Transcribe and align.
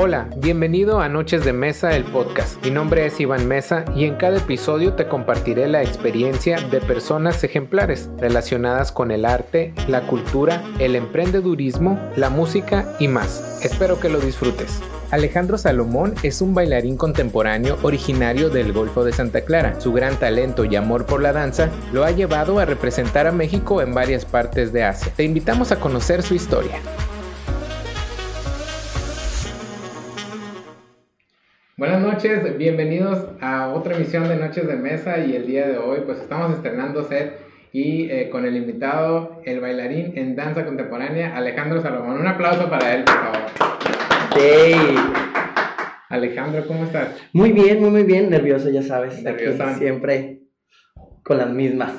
Hola, 0.00 0.28
bienvenido 0.36 1.00
a 1.00 1.08
Noches 1.08 1.44
de 1.44 1.52
Mesa, 1.52 1.96
el 1.96 2.04
podcast. 2.04 2.64
Mi 2.64 2.70
nombre 2.70 3.04
es 3.04 3.18
Iván 3.18 3.48
Mesa 3.48 3.84
y 3.96 4.04
en 4.04 4.14
cada 4.14 4.38
episodio 4.38 4.92
te 4.94 5.08
compartiré 5.08 5.66
la 5.66 5.82
experiencia 5.82 6.60
de 6.60 6.80
personas 6.80 7.42
ejemplares 7.42 8.08
relacionadas 8.16 8.92
con 8.92 9.10
el 9.10 9.24
arte, 9.24 9.74
la 9.88 10.02
cultura, 10.02 10.62
el 10.78 10.94
emprendedurismo, 10.94 11.98
la 12.14 12.30
música 12.30 12.94
y 13.00 13.08
más. 13.08 13.58
Espero 13.64 13.98
que 13.98 14.08
lo 14.08 14.20
disfrutes. 14.20 14.80
Alejandro 15.10 15.58
Salomón 15.58 16.14
es 16.22 16.42
un 16.42 16.54
bailarín 16.54 16.96
contemporáneo 16.96 17.76
originario 17.82 18.50
del 18.50 18.72
Golfo 18.72 19.02
de 19.02 19.12
Santa 19.12 19.40
Clara. 19.40 19.80
Su 19.80 19.92
gran 19.92 20.14
talento 20.14 20.64
y 20.64 20.76
amor 20.76 21.06
por 21.06 21.20
la 21.20 21.32
danza 21.32 21.70
lo 21.92 22.04
ha 22.04 22.12
llevado 22.12 22.60
a 22.60 22.64
representar 22.64 23.26
a 23.26 23.32
México 23.32 23.82
en 23.82 23.92
varias 23.92 24.24
partes 24.24 24.72
de 24.72 24.84
Asia. 24.84 25.12
Te 25.16 25.24
invitamos 25.24 25.72
a 25.72 25.80
conocer 25.80 26.22
su 26.22 26.36
historia. 26.36 26.78
Buenas 31.78 32.02
noches, 32.02 32.58
bienvenidos 32.58 33.24
a 33.40 33.68
otra 33.68 33.94
emisión 33.94 34.28
de 34.28 34.34
Noches 34.34 34.66
de 34.66 34.74
Mesa 34.74 35.18
y 35.18 35.36
el 35.36 35.46
día 35.46 35.68
de 35.68 35.78
hoy 35.78 36.00
pues 36.04 36.18
estamos 36.18 36.52
estrenando 36.52 37.04
set 37.04 37.38
y 37.72 38.10
eh, 38.10 38.30
con 38.30 38.44
el 38.44 38.56
invitado, 38.56 39.40
el 39.44 39.60
bailarín 39.60 40.18
en 40.18 40.34
danza 40.34 40.64
contemporánea, 40.64 41.36
Alejandro 41.36 41.80
Salomón. 41.80 42.18
Un 42.18 42.26
aplauso 42.26 42.68
para 42.68 42.96
él, 42.96 43.04
por 43.04 43.14
favor. 43.14 43.38
Hey. 44.36 44.74
Alejandro, 46.08 46.66
¿cómo 46.66 46.82
estás? 46.82 47.10
Muy 47.32 47.52
bien, 47.52 47.80
muy 47.80 47.90
muy 47.90 48.02
bien, 48.02 48.28
nervioso, 48.28 48.70
ya 48.70 48.82
sabes. 48.82 49.22
Nervioso. 49.22 49.64
Siempre 49.74 50.40
con 51.22 51.38
las 51.38 51.50
mismas. 51.50 51.92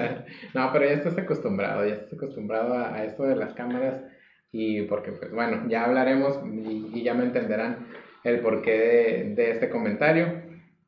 no, 0.54 0.72
pero 0.72 0.84
ya 0.84 0.94
estás 0.94 1.16
acostumbrado, 1.16 1.86
ya 1.86 1.94
estás 1.94 2.14
acostumbrado 2.14 2.74
a, 2.74 2.96
a, 2.96 3.04
esto 3.04 3.22
de 3.22 3.36
las 3.36 3.54
cámaras 3.54 4.02
y 4.50 4.82
porque 4.82 5.12
pues 5.12 5.30
bueno, 5.30 5.68
ya 5.68 5.84
hablaremos 5.84 6.40
y, 6.44 6.90
y 6.92 7.04
ya 7.04 7.14
me 7.14 7.22
entenderán 7.22 7.86
el 8.24 8.40
porqué 8.40 8.72
de, 8.72 9.34
de, 9.34 9.50
este 9.50 9.68
comentario. 9.68 10.42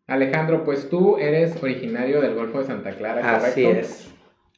Alejandro, 0.06 0.64
pues 0.64 0.88
tú 0.88 1.18
eres 1.18 1.60
originario 1.62 2.20
del 2.20 2.34
Golfo 2.34 2.58
de 2.58 2.66
Santa 2.66 2.92
Clara, 2.92 3.22
¿correcto? 3.22 3.46
Así 3.46 3.64
es. 3.64 4.14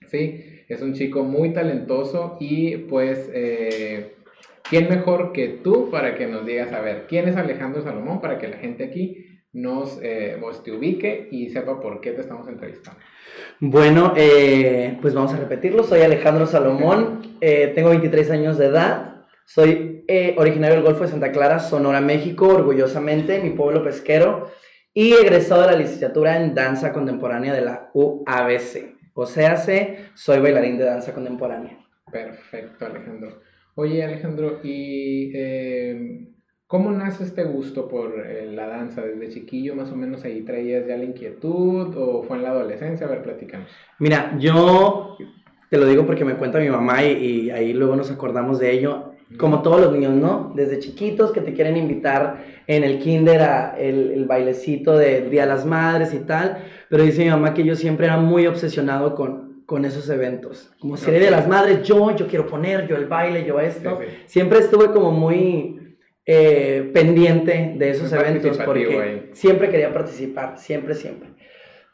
Sí, 0.09 0.45
es 0.69 0.83
un 0.83 0.95
chico 0.95 1.23
muy 1.23 1.53
talentoso 1.53 2.37
y 2.41 2.77
pues, 2.77 3.31
eh, 3.33 4.17
¿quién 4.69 4.89
mejor 4.89 5.33
que 5.33 5.49
tú 5.49 5.91
para 5.91 6.17
que 6.17 6.27
nos 6.27 6.45
digas, 6.45 6.73
a 6.73 6.81
ver, 6.81 7.07
quién 7.09 7.29
es 7.29 7.37
Alejandro 7.37 7.83
Salomón 7.83 8.21
para 8.21 8.39
que 8.39 8.49
la 8.49 8.57
gente 8.57 8.85
aquí 8.85 9.27
nos 9.53 9.99
eh, 10.03 10.37
pues, 10.41 10.63
te 10.63 10.73
ubique 10.73 11.29
y 11.31 11.49
sepa 11.51 11.81
por 11.81 12.01
qué 12.01 12.13
te 12.13 12.21
estamos 12.21 12.49
entrevistando? 12.49 13.01
Bueno, 13.61 14.13
eh, 14.17 14.99
pues 15.01 15.15
vamos 15.15 15.33
a 15.33 15.39
repetirlo. 15.39 15.83
Soy 15.83 16.03
Alejandro 16.03 16.47
Salomón, 16.47 17.23
eh, 17.41 17.73
tengo 17.75 17.91
23 17.91 18.31
años 18.31 18.59
de 18.59 18.67
edad, 18.67 19.25
soy 19.45 19.96
eh, 20.09 20.35
originario 20.39 20.77
del 20.77 20.85
Golfo 20.85 21.03
de 21.03 21.09
Santa 21.09 21.33
Clara, 21.33 21.59
Sonora, 21.59 22.01
México, 22.01 22.49
orgullosamente, 22.49 23.41
mi 23.41 23.51
pueblo 23.51 23.83
pesquero, 23.83 24.51
y 24.95 25.13
egresado 25.13 25.63
de 25.63 25.73
la 25.73 25.79
licenciatura 25.79 26.43
en 26.43 26.55
danza 26.55 26.93
contemporánea 26.93 27.53
de 27.53 27.61
la 27.61 27.91
UABC. 27.93 28.97
O 29.15 29.27
sea, 29.27 29.57
soy 30.15 30.41
bailarín 30.41 30.79
de 30.79 30.85
danza 30.85 31.13
contemporánea. 31.13 31.79
Perfecto, 32.11 32.87
Alejandro. 32.87 33.41
Oye, 33.75 34.05
Alejandro, 34.05 34.61
¿y 34.63 35.33
eh, 35.35 36.29
cómo 36.67 36.93
nace 36.93 37.25
este 37.25 37.45
gusto 37.45 37.89
por 37.89 38.27
eh, 38.27 38.47
la 38.53 38.69
danza? 38.69 39.03
¿Desde 39.03 39.29
chiquillo 39.29 39.75
más 39.75 39.91
o 39.91 39.97
menos 39.97 40.25
ahí 40.25 40.43
traías 40.43 40.87
ya 40.87 40.97
la 40.97 41.05
inquietud 41.05 41.95
o 41.97 42.23
fue 42.23 42.37
en 42.37 42.43
la 42.45 42.51
adolescencia? 42.51 43.07
A 43.07 43.11
ver, 43.11 43.23
platícanos. 43.23 43.71
Mira, 43.99 44.37
yo 44.39 45.17
te 45.69 45.79
lo 45.79 45.87
digo 45.87 46.07
porque 46.07 46.25
me 46.25 46.37
cuenta 46.37 46.59
mi 46.59 46.71
mamá 46.71 47.03
y, 47.03 47.13
y 47.13 47.51
ahí 47.51 47.73
luego 47.73 47.97
nos 47.97 48.11
acordamos 48.11 48.59
de 48.59 48.71
ello 48.71 49.16
como 49.39 49.63
todos 49.63 49.81
los 49.81 49.93
niños, 49.93 50.15
¿no? 50.15 50.53
Desde 50.55 50.79
chiquitos 50.79 51.33
que 51.33 51.41
te 51.41 51.53
quieren 51.53 51.77
invitar 51.77 52.45
en 52.67 52.85
el 52.85 52.99
kinder 53.01 53.43
a 53.43 53.77
el, 53.77 54.13
el, 54.13 54.25
bailecito 54.25 54.97
de 54.97 55.29
Día 55.29 55.43
de 55.43 55.49
las 55.49 55.67
Madres 55.67 56.15
y 56.15 56.21
tal, 56.21 56.59
pero 56.89 57.03
dice 57.03 57.25
mi 57.25 57.31
mamá 57.31 57.53
que 57.53 57.65
yo 57.65 57.75
siempre 57.75 58.07
era 58.07 58.19
muy 58.19 58.47
obsesionado 58.47 59.15
con, 59.15 59.65
con 59.67 59.85
esos 59.85 60.09
eventos. 60.11 60.71
Como 60.79 60.97
si 60.97 61.07
okay. 61.07 61.21
de 61.21 61.31
las 61.31 61.49
Madres, 61.49 61.83
yo, 61.83 62.15
yo 62.15 62.29
quiero 62.29 62.47
poner, 62.47 62.87
yo 62.87 62.97
el 62.97 63.07
baile, 63.07 63.45
yo 63.45 63.59
esto. 63.59 63.99
Sí, 64.01 64.07
sí. 64.09 64.17
Siempre 64.27 64.61
estuve 64.61 64.93
como 64.93 65.11
muy 65.11 65.99
eh, 66.25 66.91
pendiente 66.95 67.75
de 67.77 67.91
esos 67.91 68.11
muy 68.13 68.21
eventos 68.21 68.59
porque 68.59 69.01
ahí. 69.01 69.31
siempre 69.33 69.69
quería 69.71 69.93
participar, 69.93 70.59
siempre, 70.59 70.95
siempre. 70.95 71.31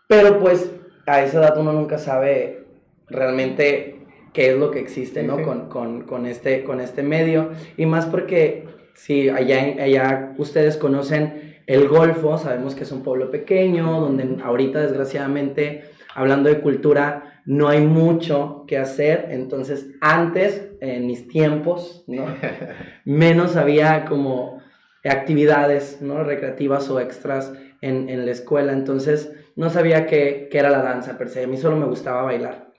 Pero 0.06 0.38
pues 0.38 0.70
a 1.06 1.22
esa 1.22 1.38
edad 1.38 1.59
uno 1.59 1.72
nunca 1.72 1.97
sabe 1.97 2.66
realmente 3.09 4.01
qué 4.32 4.50
es 4.50 4.59
lo 4.59 4.70
que 4.70 4.81
existe, 4.81 5.22
¿no? 5.22 5.43
Con, 5.43 5.69
con, 5.69 6.03
con, 6.03 6.26
este, 6.26 6.65
con 6.65 6.81
este 6.81 7.03
medio. 7.03 7.50
Y 7.76 7.87
más 7.87 8.06
porque, 8.06 8.66
si 8.94 9.28
allá, 9.28 9.82
allá 9.82 10.34
ustedes 10.38 10.76
conocen 10.76 11.56
el 11.66 11.88
Golfo, 11.88 12.38
sabemos 12.38 12.75
que 12.75 12.84
es 12.84 12.93
un 12.93 13.03
pueblo 13.03 13.31
pequeño, 13.31 14.00
donde 14.00 14.43
ahorita 14.43 14.81
desgraciadamente, 14.81 15.84
hablando 16.15 16.48
de 16.48 16.60
cultura, 16.60 17.41
no 17.44 17.69
hay 17.69 17.81
mucho 17.81 18.65
que 18.66 18.78
hacer. 18.78 19.28
Entonces, 19.31 19.91
antes, 20.00 20.70
en 20.81 21.06
mis 21.06 21.28
tiempos, 21.28 22.04
¿no? 22.06 22.26
Menos 23.04 23.56
había 23.56 24.04
como 24.06 24.62
actividades, 25.04 26.00
¿no? 26.00 26.25
Recreativas 26.25 26.88
o 26.91 27.00
extras 27.00 27.53
en, 27.81 28.09
en 28.09 28.25
la 28.25 28.32
escuela. 28.32 28.72
Entonces, 28.72 29.32
no 29.56 29.69
sabía 29.70 30.06
qué, 30.06 30.49
qué 30.50 30.59
era 30.59 30.70
la 30.70 30.82
danza 30.82 31.19
per 31.19 31.28
se. 31.28 31.44
A 31.44 31.47
mí 31.47 31.56
solo 31.56 31.76
me 31.76 31.87
gustaba 31.87 32.22
bailar. 32.22 32.72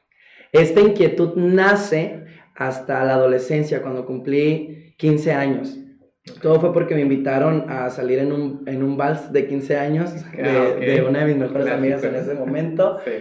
Esta 0.53 0.79
inquietud 0.81 1.33
nace 1.35 2.25
hasta 2.55 3.03
la 3.03 3.15
adolescencia, 3.15 3.81
cuando 3.81 4.05
cumplí 4.05 4.93
15 4.97 5.33
años. 5.33 5.77
Todo 6.41 6.59
fue 6.61 6.71
porque 6.71 6.95
me 6.95 7.01
invitaron 7.01 7.65
a 7.69 7.89
salir 7.89 8.19
en 8.19 8.31
un, 8.31 8.63
en 8.67 8.81
un 8.83 8.95
vals 8.95 9.33
de 9.33 9.45
15 9.47 9.77
años 9.77 10.13
de, 10.13 10.43
Ah, 10.43 10.75
de 10.79 11.01
una 11.01 11.19
de 11.19 11.25
mis 11.25 11.35
mejores 11.37 11.65
Clásico. 11.65 11.77
amigas 11.77 12.03
en 12.03 12.15
ese 12.15 12.33
momento. 12.35 12.99
Sí. 13.05 13.11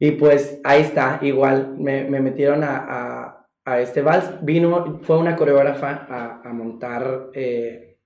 Y 0.00 0.12
pues 0.12 0.60
ahí 0.62 0.82
está, 0.82 1.18
igual, 1.22 1.74
me, 1.76 2.04
me 2.04 2.20
metieron 2.20 2.62
a, 2.62 2.76
a, 2.88 3.46
a, 3.64 3.80
este 3.80 4.00
vals. 4.00 4.32
Vino, 4.42 5.00
fue 5.02 5.18
una 5.18 5.34
coreógrafa 5.34 6.06
a, 6.08 6.40
a 6.48 6.52
montar 6.52 7.30
eh, 7.34 7.98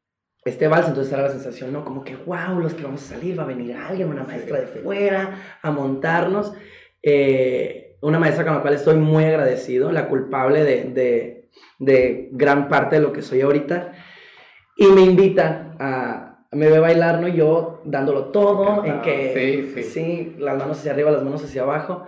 este 0.43 0.69
vals, 0.69 0.89
entonces 0.89 1.13
era 1.13 1.25
la 1.25 1.29
sensación, 1.29 1.71
¿no? 1.71 1.85
Como 1.85 2.03
que, 2.03 2.17
wow, 2.17 2.59
los 2.59 2.73
que 2.73 2.83
vamos 2.85 3.03
a 3.03 3.15
salir, 3.15 3.39
va 3.39 3.43
a 3.43 3.47
venir 3.47 3.75
alguien, 3.77 4.09
una 4.09 4.25
maestra 4.25 4.61
de 4.61 4.67
fuera, 4.69 5.59
a 5.61 5.71
montarnos. 5.71 6.55
Eh, 7.03 7.92
una 8.03 8.19
maestra 8.19 8.45
con 8.45 8.55
la 8.55 8.61
cual 8.61 8.75
estoy 8.75 8.97
muy 8.97 9.25
agradecido, 9.25 9.93
la 9.93 10.09
culpable 10.09 10.65
de, 10.65 10.85
de, 10.85 11.49
de, 11.79 12.29
gran 12.33 12.69
parte 12.69 12.97
de 12.97 13.03
lo 13.03 13.13
que 13.13 13.23
soy 13.23 13.41
ahorita. 13.41 13.93
Y 14.77 14.87
me 14.87 15.03
invita 15.03 15.77
a, 15.79 16.47
me 16.51 16.69
ve 16.69 16.81
bailar, 16.81 17.21
¿no? 17.21 17.29
Yo 17.29 17.81
dándolo 17.85 18.27
todo, 18.27 18.85
en 18.85 19.01
que, 19.03 19.73
sí, 19.75 19.83
sí. 19.83 19.91
sí, 19.91 20.37
las 20.39 20.59
manos 20.59 20.81
hacia 20.81 20.93
arriba, 20.93 21.13
las 21.13 21.23
manos 21.23 21.45
hacia 21.45 21.63
abajo. 21.63 22.05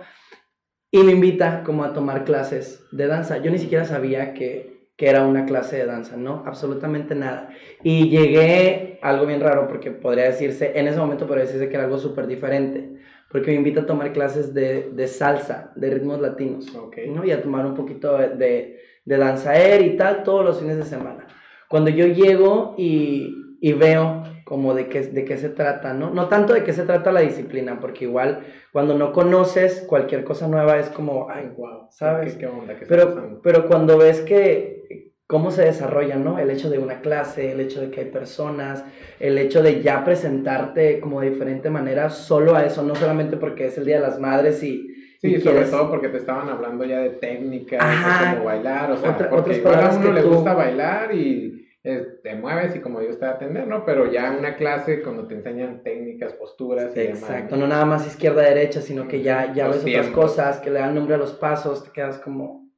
Y 0.91 0.99
me 0.99 1.13
invita 1.13 1.63
como 1.63 1.83
a 1.83 1.93
tomar 1.93 2.25
clases 2.25 2.83
de 2.91 3.07
danza. 3.07 3.37
Yo 3.37 3.49
ni 3.49 3.57
siquiera 3.57 3.85
sabía 3.85 4.33
que, 4.33 4.89
que 4.97 5.07
era 5.07 5.25
una 5.25 5.45
clase 5.45 5.77
de 5.77 5.85
danza, 5.85 6.17
¿no? 6.17 6.43
Absolutamente 6.45 7.15
nada. 7.15 7.49
Y 7.83 8.09
llegué, 8.09 8.99
algo 9.01 9.25
bien 9.25 9.39
raro, 9.39 9.67
porque 9.69 9.91
podría 9.91 10.25
decirse, 10.25 10.73
en 10.75 10.87
ese 10.87 10.99
momento 10.99 11.25
podría 11.25 11.45
decirse 11.45 11.69
que 11.69 11.75
era 11.75 11.85
algo 11.85 11.97
súper 11.97 12.27
diferente 12.27 12.94
porque 13.29 13.51
me 13.51 13.57
invita 13.57 13.81
a 13.81 13.85
tomar 13.85 14.13
clases 14.13 14.53
de, 14.53 14.91
de 14.93 15.07
salsa, 15.07 15.71
de 15.75 15.89
ritmos 15.89 16.21
latinos, 16.21 16.73
okay. 16.75 17.09
¿no? 17.09 17.25
Y 17.25 17.31
a 17.31 17.41
tomar 17.41 17.65
un 17.65 17.75
poquito 17.75 18.17
de, 18.17 18.79
de, 19.05 19.17
danza 19.17 19.51
aérea 19.51 19.87
y 19.87 19.97
tal, 19.97 20.23
todos 20.23 20.45
los 20.45 20.59
fines 20.59 20.77
de 20.77 20.85
semana. 20.85 21.27
Cuando 21.67 21.89
yo 21.89 22.05
llego 22.07 22.75
y, 22.77 23.35
y 23.59 23.73
veo 23.73 24.23
como 24.45 24.75
de 24.75 24.87
qué, 24.87 25.01
de 25.01 25.25
qué 25.25 25.37
se 25.37 25.49
trata, 25.49 25.93
¿no? 25.93 26.11
No 26.11 26.27
tanto 26.27 26.53
de 26.53 26.63
qué 26.63 26.71
se 26.71 26.83
trata 26.83 27.11
la 27.11 27.21
disciplina, 27.21 27.79
porque 27.79 28.05
igual 28.05 28.41
cuando 28.71 28.95
no 28.95 29.11
conoces 29.11 29.83
cualquier 29.87 30.23
cosa 30.23 30.47
nueva 30.47 30.77
es 30.77 30.89
como, 30.89 31.29
ay, 31.29 31.51
wow, 31.57 31.87
¿sabes? 31.89 32.33
¿Qué, 32.33 32.41
qué 32.41 32.47
onda? 32.47 32.75
¿Qué 32.75 32.85
pero, 32.85 33.41
pero 33.41 33.67
cuando 33.67 33.97
ves 33.97 34.21
que 34.21 35.04
cómo 35.27 35.49
se 35.51 35.63
desarrolla, 35.63 36.17
¿no? 36.17 36.37
El 36.39 36.49
hecho 36.51 36.69
de 36.69 36.77
una 36.77 37.01
clase, 37.01 37.51
el 37.51 37.59
hecho 37.59 37.81
de 37.81 37.89
que 37.89 38.01
hay 38.01 38.09
personas, 38.11 38.83
el 39.19 39.37
hecho 39.37 39.63
de 39.63 39.81
ya 39.81 40.03
presentarte 40.03 40.99
como 40.99 41.21
de 41.21 41.31
diferente 41.31 41.69
manera 41.69 42.09
solo 42.09 42.55
a 42.55 42.63
eso, 42.65 42.83
no 42.83 42.95
solamente 42.95 43.37
porque 43.37 43.65
es 43.67 43.77
el 43.77 43.85
Día 43.85 43.95
de 43.95 44.07
las 44.07 44.19
Madres 44.19 44.61
y... 44.63 44.87
Sí, 45.19 45.29
y 45.35 45.39
sobre 45.39 45.53
quieres... 45.55 45.71
todo 45.71 45.89
porque 45.89 46.09
te 46.09 46.17
estaban 46.17 46.49
hablando 46.49 46.83
ya 46.85 46.99
de 46.99 47.09
técnicas, 47.11 47.79
Ajá, 47.81 48.29
de 48.31 48.35
cómo 48.35 48.45
bailar, 48.45 48.91
o 48.91 48.97
sea, 48.97 49.11
otra, 49.11 49.29
porque 49.29 49.57
igual 49.57 49.75
a 49.83 49.89
uno 49.95 50.11
le 50.11 50.21
tú... 50.21 50.29
gusta 50.29 50.53
bailar 50.53 51.15
y 51.15 51.65
eh, 51.83 52.05
te 52.21 52.35
mueves 52.35 52.75
y 52.75 52.79
como 52.79 52.99
Dios 52.99 53.17
te 53.17 53.25
va 53.25 53.31
a 53.31 53.35
atender, 53.35 53.65
¿no? 53.65 53.83
Pero 53.85 54.11
ya 54.11 54.35
una 54.37 54.55
clase 54.55 55.01
cuando 55.01 55.25
te 55.27 55.35
enseñan 55.35 55.81
técnicas, 55.83 56.33
posturas 56.33 56.95
y 56.95 56.99
Exacto, 56.99 57.55
demás. 57.55 57.59
no 57.59 57.67
nada 57.67 57.85
más 57.85 58.05
izquierda-derecha, 58.05 58.81
sino 58.81 59.07
que 59.07 59.21
ya, 59.23 59.53
ya 59.53 59.67
Los 59.67 59.77
ves 59.77 59.85
tiempos. 59.85 60.07
otras 60.11 60.25
cosas, 60.25 60.59
que 60.59 60.69
le 60.69 60.79
dan 60.79 60.93
nombre 60.93 61.15
a 61.15 61.17
los 61.17 61.33
pasos, 61.33 61.83
te 61.83 61.91
quedas 61.91 62.19
como, 62.19 62.69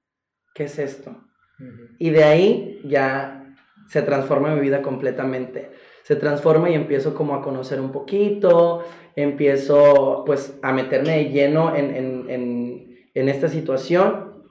¿qué 0.53 0.65
es 0.65 0.79
esto? 0.79 1.15
Y 1.99 2.09
de 2.11 2.23
ahí 2.23 2.81
ya 2.85 3.55
se 3.87 4.01
transforma 4.01 4.53
mi 4.53 4.61
vida 4.61 4.81
completamente. 4.81 5.71
Se 6.03 6.15
transforma 6.15 6.69
y 6.69 6.73
empiezo 6.73 7.13
como 7.13 7.35
a 7.35 7.41
conocer 7.41 7.81
un 7.81 7.91
poquito, 7.91 8.83
empiezo 9.15 10.23
pues 10.25 10.57
a 10.61 10.71
meterme 10.71 11.17
de 11.17 11.29
lleno 11.29 11.75
en, 11.75 11.95
en, 11.95 12.29
en, 12.29 12.97
en 13.13 13.29
esta 13.29 13.47
situación, 13.47 14.43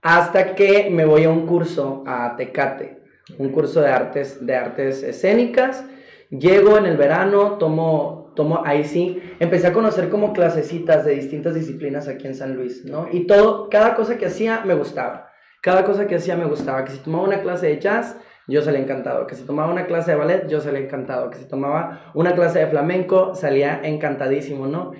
hasta 0.00 0.54
que 0.54 0.88
me 0.90 1.04
voy 1.04 1.24
a 1.24 1.30
un 1.30 1.46
curso 1.46 2.04
a 2.06 2.36
Tecate. 2.36 3.02
un 3.38 3.50
curso 3.50 3.80
de 3.80 3.88
artes, 3.88 4.44
de 4.46 4.54
artes 4.54 5.02
escénicas. 5.02 5.84
Llego 6.30 6.78
en 6.78 6.86
el 6.86 6.96
verano, 6.96 7.58
tomo, 7.58 8.32
tomo, 8.36 8.62
ahí 8.64 8.84
sí, 8.84 9.20
empecé 9.40 9.66
a 9.66 9.72
conocer 9.72 10.08
como 10.08 10.32
clasecitas 10.32 11.04
de 11.04 11.14
distintas 11.14 11.54
disciplinas 11.54 12.06
aquí 12.08 12.26
en 12.26 12.34
San 12.34 12.54
Luis, 12.54 12.84
¿no? 12.84 13.08
Y 13.10 13.26
todo, 13.26 13.68
cada 13.68 13.94
cosa 13.94 14.18
que 14.18 14.26
hacía 14.26 14.62
me 14.64 14.74
gustaba. 14.74 15.27
Cada 15.62 15.84
cosa 15.84 16.06
que 16.06 16.16
hacía 16.16 16.36
me 16.36 16.46
gustaba. 16.46 16.84
Que 16.84 16.92
si 16.92 16.98
tomaba 16.98 17.24
una 17.24 17.40
clase 17.40 17.66
de 17.66 17.78
jazz, 17.78 18.16
yo 18.46 18.62
salía 18.62 18.80
encantado. 18.80 19.26
Que 19.26 19.34
si 19.34 19.44
tomaba 19.44 19.72
una 19.72 19.86
clase 19.86 20.12
de 20.12 20.16
ballet, 20.16 20.48
yo 20.48 20.60
salía 20.60 20.80
encantado. 20.80 21.30
Que 21.30 21.38
si 21.38 21.44
tomaba 21.46 22.12
una 22.14 22.34
clase 22.34 22.60
de 22.60 22.66
flamenco, 22.66 23.34
salía 23.34 23.80
encantadísimo, 23.82 24.66
¿no? 24.66 24.92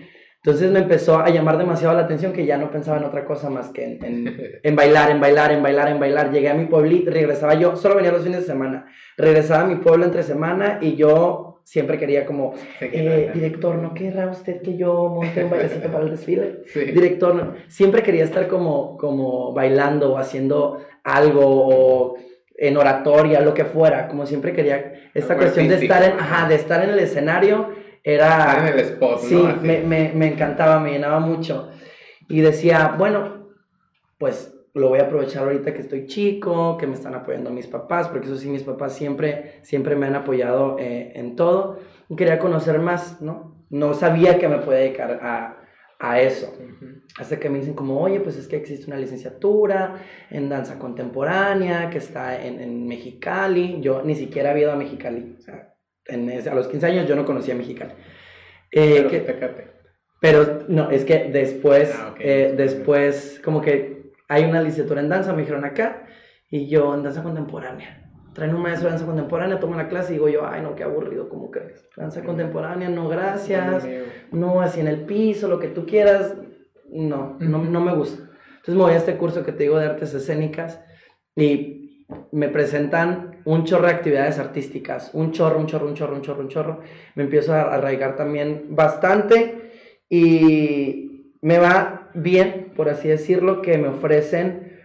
Entonces 0.43 0.71
me 0.71 0.79
empezó 0.79 1.19
a 1.19 1.31
llamar 1.31 1.59
demasiado 1.59 1.95
la 1.95 2.03
atención 2.03 2.33
que 2.33 2.47
ya 2.47 2.57
no 2.57 2.71
pensaba 2.71 2.99
en 2.99 3.05
otra 3.05 3.25
cosa 3.25 3.51
más 3.51 3.71
que 3.71 3.85
en, 3.85 4.61
en, 4.63 4.77
bailar, 4.77 5.11
en 5.11 5.21
bailar, 5.21 5.51
en 5.51 5.63
bailar, 5.63 5.89
en 5.89 5.99
bailar. 5.99 6.31
Llegué 6.31 6.49
a 6.49 6.55
mi 6.55 6.67
pueblito, 6.67 7.11
regresaba 7.11 7.55
yo, 7.55 7.77
solo 7.77 7.97
venía 7.97 8.13
los 8.13 8.23
fines 8.23 8.41
de 8.41 8.47
semana. 8.47 8.87
Regresaba 9.17 9.65
a 9.65 9.67
mi 9.67 9.77
pueblo 9.77 10.05
entre 10.05 10.23
semana 10.23 10.79
y 10.81 10.95
yo 10.95 11.48
siempre 11.69 11.99
quería 11.99 12.25
como, 12.25 12.55
eh, 12.81 13.31
director, 13.35 13.75
¿no 13.75 13.93
querrá 13.93 14.31
usted 14.31 14.63
que 14.63 14.79
yo 14.79 15.11
monte 15.11 15.45
un 15.45 15.51
bailecito 15.51 15.93
para 15.93 16.05
el 16.05 16.13
desfile? 16.13 16.61
Director, 16.75 17.35
no. 17.35 17.55
siempre 17.69 18.03
quería 18.03 18.25
estar 18.25 18.49
como, 18.49 18.97
como 18.97 19.53
bailando 19.53 20.15
o 20.15 20.17
haciendo 20.17 20.79
algo 21.05 21.43
o 21.45 22.17
en 22.57 22.75
oratoria, 22.75 23.43
lo 23.43 23.53
que 23.53 23.67
fuera, 23.67 24.09
como 24.09 24.25
siempre 24.25 24.55
quería 24.55 24.95
esta 25.13 25.37
cuestión 25.37 25.69
de 25.69 25.75
estar, 25.75 26.03
en, 26.03 26.19
ajá, 26.19 26.49
de 26.49 26.55
estar 26.55 26.83
en 26.83 26.89
el 26.89 27.01
escenario 27.01 27.69
era... 28.03 28.67
en 28.67 28.73
el 28.73 28.81
spot, 28.81 29.21
Sí, 29.21 29.37
me, 29.61 29.81
me, 29.81 30.13
me, 30.15 30.29
encantaba, 30.29 30.81
me 30.81 30.93
llenaba 30.93 31.21
mucho. 31.21 31.71
Y 32.31 32.41
decía, 32.41 32.95
bueno, 32.97 33.51
pues 34.17 34.58
lo 34.79 34.89
voy 34.89 35.01
a 35.01 35.05
aprovechar 35.05 35.45
ahorita 35.45 35.75
que 35.75 35.81
estoy 35.81 36.07
chico, 36.07 36.77
que 36.79 36.87
me 36.87 36.95
están 36.95 37.15
apoyando 37.15 37.51
mis 37.51 37.67
papás, 37.67 38.09
porque 38.09 38.27
eso 38.27 38.37
sí, 38.37 38.49
mis 38.49 38.63
papás 38.63 38.95
siempre, 38.95 39.61
siempre 39.63 39.97
me 39.97 40.07
han 40.07 40.15
apoyado 40.15 40.77
eh, 40.79 41.13
en 41.15 41.37
todo. 41.37 41.81
Y 42.09 42.17
quería 42.17 42.39
conocer 42.39 42.79
más, 42.79 43.21
¿no? 43.21 43.67
No 43.71 43.95
sabía 43.95 44.39
que 44.39 44.49
me 44.49 44.59
podía 44.59 44.81
dedicar 44.81 45.21
a, 45.23 45.59
a 45.99 46.21
eso. 46.21 46.55
Hasta 47.19 47.39
que 47.39 47.51
me 47.51 47.59
dicen 47.59 47.75
como, 47.75 48.01
oye, 48.01 48.21
pues 48.21 48.37
es 48.37 48.49
que 48.49 48.57
existe 48.57 48.87
una 48.87 48.97
licenciatura 48.97 50.03
en 50.31 50.49
danza 50.49 50.79
contemporánea 50.79 51.91
que 51.91 51.99
está 51.99 52.43
en, 52.43 52.61
en 52.61 52.87
Mexicali. 52.87 53.79
Yo 53.81 54.03
ni 54.03 54.15
siquiera 54.15 54.51
había 54.51 54.65
ido 54.65 54.73
a 54.73 54.77
Mexicali. 54.77 55.37
O 55.39 55.43
sea, 55.43 55.75
a 56.09 56.55
los 56.55 56.69
15 56.69 56.87
años 56.87 57.09
yo 57.09 57.17
no 57.17 57.25
conocía 57.25 57.55
Mexicali. 57.55 57.93
Eh, 58.71 59.07
pero, 59.27 59.55
pero 60.21 60.65
no, 60.69 60.91
es 60.91 61.05
que 61.05 61.31
después, 61.33 61.95
ah, 61.99 62.15
eh, 62.19 62.55
después, 62.57 63.41
como 63.45 63.61
que 63.61 63.98
hay 64.29 64.45
una 64.45 64.61
licenciatura 64.61 65.01
en 65.01 65.09
danza, 65.09 65.33
me 65.33 65.41
dijeron 65.41 65.65
acá, 65.65 66.07
y 66.51 66.69
yo 66.69 66.95
en 66.95 67.03
danza 67.03 67.23
contemporánea. 67.23 68.05
Traen 68.35 68.55
un 68.55 68.63
maestro 68.63 68.87
de 68.87 68.93
danza 68.93 69.07
contemporánea, 69.07 69.59
toma 69.59 69.77
la 69.77 69.89
clase 69.89 70.13
y 70.13 70.15
digo 70.15 70.29
yo, 70.29 70.47
ay 70.47 70.63
no, 70.63 70.77
qué 70.77 70.85
aburrido, 70.85 71.29
¿cómo 71.29 71.51
crees? 71.51 71.89
Danza 71.97 72.23
contemporánea, 72.23 72.89
no, 72.89 73.09
gracias. 73.09 73.85
No, 74.31 74.61
así 74.61 74.81
en 74.81 74.87
el 74.87 75.07
piso, 75.07 75.49
lo 75.49 75.59
que 75.59 75.69
tú 75.69 75.87
quieras. 75.87 76.37
No, 76.91 77.37
no, 77.41 77.65
no 77.65 77.81
me 77.81 77.95
gusta. 77.95 78.23
Entonces 78.51 78.75
me 78.75 78.83
voy 78.83 78.93
a 78.93 78.97
este 78.99 79.17
curso 79.17 79.45
que 79.45 79.53
te 79.53 79.65
digo 79.65 79.79
de 79.79 79.87
artes 79.87 80.15
escénicas 80.15 80.81
y 81.35 82.07
me 82.33 82.49
presentan 82.49 83.43
un 83.45 83.65
chorro 83.65 83.87
de 83.87 83.95
actividades 83.95 84.39
artísticas, 84.39 85.11
un 85.15 85.33
chorro, 85.33 85.59
un 85.59 85.67
chorro, 85.67 85.89
un 85.89 85.95
chorro, 85.95 86.15
un 86.15 86.23
chorro, 86.23 86.41
un 86.43 86.49
chorro. 86.49 86.81
Me 87.15 87.25
empiezo 87.25 87.55
a 87.55 87.63
arraigar 87.63 88.15
también 88.17 88.67
bastante 88.71 89.73
y 90.09 91.08
me 91.41 91.59
va 91.59 92.11
bien, 92.15 92.73
por 92.77 92.89
así 92.89 93.09
decirlo, 93.09 93.63
que 93.63 93.79
me 93.79 93.89
ofrecen 93.89 94.81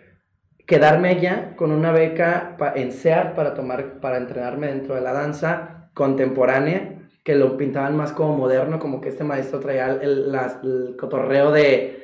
quedarme 0.66 1.10
allá 1.10 1.56
con 1.56 1.72
una 1.72 1.92
beca 1.92 2.56
en 2.76 2.92
SEAR 2.92 3.36
para, 3.36 3.54
tomar, 3.54 4.00
para 4.00 4.18
entrenarme 4.18 4.68
dentro 4.68 4.96
de 4.96 5.02
la 5.02 5.14
danza 5.14 5.90
contemporánea, 5.94 7.10
que 7.24 7.36
lo 7.36 7.58
pintaban 7.58 7.96
más 7.96 8.12
como 8.12 8.38
moderno, 8.38 8.80
como 8.80 9.02
que 9.02 9.10
este 9.10 9.24
maestro 9.24 9.60
traía 9.60 9.88
el, 9.88 10.36
el 10.64 10.96
cotorreo 10.98 11.52
de 11.52 12.04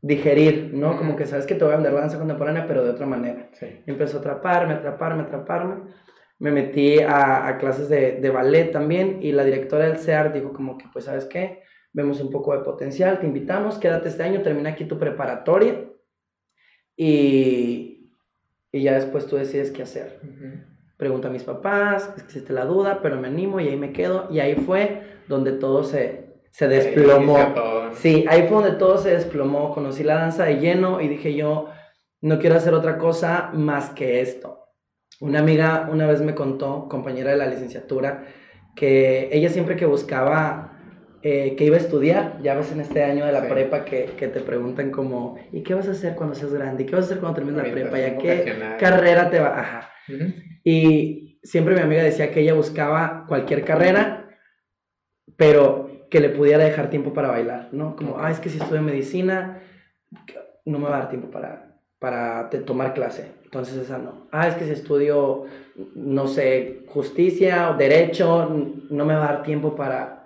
digerir, 0.00 0.70
¿no? 0.74 0.96
Como 0.96 1.16
que 1.16 1.26
sabes 1.26 1.46
que 1.46 1.54
te 1.54 1.64
voy 1.64 1.72
a 1.72 1.76
vender 1.76 1.92
la 1.92 2.00
danza 2.00 2.18
contemporánea, 2.18 2.66
pero 2.66 2.84
de 2.84 2.90
otra 2.90 3.06
manera. 3.06 3.48
Sí. 3.52 3.66
Empezó 3.86 4.18
a 4.18 4.20
atraparme, 4.20 4.74
atraparme, 4.74 5.22
atraparme. 5.24 5.92
Me 6.38 6.52
metí 6.52 7.00
a, 7.00 7.48
a 7.48 7.58
clases 7.58 7.88
de, 7.88 8.12
de, 8.20 8.30
ballet 8.30 8.70
también 8.70 9.18
y 9.20 9.32
la 9.32 9.42
directora 9.42 9.86
del 9.86 9.98
CEAR 9.98 10.32
dijo 10.32 10.52
como 10.52 10.78
que, 10.78 10.84
pues, 10.92 11.06
¿sabes 11.06 11.24
qué? 11.24 11.62
Vemos 11.92 12.20
un 12.20 12.30
poco 12.30 12.52
de 12.52 12.64
potencial, 12.64 13.18
te 13.18 13.26
invitamos, 13.26 13.78
quédate 13.78 14.08
este 14.08 14.22
año, 14.22 14.42
termina 14.42 14.70
aquí 14.70 14.84
tu 14.84 14.98
preparatoria 14.98 15.88
y, 16.96 18.12
y 18.72 18.82
ya 18.82 18.94
después 18.94 19.26
tú 19.26 19.36
decides 19.36 19.70
qué 19.70 19.82
hacer. 19.82 20.20
Pregunta 20.96 21.28
a 21.28 21.30
mis 21.30 21.44
papás, 21.44 22.12
existe 22.18 22.52
la 22.52 22.64
duda, 22.64 23.00
pero 23.02 23.20
me 23.20 23.28
animo 23.28 23.60
y 23.60 23.68
ahí 23.68 23.76
me 23.76 23.92
quedo. 23.92 24.26
Y 24.30 24.40
ahí 24.40 24.56
fue 24.56 25.02
donde 25.28 25.52
todo 25.52 25.84
se, 25.84 26.40
se 26.50 26.66
desplomó. 26.66 27.38
Sí, 27.94 28.24
ahí 28.28 28.48
fue 28.48 28.62
donde 28.62 28.78
todo 28.78 28.98
se 28.98 29.10
desplomó. 29.10 29.72
Conocí 29.72 30.02
la 30.02 30.16
danza 30.16 30.44
de 30.44 30.58
lleno 30.58 31.00
y 31.00 31.06
dije 31.06 31.34
yo, 31.34 31.68
no 32.20 32.40
quiero 32.40 32.56
hacer 32.56 32.74
otra 32.74 32.98
cosa 32.98 33.50
más 33.54 33.90
que 33.90 34.20
esto. 34.20 34.66
Una 35.20 35.38
amiga 35.38 35.88
una 35.90 36.06
vez 36.06 36.20
me 36.20 36.34
contó, 36.34 36.88
compañera 36.88 37.30
de 37.30 37.36
la 37.36 37.46
licenciatura, 37.46 38.24
que 38.74 39.28
ella 39.32 39.50
siempre 39.50 39.76
que 39.76 39.86
buscaba 39.86 40.77
eh, 41.22 41.56
que 41.56 41.64
iba 41.64 41.76
a 41.76 41.80
estudiar, 41.80 42.38
ya 42.42 42.54
ves 42.54 42.72
en 42.72 42.80
este 42.80 43.02
año 43.02 43.26
de 43.26 43.32
la 43.32 43.48
prepa 43.48 43.84
que, 43.84 44.10
que, 44.16 44.28
te 44.28 44.40
preguntan 44.40 44.90
como, 44.90 45.36
¿y 45.52 45.62
qué 45.62 45.74
vas 45.74 45.88
a 45.88 45.92
hacer 45.92 46.14
cuando 46.14 46.34
seas 46.34 46.52
grande? 46.52 46.84
¿Y 46.84 46.86
qué 46.86 46.94
vas 46.94 47.04
a 47.04 47.06
hacer 47.06 47.18
cuando 47.18 47.36
termines 47.36 47.64
la 47.64 47.72
prepa? 47.72 47.98
¿Y 47.98 48.02
a 48.04 48.18
qué 48.18 48.76
carrera 48.78 49.30
te 49.30 49.40
va? 49.40 49.58
Ajá. 49.58 49.90
Y 50.64 51.40
siempre 51.42 51.74
mi 51.74 51.80
amiga 51.80 52.02
decía 52.02 52.30
que 52.30 52.40
ella 52.40 52.54
buscaba 52.54 53.24
cualquier 53.26 53.64
carrera, 53.64 54.30
pero 55.36 56.06
que 56.10 56.20
le 56.20 56.30
pudiera 56.30 56.64
dejar 56.64 56.90
tiempo 56.90 57.12
para 57.12 57.28
bailar, 57.28 57.68
¿no? 57.72 57.96
Como, 57.96 58.18
ah, 58.18 58.30
es 58.30 58.40
que 58.40 58.48
si 58.48 58.58
estudio 58.58 58.82
medicina, 58.82 59.60
no 60.64 60.78
me 60.78 60.88
va 60.88 60.96
a 60.96 61.00
dar 61.00 61.08
tiempo 61.10 61.30
para, 61.30 61.80
para 61.98 62.48
tomar 62.50 62.94
clase. 62.94 63.32
Entonces 63.44 63.76
esa 63.76 63.98
no. 63.98 64.28
Ah, 64.30 64.48
es 64.48 64.54
que 64.56 64.64
si 64.66 64.72
estudio, 64.72 65.44
no 65.94 66.26
sé, 66.26 66.84
justicia 66.86 67.70
o 67.70 67.76
derecho, 67.76 68.48
no 68.90 69.04
me 69.04 69.14
va 69.14 69.24
a 69.24 69.32
dar 69.32 69.42
tiempo 69.42 69.74
para... 69.74 70.17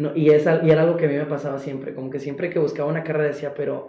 No, 0.00 0.16
y, 0.16 0.30
esa, 0.30 0.64
y 0.64 0.70
era 0.70 0.80
algo 0.80 0.96
que 0.96 1.04
a 1.04 1.08
mí 1.08 1.14
me 1.14 1.26
pasaba 1.26 1.58
siempre, 1.58 1.94
como 1.94 2.08
que 2.08 2.18
siempre 2.18 2.48
que 2.48 2.58
buscaba 2.58 2.88
una 2.88 3.04
carrera 3.04 3.28
decía, 3.28 3.52
pero, 3.54 3.88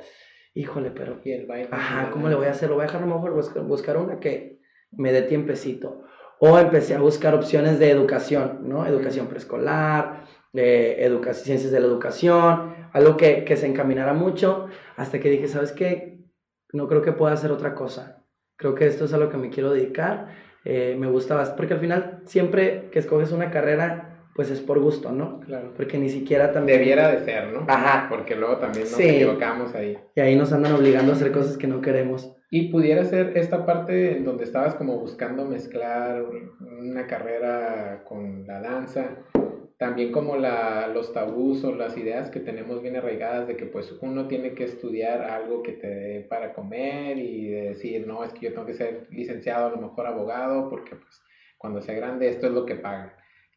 híjole, 0.53 0.91
pero... 0.91 1.21
Y 1.23 1.31
el 1.31 1.45
baile. 1.45 1.69
Ajá, 1.71 2.11
¿cómo 2.11 2.27
le 2.27 2.35
voy 2.35 2.47
a 2.47 2.51
hacer? 2.51 2.67
Lo 2.67 2.75
voy 2.75 2.83
a 2.83 2.87
dejar 2.87 3.01
a 3.01 3.05
lo 3.05 3.15
mejor 3.15 3.33
buscar, 3.33 3.63
buscar 3.63 3.95
una 3.95 4.19
que 4.19 4.59
me 4.91 5.13
dé 5.13 5.21
tiempecito. 5.21 6.03
O 6.39 6.59
empecé 6.59 6.95
a 6.95 6.99
buscar 6.99 7.33
opciones 7.33 7.79
de 7.79 7.91
educación, 7.91 8.67
¿no? 8.67 8.85
Educación 8.85 9.27
preescolar, 9.27 10.25
de 10.51 11.01
educación, 11.05 11.45
ciencias 11.45 11.71
de 11.71 11.79
la 11.79 11.85
educación, 11.85 12.75
algo 12.91 13.15
que, 13.15 13.45
que 13.45 13.55
se 13.55 13.67
encaminara 13.67 14.13
mucho, 14.13 14.67
hasta 14.97 15.17
que 15.21 15.29
dije, 15.29 15.47
¿sabes 15.47 15.71
qué? 15.71 16.25
No 16.73 16.89
creo 16.89 17.01
que 17.01 17.13
pueda 17.13 17.33
hacer 17.35 17.53
otra 17.53 17.73
cosa. 17.73 18.25
Creo 18.57 18.75
que 18.75 18.85
esto 18.85 19.05
es 19.05 19.13
a 19.13 19.17
lo 19.17 19.29
que 19.29 19.37
me 19.37 19.49
quiero 19.49 19.71
dedicar. 19.71 20.27
Eh, 20.65 20.97
me 20.99 21.07
gusta 21.07 21.35
bastante, 21.35 21.57
porque 21.57 21.73
al 21.75 21.79
final 21.79 22.21
siempre 22.25 22.89
que 22.91 22.99
escoges 22.99 23.31
una 23.31 23.49
carrera, 23.49 24.10
pues 24.35 24.49
es 24.49 24.61
por 24.61 24.79
gusto, 24.79 25.11
¿no? 25.11 25.39
Claro. 25.41 25.73
Porque 25.75 25.97
ni 25.97 26.09
siquiera 26.09 26.51
también... 26.51 26.79
Debiera 26.79 27.11
de 27.11 27.25
ser, 27.25 27.53
¿no? 27.53 27.65
Ajá. 27.67 28.07
Porque 28.09 28.35
luego 28.35 28.57
también 28.57 28.85
nos 28.85 28.99
equivocamos 28.99 29.73
ahí. 29.75 29.97
Y 30.15 30.21
ahí 30.21 30.35
nos 30.35 30.51
andan 30.53 30.73
obligando 30.73 31.11
a 31.11 31.15
hacer 31.15 31.31
cosas 31.31 31.57
que 31.57 31.67
no 31.67 31.81
queremos. 31.81 32.33
Y 32.49 32.69
pudiera 32.69 33.05
ser 33.05 33.37
esta 33.37 33.65
parte 33.65 34.17
en 34.17 34.25
donde 34.25 34.43
estabas 34.43 34.75
como 34.75 34.97
buscando 34.97 35.45
mezclar 35.45 36.23
una 36.59 37.07
carrera 37.07 38.03
con 38.05 38.45
la 38.45 38.61
danza 38.61 39.17
también 39.81 40.11
como 40.11 40.37
la, 40.37 40.87
los 40.89 41.11
tabús 41.11 41.63
o 41.63 41.73
las 41.73 41.97
ideas 41.97 42.29
que 42.29 42.39
tenemos 42.39 42.83
bien 42.83 42.97
arraigadas 42.97 43.47
de 43.47 43.57
que 43.57 43.65
pues 43.65 43.91
uno 43.99 44.27
tiene 44.27 44.53
que 44.53 44.65
estudiar 44.65 45.23
algo 45.23 45.63
que 45.63 45.71
te 45.71 45.87
dé 45.87 46.21
para 46.21 46.53
comer 46.53 47.17
y 47.17 47.47
de 47.47 47.61
decir, 47.69 48.05
no, 48.05 48.23
es 48.23 48.31
que 48.31 48.41
yo 48.45 48.53
tengo 48.53 48.67
que 48.67 48.75
ser 48.75 49.07
licenciado, 49.09 49.65
a 49.65 49.71
lo 49.71 49.77
mejor 49.77 50.05
abogado, 50.05 50.69
porque 50.69 50.95
pues 50.95 51.23
cuando 51.57 51.81
sea 51.81 51.95
grande 51.95 52.29
esto 52.29 52.45
es 52.45 52.53
lo 52.53 52.63
que 52.63 52.75
pagan. 52.75 53.11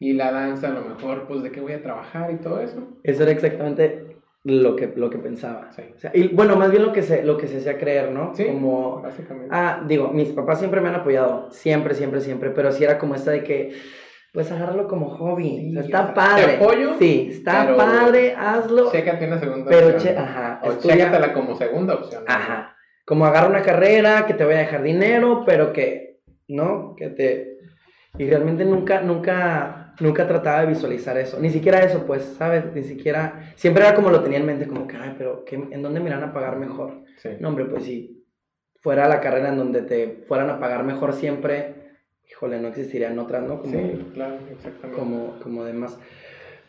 Y 0.05 0.13
la 0.13 0.31
danza 0.31 0.69
a 0.69 0.73
lo 0.73 0.83
mejor, 0.83 1.27
pues 1.27 1.43
de 1.43 1.51
qué 1.51 1.61
voy 1.61 1.73
a 1.73 1.83
trabajar 1.83 2.31
y 2.31 2.37
todo 2.37 2.61
eso. 2.61 2.99
Eso 3.03 3.23
era 3.23 3.33
exactamente 3.33 4.19
lo 4.43 4.77
que, 4.77 4.93
lo 4.95 5.09
que 5.09 5.17
pensaba. 5.17 5.71
y 6.13 6.29
bueno, 6.29 6.57
más 6.57 6.71
bien 6.71 6.83
lo 6.83 6.93
que 6.93 7.01
se, 7.01 7.25
lo 7.25 7.39
que 7.39 7.49
se 7.49 7.57
hacía 7.57 7.79
creer, 7.79 8.11
¿no? 8.11 8.35
Sí, 8.35 8.45
como, 8.45 9.01
básicamente. 9.01 9.49
Ah, 9.51 9.83
digo, 9.87 10.11
mis 10.11 10.29
papás 10.33 10.59
siempre 10.59 10.83
me 10.83 10.91
han 10.91 10.97
apoyado, 10.97 11.51
siempre, 11.51 11.95
siempre, 11.95 12.21
siempre, 12.21 12.51
pero 12.51 12.71
sí 12.71 12.85
era 12.85 12.99
como 12.99 13.15
esta 13.15 13.31
de 13.31 13.43
que 13.43 13.73
pues 14.35 14.51
agárralo 14.53 14.89
como 14.89 15.09
hobby. 15.11 15.75
está 15.79 16.13
padre. 16.13 16.45
Te 16.45 16.57
apoyo. 16.57 16.99
Sí, 16.99 17.29
está 17.31 17.75
padre, 17.77 18.35
hazlo. 18.37 18.91
Chécate 18.91 19.27
una 19.29 19.39
segunda 19.39 19.71
pero 19.71 19.87
opción. 19.87 20.15
Che, 20.15 20.21
ajá. 20.21 20.61
O 20.65 20.75
chécatela 20.75 21.33
como 21.33 21.57
segunda 21.57 21.95
opción. 21.95 22.25
Ajá. 22.27 22.77
Como 23.07 23.25
agarra 23.25 23.49
una 23.49 23.63
carrera 23.63 24.27
que 24.27 24.35
te 24.35 24.45
vaya 24.45 24.59
a 24.59 24.63
dejar 24.63 24.83
dinero, 24.83 25.45
pero 25.47 25.73
que, 25.73 26.21
¿no? 26.49 26.95
Que 26.97 27.09
te... 27.11 27.59
Y 28.19 28.29
realmente 28.29 28.65
nunca, 28.65 29.01
nunca, 29.01 29.84
nunca 30.01 30.27
trataba 30.27 30.61
de 30.61 30.67
visualizar 30.67 31.17
eso. 31.19 31.39
Ni 31.41 31.51
siquiera 31.51 31.83
eso, 31.83 32.05
pues, 32.07 32.23
¿sabes? 32.39 32.65
Ni 32.75 32.83
siquiera... 32.83 33.53
Siempre 33.57 33.85
era 33.85 33.95
como 33.95 34.11
lo 34.11 34.23
tenía 34.23 34.39
en 34.39 34.47
mente, 34.47 34.67
como 34.67 34.87
que, 34.87 34.97
ay, 34.97 35.15
pero 35.17 35.45
¿qué, 35.45 35.57
¿en 35.57 35.83
dónde 35.83 36.01
me 36.01 36.09
irán 36.09 36.25
a 36.25 36.33
pagar 36.33 36.57
mejor? 36.57 37.05
Sí. 37.19 37.31
No, 37.41 37.49
hombre, 37.49 37.65
pues 37.67 37.85
si 37.85 38.25
fuera 38.81 39.09
la 39.09 39.21
carrera 39.21 39.49
en 39.49 39.59
donde 39.59 39.83
te 39.83 40.25
fueran 40.29 40.51
a 40.51 40.59
pagar 40.59 40.85
mejor 40.85 41.13
siempre 41.13 41.85
híjole, 42.31 42.61
no 42.61 42.69
existirían 42.69 43.19
otras, 43.19 43.43
¿no? 43.43 43.61
Como, 43.61 43.73
sí, 43.73 44.11
claro, 44.13 44.39
exactamente. 44.51 44.99
Como, 44.99 45.39
como 45.41 45.65
demás. 45.65 45.99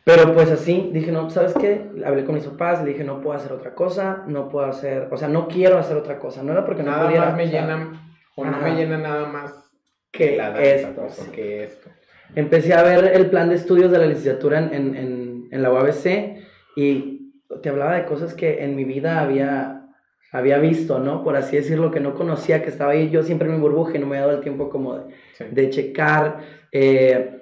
Pero 0.04 0.34
pues 0.34 0.52
así, 0.52 0.92
dije, 0.94 1.12
no, 1.12 1.30
¿sabes 1.32 1.54
qué? 1.60 1.90
Hablé 2.06 2.26
con 2.26 2.36
mis 2.36 2.46
papás, 2.46 2.84
le 2.84 2.92
dije, 2.92 3.04
no 3.04 3.22
puedo 3.22 3.36
hacer 3.36 3.52
otra 3.52 3.74
cosa, 3.74 4.24
no 4.28 4.50
puedo 4.50 4.68
hacer, 4.68 5.08
o 5.12 5.18
sea, 5.18 5.28
no 5.28 5.48
quiero 5.48 5.80
hacer 5.80 5.98
otra 5.98 6.20
cosa. 6.20 6.44
No 6.44 6.52
era 6.52 6.64
porque 6.64 6.84
no 6.84 6.92
nada 6.92 7.06
pudiera. 7.06 7.26
Más 7.26 7.38
me 7.38 7.48
llena, 7.48 8.14
o 8.36 8.46
no 8.46 8.58
me 8.60 8.76
llena 8.76 8.98
nada 9.00 9.26
más 9.26 9.72
que 10.12 10.38
la 10.38 10.52
danza, 10.52 10.90
esto, 10.90 11.32
que 11.32 11.64
esto. 11.64 11.90
Empecé 12.34 12.74
a 12.74 12.84
ver 12.84 13.12
el 13.14 13.30
plan 13.30 13.50
de 13.50 13.56
estudios 13.56 13.92
de 13.92 14.00
la 14.00 14.08
licenciatura 14.08 14.60
en, 14.60 14.74
en, 14.74 15.48
en, 15.52 15.62
la 15.62 15.72
UABC 15.72 16.38
y 16.76 17.34
te 17.62 17.70
hablaba 17.70 17.96
de 17.96 18.06
cosas 18.06 18.34
que 18.34 18.64
en 18.64 18.76
mi 18.76 18.84
vida 18.84 19.22
había, 19.22 19.88
había 20.32 20.58
visto, 20.58 21.00
¿no? 21.00 21.24
Por 21.24 21.36
así 21.36 21.56
decirlo, 21.56 21.92
que 21.92 22.00
no 22.00 22.16
conocía, 22.16 22.64
que 22.64 22.70
estaba 22.70 22.92
ahí 22.92 23.10
yo 23.10 23.24
siempre 23.24 23.48
en 23.48 23.56
mi 23.56 23.62
burbuja 23.62 23.96
y 23.96 24.00
no 24.00 24.08
me 24.08 24.18
había 24.18 24.28
dado 24.28 24.38
el 24.38 24.44
tiempo 24.44 24.70
como 24.70 24.98
de, 24.98 25.14
de 25.52 25.70
checar. 25.70 26.40
Eh, 26.72 27.36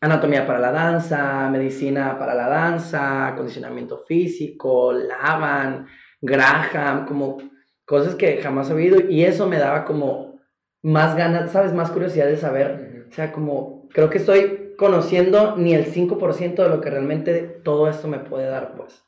anatomía 0.00 0.46
para 0.46 0.58
la 0.58 0.72
danza, 0.72 1.48
medicina 1.50 2.18
para 2.18 2.34
la 2.34 2.48
danza, 2.48 3.28
acondicionamiento 3.28 4.04
físico, 4.06 4.92
Lavan, 4.92 5.86
Graham, 6.20 7.06
como 7.06 7.38
cosas 7.84 8.14
que 8.14 8.38
jamás 8.42 8.70
he 8.70 8.74
oído 8.74 8.98
y 9.08 9.24
eso 9.24 9.46
me 9.46 9.58
daba 9.58 9.84
como 9.84 10.40
más 10.82 11.16
ganas, 11.16 11.50
¿sabes? 11.50 11.72
Más 11.72 11.90
curiosidad 11.90 12.26
de 12.26 12.36
saber, 12.36 13.06
o 13.10 13.12
sea, 13.12 13.32
como 13.32 13.75
creo 13.96 14.10
que 14.10 14.18
estoy 14.18 14.74
conociendo 14.76 15.56
ni 15.56 15.72
el 15.72 15.86
5% 15.86 16.54
de 16.54 16.68
lo 16.68 16.82
que 16.82 16.90
realmente 16.90 17.40
todo 17.64 17.88
esto 17.88 18.08
me 18.08 18.18
puede 18.18 18.46
dar, 18.46 18.74
pues. 18.76 19.02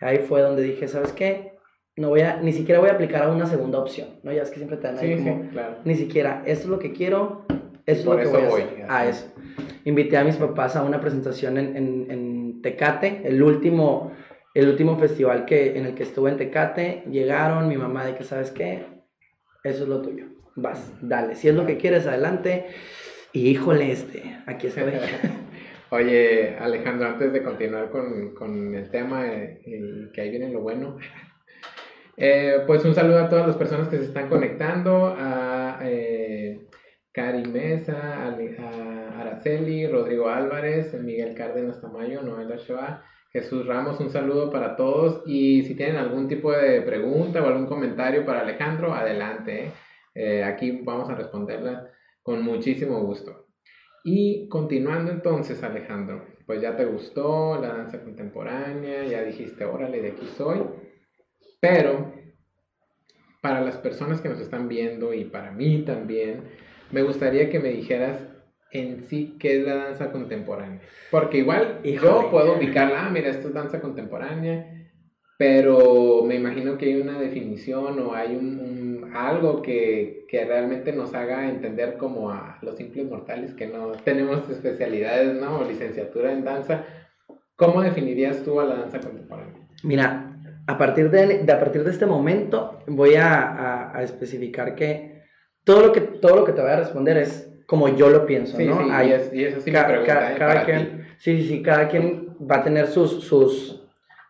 Ahí 0.00 0.20
fue 0.20 0.40
donde 0.40 0.62
dije, 0.62 0.88
¿sabes 0.88 1.12
qué? 1.12 1.58
No 1.96 2.08
voy 2.08 2.22
a, 2.22 2.38
ni 2.38 2.54
siquiera 2.54 2.80
voy 2.80 2.88
a 2.88 2.94
aplicar 2.94 3.24
a 3.24 3.30
una 3.30 3.44
segunda 3.44 3.78
opción, 3.78 4.08
¿no? 4.22 4.32
Ya 4.32 4.40
es 4.40 4.48
que 4.48 4.56
siempre 4.56 4.78
te 4.78 4.86
dan 4.86 4.98
ahí 4.98 5.18
como, 5.18 5.50
ni 5.84 5.96
siquiera, 5.96 6.42
esto 6.46 6.64
es 6.64 6.70
lo 6.70 6.78
que 6.78 6.94
quiero, 6.94 7.44
eso 7.84 8.00
es 8.00 8.06
lo 8.06 8.16
que 8.16 8.46
voy, 8.48 8.62
a 8.88 9.00
A 9.00 9.06
eso. 9.06 9.26
Invité 9.84 10.16
a 10.16 10.24
mis 10.24 10.36
papás 10.36 10.76
a 10.76 10.82
una 10.82 10.98
presentación 10.98 11.58
en, 11.58 11.76
en, 11.76 12.10
en, 12.10 12.62
Tecate, 12.62 13.20
el 13.24 13.42
último, 13.42 14.12
el 14.54 14.66
último 14.66 14.96
festival 14.96 15.44
que, 15.44 15.76
en 15.76 15.84
el 15.84 15.94
que 15.94 16.04
estuve 16.04 16.30
en 16.30 16.38
Tecate. 16.38 17.04
Llegaron, 17.10 17.68
mi 17.68 17.76
mamá 17.76 18.06
de 18.06 18.14
que, 18.14 18.24
¿sabes 18.24 18.50
qué? 18.50 18.86
Eso 19.62 19.82
es 19.82 19.88
lo 19.90 20.00
tuyo. 20.00 20.24
Vas, 20.56 20.90
dale. 21.02 21.34
Si 21.34 21.48
es 21.48 21.54
lo 21.54 21.66
que 21.66 21.76
quieres, 21.76 22.06
adelante. 22.06 22.68
Híjole, 23.34 23.92
este, 23.92 24.36
aquí 24.46 24.66
estoy. 24.66 24.92
Oye, 25.90 26.54
Alejandro, 26.58 27.08
antes 27.08 27.32
de 27.32 27.42
continuar 27.42 27.88
con, 27.88 28.34
con 28.34 28.74
el 28.74 28.90
tema, 28.90 29.26
eh, 29.26 30.10
que 30.12 30.20
ahí 30.20 30.30
viene 30.30 30.50
lo 30.50 30.60
bueno, 30.60 30.98
eh, 32.18 32.58
pues 32.66 32.84
un 32.84 32.94
saludo 32.94 33.20
a 33.20 33.30
todas 33.30 33.46
las 33.46 33.56
personas 33.56 33.88
que 33.88 33.96
se 33.96 34.04
están 34.04 34.28
conectando, 34.28 35.16
a 35.18 35.78
eh, 35.82 36.68
Mesa, 37.50 38.22
a 38.26 39.20
Araceli, 39.20 39.86
Rodrigo 39.86 40.28
Álvarez, 40.28 40.92
Miguel 41.00 41.34
Cárdenas 41.34 41.80
Tamayo, 41.80 42.20
Noel 42.20 42.52
Ochoa, 42.52 43.02
Jesús 43.32 43.66
Ramos, 43.66 43.98
un 43.98 44.10
saludo 44.10 44.50
para 44.50 44.76
todos 44.76 45.22
y 45.24 45.62
si 45.62 45.74
tienen 45.74 45.96
algún 45.96 46.28
tipo 46.28 46.52
de 46.52 46.82
pregunta 46.82 47.42
o 47.42 47.46
algún 47.46 47.66
comentario 47.66 48.26
para 48.26 48.40
Alejandro, 48.40 48.92
adelante. 48.92 49.72
Eh, 50.14 50.44
aquí 50.44 50.82
vamos 50.84 51.08
a 51.08 51.14
responderla 51.14 51.88
con 52.22 52.42
muchísimo 52.42 53.00
gusto. 53.00 53.46
Y 54.04 54.48
continuando 54.48 55.12
entonces, 55.12 55.62
Alejandro, 55.62 56.26
pues 56.46 56.60
ya 56.60 56.76
te 56.76 56.84
gustó 56.84 57.60
la 57.60 57.68
danza 57.68 58.02
contemporánea, 58.02 59.04
ya 59.04 59.22
dijiste, 59.22 59.64
órale, 59.64 60.02
de 60.02 60.10
aquí 60.10 60.26
soy, 60.36 60.62
pero 61.60 62.12
para 63.40 63.60
las 63.60 63.76
personas 63.76 64.20
que 64.20 64.28
nos 64.28 64.40
están 64.40 64.68
viendo 64.68 65.14
y 65.14 65.24
para 65.24 65.52
mí 65.52 65.82
también, 65.84 66.44
me 66.90 67.02
gustaría 67.02 67.50
que 67.50 67.58
me 67.58 67.70
dijeras 67.70 68.28
en 68.70 69.04
sí 69.04 69.36
qué 69.38 69.58
es 69.58 69.66
la 69.66 69.74
danza 69.74 70.10
contemporánea. 70.10 70.80
Porque 71.10 71.38
igual 71.38 71.82
yo 71.82 72.30
puedo 72.30 72.56
ubicarla, 72.56 73.06
ah, 73.06 73.10
mira, 73.10 73.30
esto 73.30 73.48
es 73.48 73.54
danza 73.54 73.80
contemporánea, 73.80 74.81
pero 75.42 76.22
me 76.24 76.36
imagino 76.36 76.78
que 76.78 76.86
hay 76.86 77.00
una 77.00 77.18
definición 77.18 77.98
o 77.98 78.14
hay 78.14 78.36
un, 78.36 79.10
algo 79.12 79.60
que, 79.60 80.24
que, 80.28 80.44
realmente 80.44 80.92
nos 80.92 81.14
haga 81.14 81.48
entender 81.48 81.96
como 81.96 82.30
a 82.30 82.58
los 82.62 82.76
simples 82.76 83.06
mortales 83.06 83.52
que 83.52 83.66
no 83.66 83.90
tenemos 84.04 84.48
especialidades, 84.48 85.34
¿no? 85.34 85.58
O 85.58 85.64
licenciatura 85.64 86.30
en 86.30 86.44
danza. 86.44 86.84
¿Cómo 87.56 87.82
definirías 87.82 88.44
tú 88.44 88.60
a 88.60 88.66
la 88.66 88.76
danza 88.76 89.00
contemporánea? 89.00 89.66
Mira, 89.82 90.32
a 90.68 90.78
partir 90.78 91.10
de, 91.10 91.38
de 91.38 91.52
a 91.52 91.58
partir 91.58 91.82
de 91.82 91.90
este 91.90 92.06
momento 92.06 92.78
voy 92.86 93.16
a, 93.16 93.42
a, 93.42 93.98
a 93.98 94.02
especificar 94.04 94.76
que 94.76 95.24
todo 95.64 95.86
lo 95.86 95.92
que, 95.92 96.02
todo 96.02 96.36
lo 96.36 96.44
que 96.44 96.52
te 96.52 96.60
voy 96.60 96.70
a 96.70 96.76
responder 96.76 97.16
es 97.16 97.52
como 97.66 97.88
yo 97.88 98.10
lo 98.10 98.26
pienso, 98.26 98.56
¿no? 98.60 98.76
Sí, 98.78 99.08
y, 99.08 99.12
es, 99.12 99.34
y 99.34 99.44
eso 99.44 99.60
sí 99.60 99.72
me 99.72 99.82
pregunta, 99.82 100.34
¿eh? 100.34 100.36
cada 100.38 100.64
quien, 100.64 101.04
Sí, 101.18 101.42
sí, 101.48 101.62
cada 101.62 101.88
quien 101.88 102.36
va 102.40 102.58
a 102.58 102.62
tener 102.62 102.86
sus, 102.86 103.24
sus, 103.24 103.81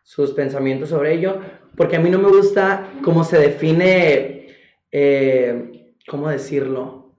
sus 0.03 0.33
pensamientos 0.33 0.89
sobre 0.91 1.15
ello, 1.15 1.41
porque 1.77 1.97
a 1.97 2.01
mí 2.01 2.11
no 2.11 2.19
me 2.19 2.29
gusta 2.29 2.91
cómo 3.03 3.25
se 3.25 3.39
define, 3.39 4.49
eh, 4.91 5.95
¿cómo 6.07 6.29
decirlo? 6.29 7.15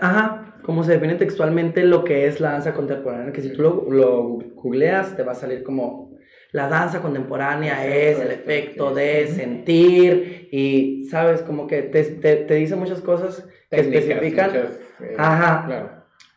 Ajá, 0.00 0.54
cómo 0.62 0.84
se 0.84 0.92
define 0.92 1.14
textualmente 1.14 1.82
lo 1.82 2.04
que 2.04 2.26
es 2.26 2.40
la 2.40 2.52
danza 2.52 2.74
contemporánea, 2.74 3.32
que 3.32 3.42
si 3.42 3.52
tú 3.52 3.62
lo, 3.62 3.86
lo 3.90 4.22
googleas 4.54 5.16
te 5.16 5.22
va 5.22 5.32
a 5.32 5.34
salir 5.34 5.62
como 5.62 6.10
la 6.52 6.68
danza 6.68 7.00
contemporánea 7.00 7.86
es 7.86 8.18
el 8.18 8.32
efecto 8.32 8.92
de 8.92 9.28
sentir 9.28 10.48
y, 10.50 11.04
¿sabes? 11.04 11.42
Como 11.42 11.66
que 11.66 11.82
te, 11.82 12.02
te, 12.02 12.54
dice 12.54 12.74
muchas 12.74 13.00
cosas 13.00 13.46
que 13.70 13.80
especifican. 13.80 14.50
Eh, 14.56 15.14
Ajá. 15.16 15.64
Claro. 15.66 15.90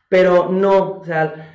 Pero 0.10 0.50
no, 0.50 1.00
o 1.00 1.06
sea, 1.06 1.53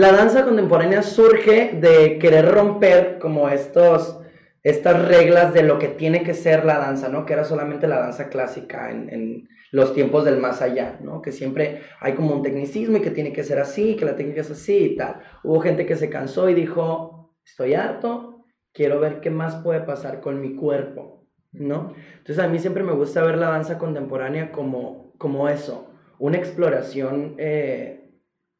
la 0.00 0.12
danza 0.12 0.44
contemporánea 0.44 1.02
surge 1.02 1.72
de 1.74 2.18
querer 2.18 2.50
romper 2.50 3.18
como 3.18 3.50
estos, 3.50 4.18
estas 4.62 5.06
reglas 5.06 5.52
de 5.52 5.62
lo 5.62 5.78
que 5.78 5.88
tiene 5.88 6.22
que 6.22 6.32
ser 6.32 6.64
la 6.64 6.78
danza, 6.78 7.10
¿no? 7.10 7.26
Que 7.26 7.34
era 7.34 7.44
solamente 7.44 7.86
la 7.86 8.00
danza 8.00 8.30
clásica 8.30 8.90
en, 8.90 9.46
los 9.72 9.94
tiempos 9.94 10.24
del 10.24 10.38
más 10.38 10.62
allá, 10.62 10.98
¿no? 11.02 11.20
Que 11.20 11.30
siempre 11.30 11.82
hay 12.00 12.14
como 12.14 12.34
un 12.34 12.42
tecnicismo 12.42 12.96
y 12.96 13.02
que 13.02 13.10
tiene 13.10 13.32
que 13.32 13.44
ser 13.44 13.60
así, 13.60 13.94
que 13.94 14.06
la 14.06 14.16
técnica 14.16 14.40
es 14.40 14.50
así 14.50 14.76
y 14.78 14.96
tal. 14.96 15.20
Hubo 15.44 15.60
gente 15.60 15.84
que 15.84 15.96
se 15.96 16.08
cansó 16.08 16.48
y 16.48 16.54
dijo, 16.54 17.36
estoy 17.44 17.74
harto, 17.74 18.46
quiero 18.72 18.98
ver 19.00 19.20
qué 19.20 19.30
más 19.30 19.56
puede 19.56 19.80
pasar 19.80 20.20
con 20.20 20.40
mi 20.40 20.56
cuerpo, 20.56 21.28
¿no? 21.52 21.92
Entonces 22.16 22.38
a 22.42 22.48
mí 22.48 22.58
siempre 22.58 22.82
me 22.82 22.94
gusta 22.94 23.22
ver 23.22 23.36
la 23.36 23.50
danza 23.50 23.76
contemporánea 23.76 24.50
como, 24.50 25.12
como 25.18 25.48
eso, 25.48 25.92
una 26.18 26.38
exploración, 26.38 27.34
eh, 27.38 27.99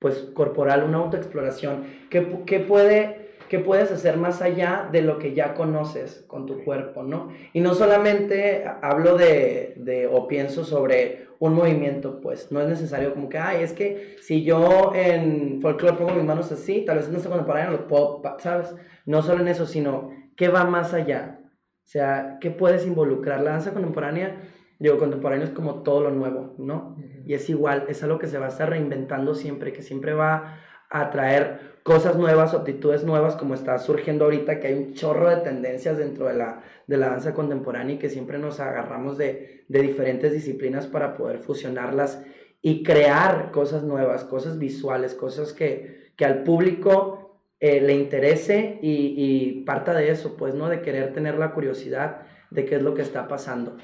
pues 0.00 0.30
corporal, 0.34 0.82
una 0.82 0.98
autoexploración, 0.98 1.84
que, 2.10 2.44
que 2.44 2.58
puede 2.58 3.20
que 3.50 3.58
puedes 3.58 3.90
hacer 3.90 4.16
más 4.16 4.42
allá 4.42 4.88
de 4.92 5.02
lo 5.02 5.18
que 5.18 5.34
ya 5.34 5.54
conoces 5.54 6.24
con 6.28 6.46
tu 6.46 6.62
cuerpo, 6.62 7.02
¿no? 7.02 7.32
Y 7.52 7.58
no 7.58 7.74
solamente 7.74 8.64
hablo 8.80 9.16
de, 9.16 9.74
de, 9.76 10.06
o 10.06 10.28
pienso 10.28 10.62
sobre 10.62 11.26
un 11.40 11.54
movimiento, 11.54 12.20
pues 12.20 12.52
no 12.52 12.60
es 12.60 12.68
necesario 12.68 13.12
como 13.12 13.28
que, 13.28 13.38
ay, 13.38 13.64
es 13.64 13.72
que 13.72 14.14
si 14.20 14.44
yo 14.44 14.92
en 14.94 15.60
folclore 15.60 15.96
pongo 15.96 16.14
mis 16.14 16.24
manos 16.24 16.52
así, 16.52 16.84
tal 16.84 16.98
vez 16.98 17.08
no 17.08 17.18
se 17.18 17.28
contemporánea 17.28 17.72
lo 17.72 17.88
puedo, 17.88 18.22
¿sabes? 18.38 18.72
No 19.04 19.20
solo 19.20 19.40
en 19.40 19.48
eso, 19.48 19.66
sino 19.66 20.12
qué 20.36 20.48
va 20.48 20.62
más 20.64 20.94
allá. 20.94 21.40
O 21.84 21.88
sea, 21.88 22.38
¿qué 22.40 22.52
puedes 22.52 22.86
involucrar? 22.86 23.40
La 23.40 23.50
danza 23.50 23.72
contemporánea, 23.72 24.36
digo, 24.80 24.98
contemporánea 24.98 25.46
es 25.46 25.52
como 25.52 25.82
todo 25.82 26.00
lo 26.00 26.10
nuevo, 26.10 26.54
¿no? 26.58 26.96
Y 27.24 27.34
es 27.34 27.48
igual, 27.48 27.84
es 27.88 28.02
algo 28.02 28.18
que 28.18 28.26
se 28.26 28.38
va 28.38 28.46
a 28.46 28.48
estar 28.48 28.68
reinventando 28.68 29.34
siempre, 29.34 29.72
que 29.72 29.82
siempre 29.82 30.14
va 30.14 30.58
a 30.88 31.10
traer 31.10 31.78
cosas 31.82 32.16
nuevas, 32.16 32.54
aptitudes 32.54 33.04
nuevas, 33.04 33.36
como 33.36 33.54
está 33.54 33.78
surgiendo 33.78 34.24
ahorita, 34.24 34.58
que 34.58 34.68
hay 34.68 34.74
un 34.74 34.94
chorro 34.94 35.30
de 35.30 35.36
tendencias 35.36 35.98
dentro 35.98 36.26
de 36.26 36.34
la, 36.34 36.62
de 36.86 36.96
la 36.96 37.10
danza 37.10 37.34
contemporánea 37.34 37.94
y 37.94 37.98
que 37.98 38.08
siempre 38.08 38.38
nos 38.38 38.58
agarramos 38.58 39.16
de, 39.16 39.64
de 39.68 39.82
diferentes 39.82 40.32
disciplinas 40.32 40.86
para 40.86 41.16
poder 41.16 41.38
fusionarlas 41.38 42.22
y 42.62 42.82
crear 42.82 43.50
cosas 43.52 43.84
nuevas, 43.84 44.24
cosas 44.24 44.58
visuales, 44.58 45.14
cosas 45.14 45.52
que, 45.52 46.12
que 46.16 46.24
al 46.24 46.42
público 46.42 47.40
eh, 47.60 47.80
le 47.80 47.94
interese 47.94 48.78
y, 48.82 49.14
y, 49.16 49.64
parta 49.64 49.94
de 49.94 50.10
eso, 50.10 50.36
pues, 50.36 50.54
¿no? 50.54 50.68
De 50.68 50.80
querer 50.80 51.12
tener 51.12 51.38
la 51.38 51.52
curiosidad 51.52 52.22
de 52.50 52.64
qué 52.64 52.76
es 52.76 52.82
lo 52.82 52.94
que 52.94 53.02
está 53.02 53.28
pasando. 53.28 53.76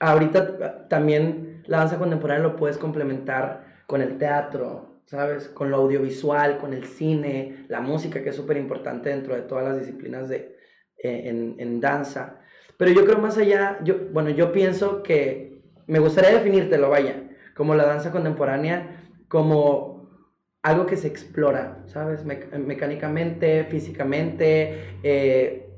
Ahorita 0.00 0.88
también 0.88 1.62
la 1.66 1.78
danza 1.78 1.98
contemporánea 1.98 2.42
lo 2.42 2.56
puedes 2.56 2.78
complementar 2.78 3.82
con 3.86 4.00
el 4.00 4.18
teatro, 4.18 5.02
¿sabes? 5.06 5.48
Con 5.48 5.70
lo 5.70 5.78
audiovisual, 5.78 6.58
con 6.58 6.72
el 6.72 6.84
cine, 6.84 7.64
la 7.68 7.80
música, 7.80 8.22
que 8.22 8.28
es 8.28 8.36
súper 8.36 8.56
importante 8.56 9.10
dentro 9.10 9.34
de 9.34 9.42
todas 9.42 9.64
las 9.64 9.78
disciplinas 9.78 10.28
de, 10.28 10.56
eh, 11.02 11.22
en, 11.24 11.56
en, 11.58 11.80
danza. 11.80 12.40
Pero 12.76 12.92
yo 12.92 13.04
creo 13.04 13.18
más 13.18 13.38
allá, 13.38 13.78
yo, 13.82 13.96
bueno, 14.12 14.30
yo 14.30 14.52
pienso 14.52 15.02
que 15.02 15.62
me 15.86 15.98
gustaría 15.98 16.32
definírtelo, 16.32 16.90
vaya, 16.90 17.30
como 17.54 17.74
la 17.74 17.86
danza 17.86 18.12
contemporánea, 18.12 19.04
como 19.28 19.98
algo 20.62 20.86
que 20.86 20.96
se 20.96 21.08
explora, 21.08 21.82
¿sabes? 21.86 22.24
mecánicamente, 22.24 23.64
físicamente, 23.64 24.98
eh, 25.02 25.70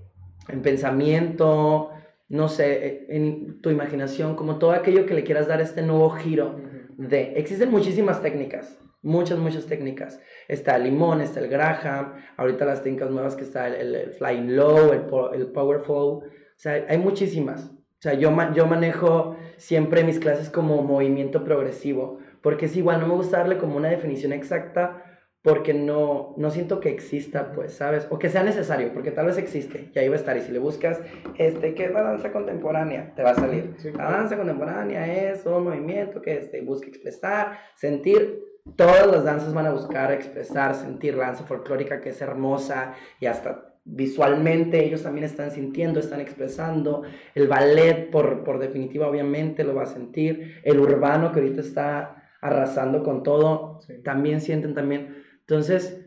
en 0.49 0.63
pensamiento, 0.63 1.91
no 2.31 2.49
sé, 2.49 3.07
en 3.09 3.61
tu 3.61 3.71
imaginación, 3.71 4.37
como 4.37 4.59
todo 4.59 4.71
aquello 4.71 5.05
que 5.05 5.15
le 5.15 5.25
quieras 5.25 5.49
dar 5.49 5.61
este 5.61 5.83
nuevo 5.83 6.11
giro 6.11 6.61
de. 6.97 7.33
Existen 7.35 7.73
muchísimas 7.73 8.23
técnicas, 8.23 8.79
muchas, 9.03 9.39
muchas 9.39 9.67
técnicas. 9.67 10.21
Está 10.47 10.77
el 10.77 10.85
limón, 10.85 11.21
está 11.21 11.41
el 11.41 11.49
Graham, 11.49 12.15
ahorita 12.37 12.65
las 12.65 12.85
técnicas 12.85 13.11
nuevas 13.11 13.35
que 13.35 13.43
está 13.43 13.67
el, 13.67 13.97
el, 13.97 14.11
Flying 14.13 14.55
Low, 14.55 14.93
el, 14.93 15.41
el 15.41 15.49
Powerful. 15.49 15.97
O 15.97 16.23
sea, 16.55 16.87
hay 16.89 16.99
muchísimas. 16.99 17.65
O 17.65 18.03
sea, 18.03 18.15
yo, 18.15 18.31
yo 18.55 18.67
manejo 18.67 19.37
siempre 19.57 20.05
mis 20.05 20.21
clases 20.21 20.51
como 20.51 20.83
movimiento 20.85 21.43
progresivo, 21.43 22.21
porque 22.43 22.67
es 22.67 22.77
igual, 22.77 23.01
no 23.01 23.09
me 23.09 23.15
gusta 23.15 23.39
darle 23.39 23.59
como 23.59 23.77
una 23.77 23.89
definición 23.89 24.33
exacta, 24.33 25.10
porque 25.43 25.73
no, 25.73 26.35
no 26.37 26.51
siento 26.51 26.81
que 26.81 26.91
exista, 26.91 27.53
pues, 27.53 27.73
¿sabes? 27.73 28.07
O 28.11 28.19
que 28.19 28.29
sea 28.29 28.43
necesario, 28.43 28.93
porque 28.93 29.11
tal 29.11 29.27
vez 29.27 29.39
existe, 29.39 29.91
y 29.95 29.99
ahí 29.99 30.09
va 30.09 30.17
a 30.17 30.19
estar. 30.19 30.37
Y 30.37 30.43
si 30.43 30.53
le 30.53 30.59
buscas, 30.59 31.01
este, 31.39 31.75
¿qué 31.75 31.87
es 31.87 31.93
la 31.93 32.03
danza 32.03 32.31
contemporánea? 32.31 33.15
Te 33.15 33.23
va 33.23 33.31
a 33.31 33.35
salir. 33.35 33.75
La 33.97 34.11
danza 34.11 34.37
contemporánea 34.37 35.31
es 35.31 35.47
un 35.47 35.65
movimiento 35.65 36.21
que 36.21 36.37
este, 36.37 36.61
busca 36.61 36.89
expresar, 36.89 37.59
sentir. 37.75 38.45
Todas 38.77 39.07
las 39.07 39.25
danzas 39.25 39.55
van 39.55 39.67
a 39.67 39.73
buscar 39.73 40.13
expresar, 40.13 40.75
sentir 40.75 41.15
la 41.15 41.27
danza 41.27 41.45
folclórica 41.45 42.01
que 42.01 42.11
es 42.11 42.21
hermosa 42.21 42.95
y 43.19 43.27
hasta 43.27 43.71
visualmente 43.85 44.85
ellos 44.85 45.03
también 45.03 45.25
están 45.25 45.51
sintiendo, 45.51 45.99
están 45.99 46.21
expresando. 46.21 47.03
El 47.35 47.49
ballet, 47.49 48.11
por, 48.11 48.45
por 48.45 48.59
definitiva, 48.59 49.09
obviamente 49.09 49.65
lo 49.65 49.75
va 49.75 49.85
a 49.85 49.87
sentir. 49.87 50.61
El 50.63 50.79
urbano 50.79 51.33
que 51.33 51.41
ahorita 51.41 51.63
está 51.63 52.21
arrasando 52.43 53.03
con 53.03 53.23
todo, 53.23 53.81
también 54.05 54.41
sienten 54.41 54.75
también 54.75 55.20
entonces, 55.51 56.01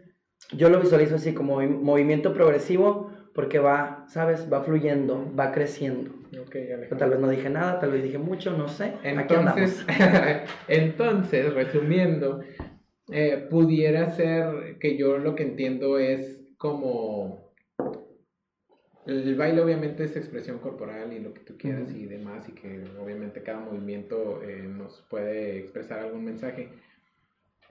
yo 0.53 0.69
lo 0.69 0.79
visualizo 0.79 1.15
así 1.15 1.33
como 1.33 1.61
movimiento 1.61 2.33
progresivo 2.33 3.11
porque 3.33 3.59
va, 3.59 4.05
¿sabes? 4.07 4.47
Va 4.51 4.63
fluyendo, 4.63 5.29
va 5.37 5.51
creciendo. 5.51 6.11
tal 6.97 7.09
vez 7.09 7.19
no 7.19 7.29
dije 7.29 7.49
nada, 7.49 7.79
tal 7.79 7.91
vez 7.91 8.03
dije 8.03 8.17
mucho, 8.17 8.55
no 8.55 8.69
sé. 8.69 8.93
Entonces, 9.03 9.85
entonces 10.69 11.53
resumiendo, 11.53 12.41
eh, 13.11 13.45
pudiera 13.49 14.11
ser 14.11 14.77
que 14.79 14.97
yo 14.97 15.17
lo 15.17 15.35
que 15.35 15.43
entiendo 15.43 15.99
es 15.99 16.41
como 16.57 17.51
el 19.05 19.35
baile 19.35 19.61
obviamente 19.61 20.05
es 20.05 20.15
expresión 20.15 20.59
corporal 20.59 21.11
y 21.11 21.19
lo 21.19 21.33
que 21.33 21.41
tú 21.41 21.57
quieras 21.57 21.91
y 21.93 22.05
demás 22.05 22.47
y 22.47 22.53
que 22.53 22.85
obviamente 22.97 23.43
cada 23.43 23.59
movimiento 23.59 24.41
eh, 24.41 24.63
nos 24.63 25.01
puede 25.09 25.57
expresar 25.57 25.99
algún 25.99 26.23
mensaje 26.23 26.69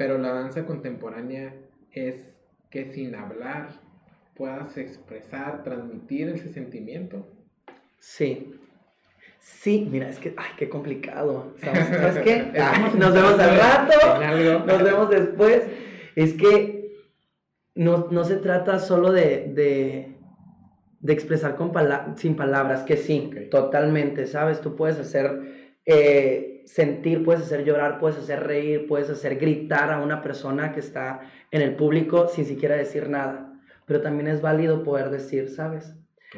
pero 0.03 0.19
la 0.19 0.33
danza 0.33 0.67
contemporánea 0.67 1.55
es 1.93 2.27
que 2.71 2.87
sin 2.87 3.15
hablar 3.15 3.69
puedas 4.35 4.77
expresar, 4.77 5.63
transmitir 5.63 6.29
ese 6.31 6.53
sentimiento. 6.53 7.25
Sí. 8.01 8.53
Sí, 9.39 9.87
mira, 9.89 10.09
es 10.09 10.19
que, 10.19 10.35
ay, 10.37 10.51
qué 10.57 10.69
complicado. 10.69 11.55
¿Sabes, 11.59 12.19
qué? 12.25 12.51
nos 12.99 13.15
vemos 13.15 13.39
al 13.39 13.57
rato, 13.57 14.67
nos 14.67 14.83
vemos 14.83 15.09
después. 15.09 15.69
Es 16.17 16.33
que 16.33 16.97
no, 17.77 18.25
se 18.25 18.39
trata 18.39 18.81
solo 18.81 19.13
de, 19.13 19.53
de, 21.01 21.13
expresar 21.13 21.55
con 21.55 21.71
sin 22.17 22.35
palabras, 22.35 22.83
que 22.83 22.97
sí, 22.97 23.31
totalmente, 23.53 24.27
¿sabes? 24.27 24.61
Tú 24.61 24.75
puedes 24.75 24.99
hacer 24.99 25.62
eh, 25.85 26.63
sentir, 26.67 27.25
puedes 27.25 27.43
hacer 27.43 27.65
llorar, 27.65 27.99
puedes 27.99 28.19
hacer 28.19 28.45
reír, 28.45 28.87
puedes 28.87 29.11
hacer 29.11 29.37
gritar 29.37 29.91
a 29.91 30.01
una 30.01 30.23
persona 30.23 30.73
que 30.73 30.81
está 30.81 31.21
en 31.51 31.63
el 31.63 31.75
público 31.77 32.29
sin 32.29 32.45
siquiera 32.45 32.77
decir 32.77 33.09
nada. 33.09 33.61
Pero 33.87 34.01
también 34.01 34.29
es 34.29 34.41
válido 34.41 34.85
poder 34.85 35.11
decir, 35.11 35.49
¿sabes? 35.49 35.95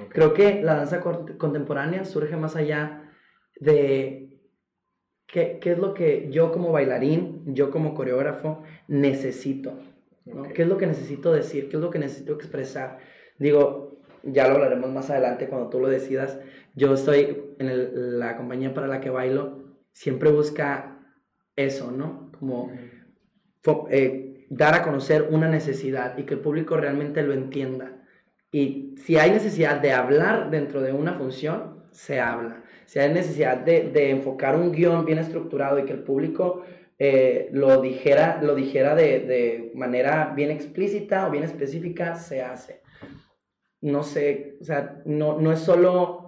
Creo 0.09 0.35
que 0.35 0.63
la 0.63 0.75
danza 0.75 1.01
contemporánea 1.01 2.05
surge 2.05 2.37
más 2.37 2.57
allá 2.57 3.13
de 3.61 4.41
qué, 5.27 5.61
es 5.63 5.79
lo 5.79 5.95
que 5.95 6.31
yo 6.31 6.51
como 6.53 6.73
bailarín, 6.73 7.55
yo 7.55 7.71
como 7.71 7.95
coreógrafo 7.95 8.63
necesito. 8.89 9.79
¿Qué 10.55 10.63
es 10.63 10.69
lo 10.69 10.79
que 10.79 10.87
necesito 10.87 11.33
decir? 11.33 11.69
¿Qué 11.69 11.77
es 11.77 11.83
lo 11.83 11.91
que 11.91 11.99
necesito 11.99 12.33
expresar? 12.33 12.99
Digo, 13.39 14.01
ya 14.23 14.49
lo 14.49 14.55
hablaremos 14.55 14.91
más 14.91 15.11
adelante 15.11 15.49
cuando 15.49 15.69
tú 15.69 15.81
lo 15.81 15.89
decidas. 15.89 16.39
Yo 16.75 16.95
estoy 16.95 17.55
en 17.59 18.19
la 18.19 18.37
compañía 18.37 18.75
para 18.75 18.89
la 18.89 19.01
que 19.01 19.11
bailo 19.11 19.65
siempre 19.93 20.31
busca 20.31 20.99
eso, 21.57 21.91
¿no? 21.91 22.33
Como 22.39 22.73
eh, 23.91 24.47
dar 24.51 24.75
a 24.75 24.83
conocer 24.83 25.29
una 25.31 25.49
necesidad 25.49 26.19
y 26.19 26.25
que 26.25 26.35
el 26.35 26.41
público 26.41 26.77
realmente 26.77 27.23
lo 27.23 27.33
entienda. 27.33 27.93
Y 28.51 28.95
si 28.99 29.17
hay 29.17 29.31
necesidad 29.31 29.81
de 29.81 29.93
hablar 29.93 30.51
dentro 30.51 30.81
de 30.81 30.93
una 30.93 31.15
función, 31.15 31.85
se 31.91 32.21
habla. 32.21 32.63
Si 32.87 32.99
hay 32.99 33.13
necesidad 33.13 33.59
de, 33.59 34.11
enfocar 34.11 34.57
un 34.57 34.73
guion 34.73 35.05
bien 35.05 35.19
estructurado 35.19 35.79
y 35.79 35.85
que 35.85 35.93
el 35.93 36.03
público 36.03 36.63
eh, 36.99 37.49
lo 37.53 37.81
dijera, 37.81 38.41
lo 38.43 38.55
dijera 38.55 38.95
de, 38.95 39.21
de, 39.21 39.73
manera 39.75 40.33
bien 40.37 40.51
explícita 40.51 41.27
o 41.27 41.31
bien 41.31 41.45
específica, 41.45 42.15
se 42.17 42.43
hace. 42.43 42.83
No 43.81 44.03
sé, 44.03 44.57
o 44.61 44.65
sea, 44.65 45.03
no, 45.05 45.41
no 45.41 45.53
es 45.53 45.61
solo 45.61 46.24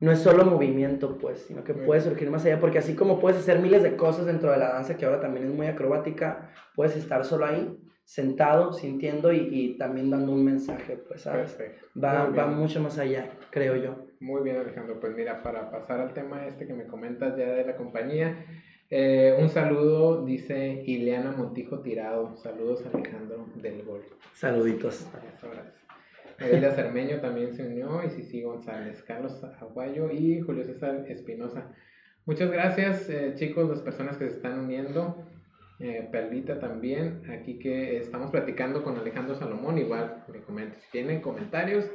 no 0.00 0.12
es 0.12 0.18
solo 0.18 0.44
movimiento, 0.44 1.18
pues, 1.18 1.40
sino 1.46 1.64
que 1.64 1.74
puede 1.74 2.00
surgir 2.00 2.30
más 2.30 2.44
allá, 2.44 2.60
porque 2.60 2.78
así 2.78 2.94
como 2.94 3.18
puedes 3.18 3.38
hacer 3.38 3.60
miles 3.60 3.82
de 3.82 3.96
cosas 3.96 4.26
dentro 4.26 4.50
de 4.50 4.58
la 4.58 4.74
danza, 4.74 4.96
que 4.96 5.06
ahora 5.06 5.20
también 5.20 5.46
es 5.46 5.52
muy 5.52 5.66
acrobática, 5.66 6.50
puedes 6.74 6.96
estar 6.96 7.24
solo 7.24 7.46
ahí, 7.46 7.78
sentado, 8.04 8.72
sintiendo 8.72 9.32
y, 9.32 9.76
también 9.78 10.10
dando 10.10 10.32
un 10.32 10.44
mensaje, 10.44 10.96
pues, 10.96 11.22
¿sabes? 11.22 11.52
Perfecto. 11.54 11.86
Va, 12.02 12.26
va 12.26 12.46
mucho 12.46 12.80
más 12.80 12.98
allá, 12.98 13.30
creo 13.50 13.76
yo. 13.76 14.06
Muy 14.20 14.42
bien, 14.42 14.56
Alejandro. 14.56 15.00
Pues 15.00 15.14
mira, 15.14 15.42
para 15.42 15.70
pasar 15.70 16.00
al 16.00 16.14
tema 16.14 16.46
este 16.46 16.66
que 16.66 16.74
me 16.74 16.86
comentas 16.86 17.36
ya 17.36 17.46
de 17.46 17.64
la 17.64 17.76
compañía, 17.76 18.44
eh, 18.88 19.36
un 19.40 19.48
saludo, 19.48 20.24
dice 20.24 20.84
Ileana 20.86 21.32
Montijo 21.32 21.80
Tirado. 21.80 22.36
Saludos, 22.36 22.84
Alejandro 22.92 23.46
del 23.56 23.82
Gol. 23.82 24.02
Saluditos. 24.32 25.06
Elia 26.38 26.72
Cermeño 26.72 27.20
también 27.20 27.54
se 27.54 27.66
unió, 27.66 28.02
y 28.04 28.10
Sisi 28.10 28.42
González, 28.42 29.02
Carlos 29.02 29.42
Aguayo 29.60 30.10
y 30.10 30.40
Julio 30.40 30.64
César 30.64 31.04
Espinosa. 31.08 31.72
Muchas 32.26 32.50
gracias, 32.50 33.08
eh, 33.08 33.32
chicos, 33.36 33.68
las 33.68 33.80
personas 33.80 34.16
que 34.16 34.28
se 34.28 34.36
están 34.36 34.58
uniendo. 34.58 35.24
Eh, 35.78 36.08
Perlita 36.10 36.58
también, 36.58 37.22
aquí 37.30 37.58
que 37.58 37.98
estamos 37.98 38.30
platicando 38.30 38.82
con 38.82 38.96
Alejandro 38.96 39.34
Salomón, 39.34 39.78
igual 39.78 40.24
me 40.32 40.40
comenta. 40.40 40.78
Si 40.80 40.90
tienen 40.90 41.20
comentarios, 41.20 41.90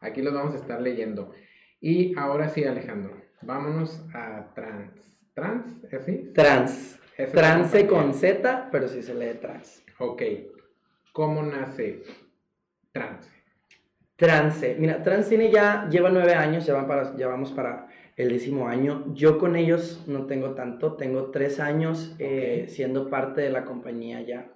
aquí 0.00 0.22
los 0.22 0.34
vamos 0.34 0.54
a 0.54 0.58
estar 0.58 0.80
leyendo. 0.80 1.32
Y 1.80 2.16
ahora 2.18 2.48
sí, 2.48 2.64
Alejandro, 2.64 3.16
vámonos 3.40 4.06
a 4.14 4.52
trans. 4.54 5.18
¿Trans? 5.34 5.84
¿Así? 5.92 6.30
Trans. 6.34 7.00
Trance 7.32 7.86
con 7.86 8.14
Z, 8.14 8.68
pero 8.70 8.88
sí 8.88 9.02
se 9.02 9.14
lee 9.14 9.38
trans. 9.40 9.82
Ok. 9.98 10.22
¿Cómo 11.12 11.42
nace 11.42 12.02
trans? 12.92 13.30
Trance. 14.22 14.76
Mira, 14.78 15.02
Transcine 15.02 15.50
ya 15.50 15.88
lleva 15.90 16.08
nueve 16.08 16.34
años, 16.34 16.64
ya, 16.64 16.86
para, 16.86 17.16
ya 17.16 17.26
vamos 17.26 17.50
para 17.50 17.88
el 18.16 18.28
décimo 18.28 18.68
año. 18.68 19.12
Yo 19.14 19.36
con 19.36 19.56
ellos 19.56 20.04
no 20.06 20.26
tengo 20.26 20.54
tanto, 20.54 20.94
tengo 20.94 21.32
tres 21.32 21.58
años 21.58 22.14
eh, 22.20 22.66
siendo 22.68 23.10
parte 23.10 23.40
de 23.40 23.50
la 23.50 23.64
compañía 23.64 24.20
ya. 24.22 24.48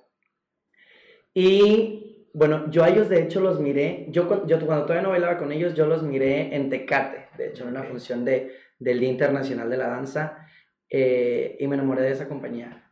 Y 1.35 2.29
bueno, 2.33 2.71
yo 2.71 2.85
a 2.85 2.91
ellos 2.91 3.09
de 3.09 3.21
hecho 3.25 3.41
los 3.41 3.59
miré, 3.59 4.07
yo, 4.11 4.47
yo 4.47 4.65
cuando 4.65 4.85
todavía 4.85 5.03
no 5.03 5.11
bailaba 5.11 5.37
con 5.37 5.51
ellos, 5.51 5.75
yo 5.75 5.87
los 5.89 6.05
miré 6.05 6.55
en 6.55 6.71
Tecate, 6.71 7.31
de 7.37 7.49
hecho 7.49 7.65
en 7.65 7.71
una 7.71 7.83
función 7.83 8.25
de, 8.25 8.53
del 8.79 9.01
Día 9.01 9.09
Internacional 9.09 9.69
de 9.69 9.77
la 9.79 9.89
Danza, 9.89 10.47
eh, 10.89 11.57
y 11.59 11.67
me 11.67 11.75
enamoré 11.75 12.03
de 12.03 12.13
esa 12.13 12.29
compañía. 12.29 12.89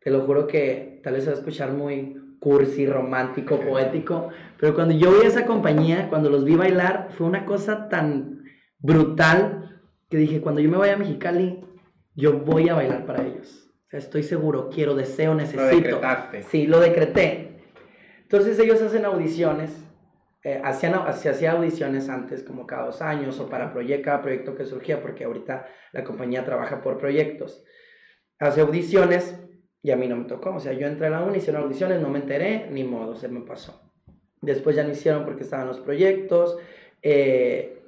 Te 0.00 0.10
lo 0.10 0.22
juro 0.22 0.48
que 0.48 0.98
tal 1.04 1.14
vez 1.14 1.22
se 1.22 1.30
va 1.30 1.36
a 1.36 1.38
escuchar 1.38 1.70
muy, 1.70 2.16
cursi, 2.40 2.86
romántico, 2.86 3.60
poético, 3.60 4.30
pero 4.58 4.74
cuando 4.74 4.94
yo 4.94 5.12
vi 5.12 5.24
a 5.24 5.28
esa 5.28 5.46
compañía, 5.46 6.08
cuando 6.08 6.30
los 6.30 6.44
vi 6.44 6.56
bailar, 6.56 7.10
fue 7.16 7.26
una 7.26 7.44
cosa 7.44 7.88
tan 7.88 8.44
brutal 8.78 9.80
que 10.08 10.16
dije, 10.16 10.40
cuando 10.40 10.60
yo 10.60 10.70
me 10.70 10.78
vaya 10.78 10.94
a 10.94 10.96
Mexicali, 10.96 11.64
yo 12.16 12.40
voy 12.40 12.68
a 12.68 12.74
bailar 12.74 13.06
para 13.06 13.24
ellos. 13.24 13.70
O 13.86 13.90
sea, 13.90 13.98
estoy 13.98 14.22
seguro, 14.22 14.70
quiero, 14.70 14.94
deseo, 14.94 15.34
necesito. 15.34 15.90
Lo 15.90 16.00
Sí, 16.48 16.66
lo 16.66 16.80
decreté. 16.80 17.62
Entonces 18.22 18.58
ellos 18.58 18.80
hacen 18.80 19.04
audiciones, 19.04 19.70
eh, 20.42 20.60
hacían, 20.64 20.94
se 21.12 21.28
hacía 21.28 21.52
audiciones 21.52 22.08
antes, 22.08 22.42
como 22.42 22.66
cada 22.66 22.86
dos 22.86 23.02
años, 23.02 23.38
o 23.40 23.48
para 23.48 23.72
proyecto, 23.72 24.04
cada 24.04 24.22
proyecto 24.22 24.54
que 24.54 24.64
surgía, 24.64 25.02
porque 25.02 25.24
ahorita 25.24 25.66
la 25.92 26.04
compañía 26.04 26.44
trabaja 26.44 26.80
por 26.80 26.98
proyectos. 26.98 27.62
Hace 28.38 28.62
audiciones 28.62 29.38
y 29.82 29.90
a 29.90 29.96
mí 29.96 30.06
no 30.06 30.16
me 30.16 30.24
tocó. 30.24 30.54
O 30.54 30.60
sea, 30.60 30.72
yo 30.72 30.86
entré 30.86 31.06
a 31.06 31.10
la 31.10 31.22
uni, 31.22 31.38
hicieron 31.38 31.62
audiciones, 31.62 32.00
no 32.00 32.08
me 32.08 32.18
enteré, 32.18 32.68
ni 32.70 32.84
modo, 32.84 33.14
se 33.14 33.28
me 33.28 33.40
pasó. 33.40 33.80
Después 34.40 34.76
ya 34.76 34.84
no 34.84 34.90
hicieron 34.90 35.24
porque 35.24 35.42
estaban 35.44 35.66
los 35.66 35.80
proyectos. 35.80 36.58
Eh, 37.02 37.82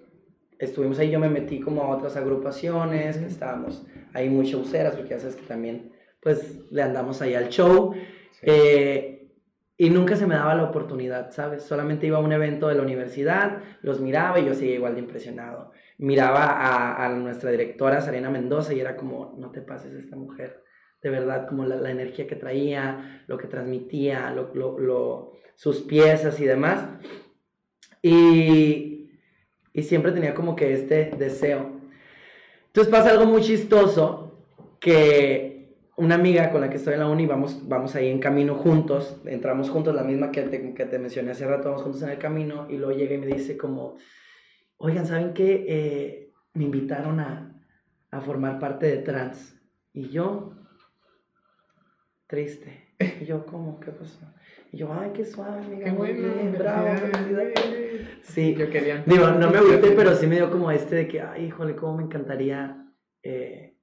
estuvimos 0.58 0.98
ahí, 0.98 1.10
yo 1.10 1.18
me 1.18 1.28
metí 1.28 1.60
como 1.60 1.82
a 1.82 1.96
otras 1.96 2.16
agrupaciones, 2.16 3.16
estábamos 3.16 3.84
ahí 4.14 4.28
muy 4.28 4.46
showceras, 4.46 4.94
porque 4.94 5.10
ya 5.10 5.18
sabes 5.18 5.36
que 5.36 5.46
también, 5.46 5.92
pues, 6.20 6.70
le 6.70 6.82
andamos 6.82 7.20
ahí 7.22 7.34
al 7.34 7.48
show. 7.48 7.94
Eh, 8.42 9.30
y 9.76 9.90
nunca 9.90 10.16
se 10.16 10.26
me 10.26 10.34
daba 10.34 10.54
la 10.54 10.64
oportunidad, 10.64 11.32
¿sabes? 11.32 11.62
Solamente 11.62 12.06
iba 12.06 12.18
a 12.18 12.20
un 12.20 12.32
evento 12.32 12.68
de 12.68 12.76
la 12.76 12.82
universidad, 12.82 13.58
los 13.80 14.00
miraba 14.00 14.38
y 14.38 14.46
yo 14.46 14.54
seguía 14.54 14.76
igual 14.76 14.94
de 14.94 15.00
impresionado. 15.00 15.72
Miraba 15.98 16.44
a, 16.44 17.04
a 17.04 17.08
nuestra 17.10 17.50
directora, 17.50 18.00
Serena 18.00 18.30
Mendoza, 18.30 18.74
y 18.74 18.80
era 18.80 18.96
como, 18.96 19.34
no 19.38 19.50
te 19.50 19.62
pases 19.62 19.92
esta 19.94 20.16
mujer 20.16 20.61
de 21.02 21.10
verdad, 21.10 21.48
como 21.48 21.64
la, 21.64 21.90
energía 21.90 22.26
que 22.26 22.36
traía, 22.36 23.24
lo 23.26 23.36
que 23.36 23.48
transmitía, 23.48 24.30
lo, 24.30 25.32
sus 25.56 25.82
piezas 25.82 26.38
y 26.40 26.44
demás. 26.44 26.88
Y, 28.00 29.10
y 29.72 29.82
siempre 29.82 30.12
tenía 30.12 30.34
como 30.34 30.54
que 30.54 30.72
este 30.72 31.10
deseo. 31.18 31.80
Entonces 32.68 32.90
pasa 32.90 33.10
algo 33.10 33.26
muy 33.26 33.42
chistoso 33.42 34.46
que 34.80 35.52
una 35.96 36.14
amiga 36.14 36.50
con 36.50 36.60
la 36.60 36.70
que 36.70 36.76
estoy 36.76 36.94
en 36.94 37.00
la 37.00 37.08
uni, 37.08 37.26
vamos, 37.26 37.68
vamos 37.68 37.94
ahí 37.94 38.08
en 38.08 38.18
camino 38.18 38.54
juntos, 38.54 39.20
entramos 39.26 39.70
juntos, 39.70 39.94
la 39.94 40.04
misma 40.04 40.30
que 40.30 40.42
te, 40.42 40.72
que 40.74 40.86
te 40.86 40.98
mencioné 40.98 41.32
hace 41.32 41.46
rato, 41.46 41.68
vamos 41.68 41.82
juntos 41.82 42.02
en 42.02 42.10
el 42.10 42.18
camino 42.18 42.66
y 42.70 42.78
luego 42.78 42.92
llega 42.92 43.14
y 43.14 43.18
me 43.18 43.26
dice 43.26 43.56
como, 43.56 43.96
oigan, 44.78 45.06
¿saben 45.06 45.34
qué? 45.34 45.64
Eh, 45.68 46.32
me 46.54 46.64
invitaron 46.64 47.20
a, 47.20 47.62
a 48.10 48.20
formar 48.20 48.58
parte 48.58 48.86
de 48.86 48.98
trans. 48.98 49.54
Y 49.92 50.08
yo, 50.08 50.54
triste. 52.32 52.94
Y 53.20 53.26
yo, 53.26 53.44
¿cómo? 53.44 53.78
¿Qué 53.78 53.90
pasó? 53.90 54.20
Y 54.72 54.78
yo, 54.78 54.90
ay, 54.90 55.10
qué 55.14 55.22
suave, 55.22 55.58
amiga. 55.58 55.84
Qué 55.84 55.90
bueno, 55.90 56.34
bien, 56.34 56.56
bravo, 56.58 56.88
Sí, 58.22 58.54
yo 58.54 58.70
quería. 58.70 59.02
Digo, 59.04 59.26
no 59.32 59.50
me 59.50 59.60
gusté, 59.60 59.90
pero 59.90 60.14
sí 60.14 60.26
me 60.26 60.36
dio 60.36 60.50
como 60.50 60.70
este 60.70 60.94
de 60.96 61.08
que, 61.08 61.20
ay, 61.20 61.44
híjole, 61.44 61.76
cómo 61.76 61.98
me 61.98 62.04
encantaría, 62.04 62.86
eh, 63.22 63.76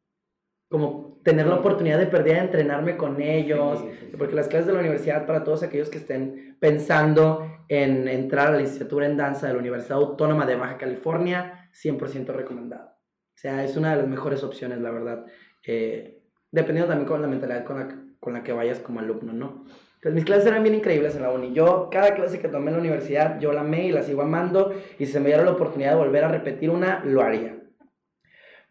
como 0.67 1.21
tener 1.23 1.45
la 1.45 1.57
oportunidad 1.57 1.99
de 1.99 2.07
perder 2.07 2.38
a 2.38 2.43
entrenarme 2.45 2.97
con 2.97 3.21
ellos. 3.21 3.85
Porque 4.17 4.33
las 4.33 4.47
clases 4.47 4.65
de 4.65 4.73
la 4.73 4.79
universidad, 4.79 5.27
para 5.27 5.43
todos 5.43 5.62
aquellos 5.62 5.89
que 5.89 5.99
estén 5.99 6.57
pensando 6.59 7.45
en 7.67 8.07
entrar 8.07 8.47
a 8.47 8.51
la 8.53 8.57
licenciatura 8.57 9.05
en 9.05 9.15
danza 9.15 9.45
de 9.45 9.53
la 9.53 9.59
Universidad 9.59 9.99
Autónoma 9.99 10.47
de 10.47 10.55
Baja 10.55 10.77
California, 10.79 11.69
100% 11.71 12.33
recomendado. 12.33 12.88
O 12.88 13.38
sea, 13.41 13.63
es 13.63 13.77
una 13.77 13.91
de 13.91 13.97
las 13.97 14.07
mejores 14.07 14.43
opciones, 14.43 14.79
la 14.79 14.89
verdad. 14.89 15.25
Eh, 15.67 16.23
dependiendo 16.51 16.88
también 16.88 17.07
con 17.07 17.21
la 17.21 17.27
mentalidad 17.27 17.63
con 17.63 17.77
la 17.77 18.09
con 18.19 18.34
la 18.34 18.43
que 18.43 18.53
vayas 18.53 18.79
como 18.79 18.99
alumno, 18.99 19.34
¿no? 19.34 19.65
Entonces 19.95 20.15
mis 20.15 20.23
clases 20.23 20.45
eran 20.45 20.63
bien 20.63 20.75
increíbles 20.75 21.15
en 21.15 21.23
la 21.23 21.32
uni. 21.32 21.53
Yo, 21.53 21.89
cada 21.91 22.15
clase 22.15 22.39
que 22.39 22.47
tomé 22.47 22.67
en 22.67 22.73
la 22.73 22.79
universidad, 22.79 23.39
yo 23.41 23.51
la 23.51 23.62
amé 23.62 23.88
y 23.88 23.91
la 23.91 24.01
sigo 24.01 24.21
amando. 24.21 24.73
Y 24.97 25.05
si 25.05 25.19
me 25.19 25.27
diera 25.27 25.43
la 25.43 25.51
oportunidad 25.51 25.91
de 25.91 25.97
volver 25.97 26.23
a 26.23 26.29
repetir 26.29 26.69
una, 26.69 27.03
lo 27.03 27.21
haría. 27.21 27.58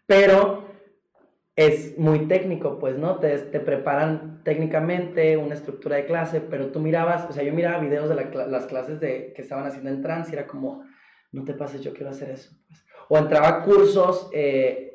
Pero 0.07 0.65
es 1.55 1.99
muy 1.99 2.21
técnico, 2.29 2.79
pues, 2.79 2.97
¿no? 2.97 3.19
Te, 3.19 3.37
te 3.37 3.61
preparan 3.61 4.43
técnicamente 4.43 5.37
una 5.37 5.55
estructura 5.55 5.97
de 5.97 6.07
clase, 6.07 6.41
pero 6.41 6.69
tú 6.69 6.81
mirabas, 6.81 7.29
o 7.29 7.33
sea, 7.35 7.43
yo 7.43 7.53
miraba 7.53 7.79
videos 7.79 8.09
de 8.09 8.15
las 8.15 8.67
clases 8.67 8.99
de, 9.01 9.35
que 9.35 9.43
estaban 9.43 9.67
haciendo 9.67 9.91
en 9.91 10.01
trans 10.01 10.31
y 10.31 10.33
era 10.33 10.47
como, 10.47 10.85
no 11.33 11.45
te 11.45 11.53
pases, 11.53 11.83
yo 11.83 11.93
quiero 11.93 12.09
hacer 12.09 12.31
eso. 12.31 12.53
Pues. 12.69 12.87
O 13.09 13.19
entraba 13.19 13.49
a 13.49 13.63
cursos 13.65 14.31
eh, 14.33 14.88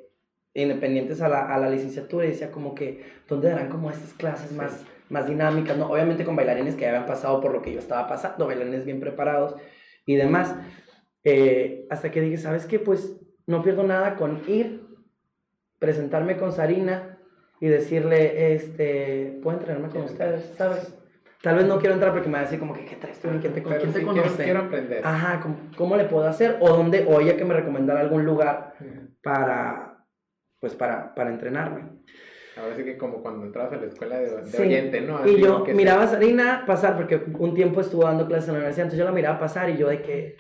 independientes 0.54 1.22
a 1.22 1.30
la, 1.30 1.54
a 1.54 1.58
la, 1.58 1.70
licenciatura 1.70 2.26
y 2.26 2.30
decía 2.30 2.52
como 2.52 2.76
que, 2.76 3.04
¿dónde 3.28 3.50
darán 3.50 3.70
como 3.70 3.90
estas 3.90 4.14
clases 4.14 4.52
más, 4.52 4.86
más 5.10 5.28
dinámicas? 5.28 5.78
¿no? 5.78 5.90
Obviamente 5.90 6.26
con 6.26 6.36
bailarines 6.36 6.76
que 6.76 6.82
ya 6.82 6.90
habían 6.90 7.06
pasado 7.06 7.42
por 7.42 7.52
lo 7.52 7.62
que 7.62 7.74
yo 7.74 7.80
estaba 7.80 8.08
pasando, 8.08 8.46
bailarines 8.46 8.86
bien 8.86 9.00
preparados 9.00 9.56
y 10.06 10.16
demás. 10.16 10.56
Eh, 11.24 11.88
hasta 11.90 12.12
que 12.12 12.22
dije, 12.22 12.38
¿sabes 12.38 12.66
qué? 12.66 12.80
Pues 12.80 13.20
no 13.48 13.64
pierdo 13.64 13.84
nada 13.84 14.16
con 14.16 14.42
ir, 14.48 14.86
presentarme 15.80 16.38
con 16.38 16.52
Sarina 16.52 17.18
y 17.60 17.68
decirle, 17.68 18.54
este, 18.54 19.40
¿puedo 19.42 19.58
entrenarme 19.58 19.90
con 19.90 20.04
ustedes? 20.04 20.54
¿Sabes? 20.58 20.96
Tal 21.42 21.58
vez 21.58 21.66
no 21.66 21.78
quiero 21.80 21.96
entrar 21.96 22.14
porque 22.14 22.28
me 22.28 22.36
va 22.36 22.40
a 22.40 22.44
decir 22.44 22.60
como 22.60 22.74
que, 22.74 22.86
¿qué 22.86 22.96
traes 22.96 23.20
tú? 23.20 23.28
¿Quién 23.42 23.54
te, 23.54 23.62
¿con 23.64 23.74
quién 23.74 23.92
te 23.92 24.02
conoce? 24.02 24.44
Quiero, 24.44 24.60
aprender. 24.62 25.06
Ajá, 25.06 25.42
¿cómo, 25.42 25.58
¿cómo, 25.76 25.98
le 25.98 26.06
puedo 26.06 26.26
hacer? 26.26 26.58
O 26.62 26.70
dónde, 26.70 27.06
o 27.06 27.20
ella 27.20 27.36
que 27.36 27.44
me 27.44 27.54
recomendara 27.54 28.00
algún 28.00 28.24
lugar 28.24 28.76
para 29.22 29.93
pues 30.64 30.76
para, 30.76 31.14
para 31.14 31.30
entrenarme. 31.30 31.90
Ahora 32.56 32.74
sí 32.74 32.86
que 32.86 32.98
como 32.98 33.22
cuando 33.22 33.46
entrabas 33.46 33.74
a 33.74 33.76
la 33.76 33.88
escuela 33.88 34.18
de, 34.18 34.44
de 34.44 34.58
oyente, 34.58 35.02
¿no? 35.02 35.28
y 35.28 35.42
yo 35.42 35.66
miraba 35.76 36.04
a 36.04 36.08
Sarina 36.08 36.64
pasar, 36.66 36.96
porque 36.96 37.22
un 37.38 37.54
tiempo 37.54 37.82
estuvo 37.82 38.06
dando 38.06 38.26
clases 38.28 38.48
en 38.48 38.54
la 38.54 38.60
universidad, 38.60 38.86
entonces 38.86 39.00
yo 39.00 39.04
la 39.04 39.12
miraba 39.12 39.40
pasar 39.40 39.70
y 39.72 39.76
yo 39.76 39.90
de 39.90 40.02
que, 40.02 40.38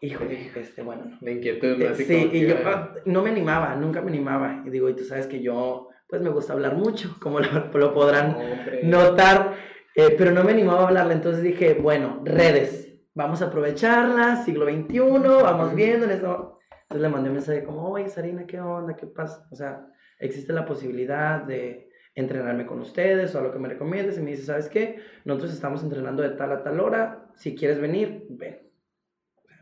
híjole, 0.00 0.50
este, 0.56 0.82
bueno. 0.82 1.04
La 1.20 1.30
inquietud, 1.30 1.76
¿no? 1.76 1.88
Así 1.88 2.04
sí, 2.04 2.30
y 2.32 2.48
yo 2.48 2.56
ah, 2.64 2.94
no 3.04 3.22
me 3.22 3.30
animaba, 3.30 3.76
nunca 3.76 4.02
me 4.02 4.10
animaba. 4.10 4.64
Y 4.66 4.70
digo, 4.70 4.88
y 4.88 4.96
tú 4.96 5.04
sabes 5.04 5.28
que 5.28 5.40
yo, 5.40 5.88
pues 6.08 6.20
me 6.20 6.30
gusta 6.30 6.52
hablar 6.52 6.74
mucho, 6.74 7.14
como 7.22 7.38
lo, 7.38 7.70
lo 7.72 7.94
podrán 7.94 8.36
notar, 8.82 9.54
eh, 9.94 10.16
pero 10.18 10.32
no 10.32 10.42
me 10.42 10.50
animaba 10.50 10.80
a 10.80 10.86
hablarle, 10.88 11.14
entonces 11.14 11.44
dije, 11.44 11.74
bueno, 11.74 12.22
redes, 12.24 12.92
vamos 13.14 13.40
a 13.40 13.44
aprovecharlas, 13.44 14.44
siglo 14.44 14.66
XXI, 14.66 14.98
vamos 15.44 15.76
viendo 15.76 16.06
en 16.06 16.10
eso 16.10 16.54
entonces 16.84 17.02
le 17.02 17.08
mandé 17.08 17.30
un 17.30 17.36
mensaje 17.36 17.64
como, 17.64 17.88
oye, 17.88 18.08
Sarina, 18.08 18.46
¿qué 18.46 18.60
onda? 18.60 18.94
¿Qué 18.94 19.06
pasa? 19.06 19.48
O 19.50 19.56
sea, 19.56 19.86
existe 20.18 20.52
la 20.52 20.66
posibilidad 20.66 21.42
de 21.42 21.90
entrenarme 22.14 22.66
con 22.66 22.80
ustedes 22.80 23.34
o 23.34 23.38
a 23.38 23.42
lo 23.42 23.52
que 23.52 23.58
me 23.58 23.68
recomiendes. 23.68 24.18
Y 24.18 24.22
me 24.22 24.32
dice, 24.32 24.44
¿sabes 24.44 24.68
qué? 24.68 25.00
Nosotros 25.24 25.54
estamos 25.54 25.82
entrenando 25.82 26.22
de 26.22 26.30
tal 26.30 26.52
a 26.52 26.62
tal 26.62 26.80
hora. 26.80 27.30
Si 27.34 27.54
quieres 27.54 27.80
venir, 27.80 28.26
ven. 28.28 28.70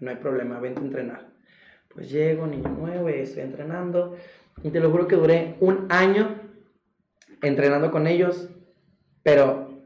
No 0.00 0.10
hay 0.10 0.16
problema, 0.16 0.58
vente 0.58 0.80
a 0.80 0.84
entrenar. 0.84 1.32
Pues 1.88 2.10
llego, 2.10 2.46
niño 2.46 2.68
nuevo, 2.70 3.08
estoy 3.08 3.44
entrenando. 3.44 4.16
Y 4.64 4.70
te 4.70 4.80
lo 4.80 4.90
juro 4.90 5.06
que 5.06 5.16
duré 5.16 5.56
un 5.60 5.86
año 5.90 6.40
entrenando 7.40 7.90
con 7.90 8.06
ellos, 8.06 8.50
pero 9.22 9.80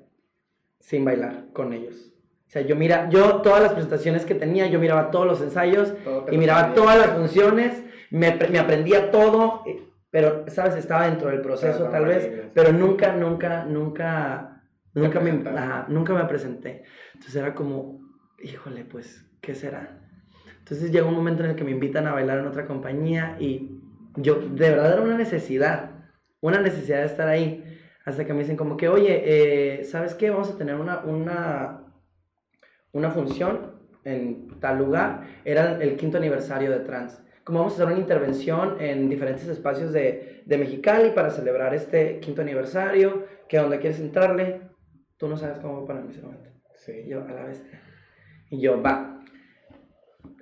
sin 0.80 1.04
bailar 1.04 1.52
con 1.52 1.74
ellos. 1.74 2.15
O 2.46 2.50
sea, 2.50 2.62
yo 2.62 2.76
mira, 2.76 3.08
yo 3.10 3.40
todas 3.42 3.60
las 3.60 3.72
presentaciones 3.72 4.24
que 4.24 4.34
tenía, 4.34 4.68
yo 4.68 4.78
miraba 4.78 5.10
todos 5.10 5.26
los 5.26 5.40
ensayos 5.40 5.92
y 6.30 6.38
miraba 6.38 6.74
todas 6.74 6.96
las 6.96 7.10
funciones, 7.10 7.82
me, 8.10 8.38
me, 8.50 8.58
aprendía 8.60 9.10
todo, 9.10 9.62
eh, 9.66 9.82
pero, 10.10 10.44
¿sabes? 10.48 10.76
Estaba 10.76 11.06
dentro 11.06 11.28
del 11.28 11.40
proceso 11.40 11.88
tal 11.88 12.06
vez, 12.06 12.30
pero 12.54 12.72
nunca, 12.72 13.12
nunca, 13.12 13.64
nunca, 13.64 14.62
nunca 14.94 15.20
me, 15.20 15.32
nunca 15.88 16.14
me 16.14 16.24
presenté. 16.26 16.84
Entonces 17.14 17.36
era 17.36 17.54
como, 17.54 18.00
híjole, 18.40 18.84
pues, 18.84 19.26
¿qué 19.40 19.54
será? 19.54 19.98
Entonces 20.58 20.92
llega 20.92 21.06
un 21.06 21.14
momento 21.14 21.42
en 21.42 21.50
el 21.50 21.56
que 21.56 21.64
me 21.64 21.72
invitan 21.72 22.06
a 22.06 22.12
bailar 22.12 22.38
en 22.38 22.46
otra 22.46 22.66
compañía 22.66 23.36
y 23.40 23.80
yo, 24.16 24.36
de 24.36 24.70
verdad 24.70 24.92
era 24.92 25.02
una 25.02 25.16
necesidad, 25.16 25.90
una 26.40 26.60
necesidad 26.60 27.00
de 27.00 27.06
estar 27.06 27.28
ahí. 27.28 27.64
Hasta 28.04 28.24
que 28.24 28.32
me 28.32 28.40
dicen 28.40 28.56
como 28.56 28.76
que, 28.76 28.88
oye, 28.88 29.22
eh, 29.24 29.84
¿sabes 29.84 30.14
qué? 30.14 30.30
Vamos 30.30 30.50
a 30.50 30.56
tener 30.56 30.76
una, 30.76 31.00
una 31.00 31.85
una 32.96 33.10
función 33.10 33.76
en 34.04 34.48
tal 34.60 34.78
lugar, 34.78 35.22
era 35.44 35.82
el 35.82 35.96
quinto 35.96 36.16
aniversario 36.16 36.70
de 36.70 36.80
Trans. 36.80 37.22
Como 37.44 37.58
vamos 37.58 37.74
a 37.74 37.76
hacer 37.76 37.86
una 37.88 37.98
intervención 37.98 38.76
en 38.80 39.08
diferentes 39.08 39.46
espacios 39.48 39.92
de, 39.92 40.42
de 40.46 40.58
Mexicali 40.58 41.10
para 41.10 41.30
celebrar 41.30 41.74
este 41.74 42.20
quinto 42.20 42.42
aniversario, 42.42 43.24
que 43.48 43.58
donde 43.58 43.78
quieres 43.78 44.00
entrarle, 44.00 44.60
tú 45.16 45.28
no 45.28 45.36
sabes 45.36 45.58
cómo 45.58 45.84
para 45.86 46.00
en 46.00 46.10
ese 46.10 46.22
momento. 46.22 46.50
Sí. 46.74 47.04
yo, 47.06 47.24
a 47.24 47.32
la 47.32 47.44
vez. 47.44 47.64
Y 48.50 48.60
yo, 48.60 48.80
va. 48.80 49.20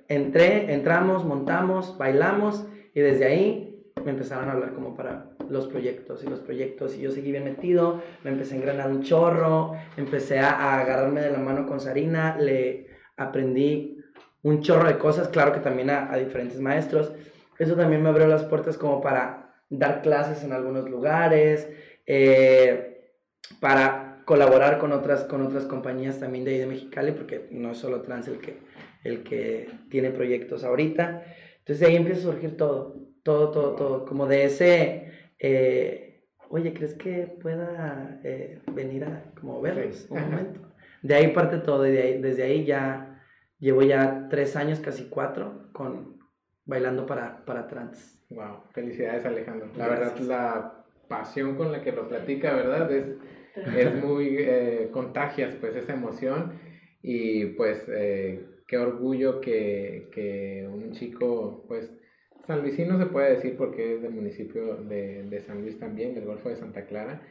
Entré, 0.07 0.73
entramos, 0.73 1.25
montamos, 1.25 1.97
bailamos, 1.97 2.67
y 2.93 3.01
desde 3.01 3.25
ahí 3.25 3.91
me 4.03 4.11
empezaron 4.11 4.49
a 4.49 4.53
hablar 4.53 4.73
como 4.73 4.95
para 4.95 5.34
los 5.49 5.67
proyectos 5.67 6.23
y 6.23 6.27
los 6.27 6.39
proyectos 6.39 6.95
y 6.95 7.01
yo 7.01 7.11
seguí 7.11 7.31
bien 7.31 7.43
metido, 7.43 8.01
me 8.23 8.31
empecé 8.31 8.55
a 8.55 8.57
engranar 8.57 8.89
un 8.89 9.03
chorro, 9.03 9.73
empecé 9.97 10.39
a, 10.39 10.79
agarrarme 10.79 11.21
de 11.21 11.31
la 11.31 11.39
mano 11.39 11.65
con 11.65 11.79
Sarina, 11.79 12.37
le 12.37 12.87
aprendí 13.17 13.97
un 14.43 14.61
chorro 14.61 14.87
de 14.87 14.97
cosas, 14.97 15.27
claro 15.29 15.53
que 15.53 15.59
también 15.59 15.89
a, 15.89 16.15
diferentes 16.17 16.59
maestros. 16.59 17.11
Eso 17.57 17.75
también 17.75 18.03
me 18.03 18.09
abrió 18.09 18.27
las 18.27 18.43
puertas 18.43 18.77
como 18.77 19.01
para 19.01 19.55
dar 19.69 20.01
clases 20.01 20.43
en 20.43 20.51
algunos 20.51 20.89
lugares, 20.89 21.69
eh, 22.05 23.11
para 23.59 24.21
colaborar 24.25 24.79
con 24.79 24.91
otras, 24.91 25.23
con 25.23 25.41
otras 25.45 25.65
compañías 25.65 26.19
también 26.19 26.43
de 26.43 26.51
ahí 26.51 26.59
de 26.59 26.67
Mexicali, 26.67 27.11
porque 27.11 27.47
no 27.51 27.71
es 27.71 27.77
solo 27.77 28.01
Trans 28.01 28.27
el 28.27 28.39
que, 28.39 28.57
el 29.03 29.23
que 29.23 29.69
tiene 29.89 30.11
proyectos 30.11 30.63
ahorita. 30.63 31.23
Entonces 31.59 31.79
de 31.79 31.85
ahí 31.87 31.95
empieza 31.95 32.21
a 32.21 32.31
surgir 32.31 32.57
todo, 32.57 32.95
todo, 33.23 33.51
todo, 33.51 33.75
todo, 33.75 34.05
como 34.05 34.27
de 34.27 34.45
ese 34.45 35.11
eh, 35.45 36.23
oye, 36.49 36.73
¿crees 36.73 36.95
que 36.95 37.37
pueda 37.41 38.19
eh, 38.23 38.59
venir 38.73 39.03
a 39.03 39.31
como 39.39 39.61
verlos 39.61 40.07
un 40.09 40.21
momento? 40.21 40.59
De 41.03 41.13
ahí 41.13 41.27
parte 41.33 41.59
todo, 41.59 41.85
y 41.85 41.91
desde 41.91 42.43
ahí 42.43 42.65
ya 42.65 43.21
llevo 43.59 43.83
ya 43.83 44.27
tres 44.29 44.55
años, 44.55 44.79
casi 44.79 45.07
cuatro, 45.07 45.69
con 45.71 46.17
bailando 46.65 47.05
para, 47.05 47.45
para 47.45 47.67
trans. 47.67 48.19
Wow, 48.31 48.63
felicidades 48.73 49.23
Alejandro. 49.23 49.69
La 49.77 49.87
verdad, 49.87 50.17
la 50.21 50.85
pasión 51.07 51.55
con 51.55 51.71
la 51.71 51.83
que 51.83 51.91
lo 51.91 52.07
platica, 52.07 52.55
¿verdad? 52.55 52.91
Es, 52.91 53.05
es 53.55 54.03
muy 54.03 54.37
eh, 54.39 54.89
contagias 54.91 55.53
pues 55.61 55.75
esa 55.75 55.93
emoción 55.93 56.53
y 57.03 57.45
pues 57.57 57.85
eh, 57.87 58.43
qué 58.65 58.79
orgullo 58.79 59.39
que, 59.41 60.09
que 60.11 60.67
un 60.67 60.91
chico 60.93 61.63
pues 61.67 61.91
San 62.47 62.61
Luisino 62.61 62.97
se 62.97 63.07
puede 63.07 63.35
decir 63.35 63.55
porque 63.57 63.95
es 63.95 64.01
del 64.01 64.13
municipio 64.13 64.75
de, 64.77 65.23
de 65.23 65.41
San 65.41 65.61
Luis 65.61 65.79
también, 65.79 66.13
del 66.13 66.25
Golfo 66.25 66.49
de 66.49 66.57
Santa 66.57 66.85
Clara. 66.85 67.21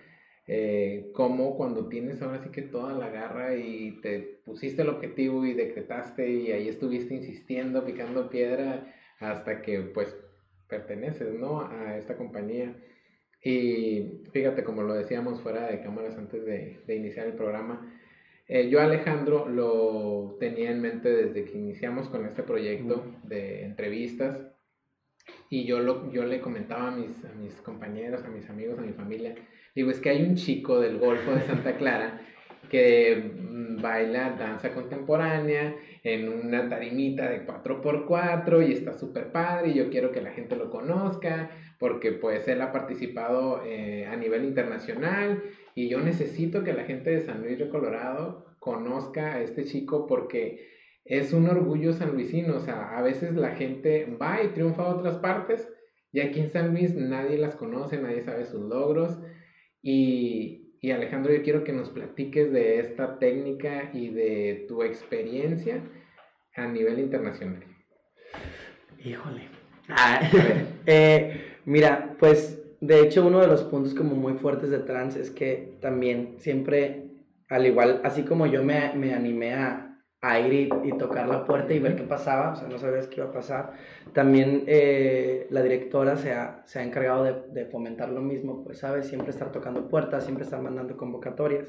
Eh, 0.46 1.10
como 1.14 1.56
cuando 1.56 1.88
tienes 1.88 2.20
ahora 2.20 2.42
sí 2.42 2.50
que 2.50 2.62
toda 2.62 2.92
la 2.92 3.08
garra 3.08 3.56
y 3.56 4.00
te 4.02 4.40
pusiste 4.44 4.82
el 4.82 4.90
objetivo 4.90 5.46
y 5.46 5.54
decretaste 5.54 6.28
y 6.28 6.52
ahí 6.52 6.68
estuviste 6.68 7.14
insistiendo, 7.14 7.84
picando 7.84 8.28
piedra 8.28 8.92
hasta 9.20 9.62
que 9.62 9.80
pues 9.80 10.14
perteneces, 10.68 11.32
¿no? 11.34 11.62
A 11.62 11.96
esta 11.96 12.16
compañía. 12.16 12.76
Y 13.42 14.22
fíjate, 14.32 14.64
como 14.64 14.82
lo 14.82 14.94
decíamos 14.94 15.40
fuera 15.40 15.66
de 15.68 15.80
cámaras 15.80 16.16
antes 16.16 16.44
de, 16.44 16.80
de 16.86 16.96
iniciar 16.96 17.26
el 17.26 17.34
programa, 17.34 17.94
eh, 18.46 18.68
yo 18.68 18.80
Alejandro 18.80 19.48
lo 19.48 20.36
tenía 20.38 20.70
en 20.70 20.80
mente 20.82 21.10
desde 21.10 21.44
que 21.44 21.56
iniciamos 21.56 22.08
con 22.08 22.26
este 22.26 22.42
proyecto 22.42 23.04
de 23.22 23.64
entrevistas 23.64 24.53
y 25.50 25.64
yo, 25.64 25.80
lo, 25.80 26.10
yo 26.12 26.24
le 26.24 26.40
comentaba 26.40 26.88
a 26.88 26.90
mis, 26.90 27.24
a 27.24 27.32
mis 27.34 27.54
compañeros, 27.62 28.24
a 28.24 28.28
mis 28.28 28.48
amigos, 28.50 28.78
a 28.78 28.82
mi 28.82 28.92
familia, 28.92 29.34
digo, 29.74 29.90
es 29.90 30.00
que 30.00 30.10
hay 30.10 30.22
un 30.22 30.36
chico 30.36 30.80
del 30.80 30.98
Golfo 30.98 31.32
de 31.32 31.42
Santa 31.42 31.76
Clara 31.76 32.20
que 32.70 33.32
mm, 33.38 33.80
baila 33.80 34.30
danza 34.38 34.72
contemporánea 34.72 35.76
en 36.02 36.28
una 36.28 36.68
tarimita 36.68 37.28
de 37.28 37.46
4x4 37.46 38.68
y 38.68 38.72
está 38.72 38.92
súper 38.92 39.32
padre 39.32 39.70
y 39.70 39.74
yo 39.74 39.90
quiero 39.90 40.12
que 40.12 40.20
la 40.20 40.32
gente 40.32 40.56
lo 40.56 40.70
conozca 40.70 41.50
porque 41.78 42.12
pues 42.12 42.46
él 42.48 42.60
ha 42.62 42.72
participado 42.72 43.62
eh, 43.64 44.06
a 44.06 44.16
nivel 44.16 44.44
internacional 44.44 45.42
y 45.74 45.88
yo 45.88 46.00
necesito 46.00 46.62
que 46.62 46.72
la 46.72 46.84
gente 46.84 47.10
de 47.10 47.20
San 47.20 47.42
Luis 47.42 47.58
de 47.58 47.68
Colorado 47.68 48.46
conozca 48.58 49.34
a 49.34 49.40
este 49.40 49.64
chico 49.64 50.06
porque 50.06 50.73
es 51.04 51.32
un 51.32 51.48
orgullo 51.48 51.92
sanluisino, 51.92 52.56
o 52.56 52.60
sea, 52.60 52.96
a 52.96 53.02
veces 53.02 53.34
la 53.34 53.50
gente 53.50 54.06
va 54.20 54.42
y 54.42 54.48
triunfa 54.48 54.84
a 54.84 54.94
otras 54.94 55.16
partes 55.16 55.68
y 56.12 56.20
aquí 56.20 56.40
en 56.40 56.50
San 56.50 56.72
Luis 56.72 56.94
nadie 56.94 57.36
las 57.38 57.56
conoce, 57.56 58.00
nadie 58.00 58.22
sabe 58.22 58.46
sus 58.46 58.62
logros 58.62 59.18
y, 59.82 60.76
y 60.80 60.90
Alejandro, 60.92 61.34
yo 61.34 61.42
quiero 61.42 61.64
que 61.64 61.72
nos 61.72 61.90
platiques 61.90 62.50
de 62.52 62.80
esta 62.80 63.18
técnica 63.18 63.90
y 63.92 64.08
de 64.08 64.64
tu 64.66 64.82
experiencia 64.82 65.82
a 66.56 66.66
nivel 66.68 66.98
internacional. 67.00 67.64
Híjole. 69.04 69.42
Ah, 69.88 70.20
eh, 70.86 71.58
mira, 71.66 72.16
pues 72.18 72.62
de 72.80 73.00
hecho 73.00 73.26
uno 73.26 73.40
de 73.40 73.46
los 73.46 73.64
puntos 73.64 73.94
como 73.94 74.14
muy 74.14 74.34
fuertes 74.34 74.70
de 74.70 74.78
trans 74.78 75.16
es 75.16 75.30
que 75.30 75.76
también 75.80 76.36
siempre, 76.38 77.10
al 77.50 77.66
igual, 77.66 78.00
así 78.04 78.22
como 78.22 78.46
yo 78.46 78.62
me, 78.62 78.94
me 78.94 79.12
animé 79.12 79.52
a, 79.54 79.93
a 80.24 80.40
ir 80.40 80.70
y, 80.82 80.92
tocar 80.96 81.28
la 81.28 81.44
puerta 81.44 81.74
y 81.74 81.78
ver 81.78 81.96
qué 81.96 82.02
pasaba, 82.02 82.52
o 82.52 82.56
sea, 82.56 82.66
no 82.66 82.78
sabías 82.78 83.08
qué 83.08 83.16
iba 83.20 83.28
a 83.28 83.32
pasar. 83.32 83.74
También 84.14 84.64
eh, 84.66 85.46
la 85.50 85.62
directora 85.62 86.16
se 86.16 86.32
ha, 86.32 86.62
se 86.64 86.78
ha 86.78 86.82
encargado 86.82 87.24
de, 87.24 87.34
de, 87.52 87.66
fomentar 87.66 88.08
lo 88.08 88.22
mismo, 88.22 88.64
pues, 88.64 88.78
¿sabes? 88.78 89.06
Siempre 89.06 89.30
estar 89.30 89.52
tocando 89.52 89.86
puertas, 89.86 90.24
siempre 90.24 90.44
estar 90.44 90.62
mandando 90.62 90.96
convocatorias. 90.96 91.68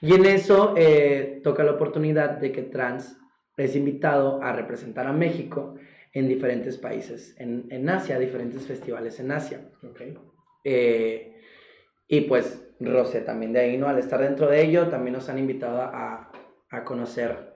Y 0.00 0.14
en 0.14 0.26
eso 0.26 0.74
eh, 0.76 1.40
toca 1.42 1.64
la 1.64 1.72
oportunidad 1.72 2.38
de 2.38 2.52
que 2.52 2.62
Trans 2.62 3.18
es 3.56 3.74
invitado 3.74 4.40
a 4.44 4.52
representar 4.52 5.08
a 5.08 5.12
México 5.12 5.74
en 6.12 6.28
diferentes 6.28 6.78
países, 6.78 7.34
en, 7.40 7.66
en 7.70 7.88
Asia, 7.88 8.20
diferentes 8.20 8.64
festivales 8.64 9.18
en 9.18 9.32
Asia. 9.32 9.68
Okay. 9.90 10.16
Eh, 10.62 11.34
y 12.06 12.20
pues 12.22 12.64
Rosé 12.78 13.22
también 13.22 13.52
de 13.52 13.58
ahí, 13.58 13.76
¿no? 13.76 13.88
Al 13.88 13.98
estar 13.98 14.20
dentro 14.20 14.48
de 14.48 14.62
ello, 14.62 14.86
también 14.86 15.14
nos 15.14 15.28
han 15.28 15.38
invitado 15.40 15.82
a, 15.82 16.30
a 16.70 16.84
conocer 16.84 17.47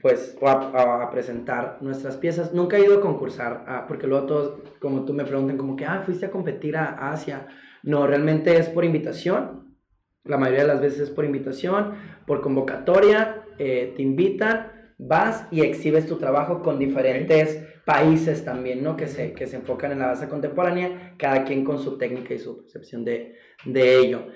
pues, 0.00 0.36
a, 0.42 1.10
presentar 1.10 1.78
nuestras 1.80 2.16
piezas. 2.16 2.52
Nunca 2.52 2.76
he 2.76 2.84
ido 2.84 2.98
a 2.98 3.00
concursar, 3.00 3.64
ah, 3.66 3.84
porque 3.86 4.06
luego 4.06 4.26
todos, 4.26 4.60
como 4.80 5.04
tú 5.04 5.12
me 5.12 5.24
preguntan, 5.24 5.56
como 5.56 5.76
que, 5.76 5.84
ah, 5.84 6.02
fuiste 6.04 6.26
a 6.26 6.30
competir 6.30 6.76
a 6.76 7.10
Asia. 7.12 7.48
No, 7.82 8.06
realmente 8.06 8.56
es 8.56 8.68
por 8.68 8.84
invitación. 8.84 9.76
La 10.24 10.36
mayoría 10.36 10.62
de 10.62 10.68
las 10.68 10.80
veces 10.80 11.00
es 11.00 11.10
por 11.10 11.24
invitación, 11.24 11.94
por 12.26 12.40
convocatoria, 12.42 13.42
eh, 13.58 13.94
te 13.96 14.02
invitan, 14.02 14.94
vas 14.98 15.46
y 15.50 15.62
exhibes 15.62 16.06
tu 16.06 16.16
trabajo 16.16 16.62
con 16.62 16.78
diferentes 16.78 17.66
países 17.86 18.44
también, 18.44 18.82
¿no? 18.82 18.96
Que 18.96 19.06
se, 19.06 19.32
que 19.32 19.46
se 19.46 19.56
enfocan 19.56 19.92
en 19.92 20.00
la 20.00 20.08
danza 20.08 20.28
contemporánea, 20.28 21.14
cada 21.16 21.44
quien 21.44 21.64
con 21.64 21.78
su 21.78 21.96
técnica 21.96 22.34
y 22.34 22.38
su 22.38 22.58
percepción 22.58 23.04
de, 23.04 23.34
de 23.64 23.96
ello. 23.96 24.26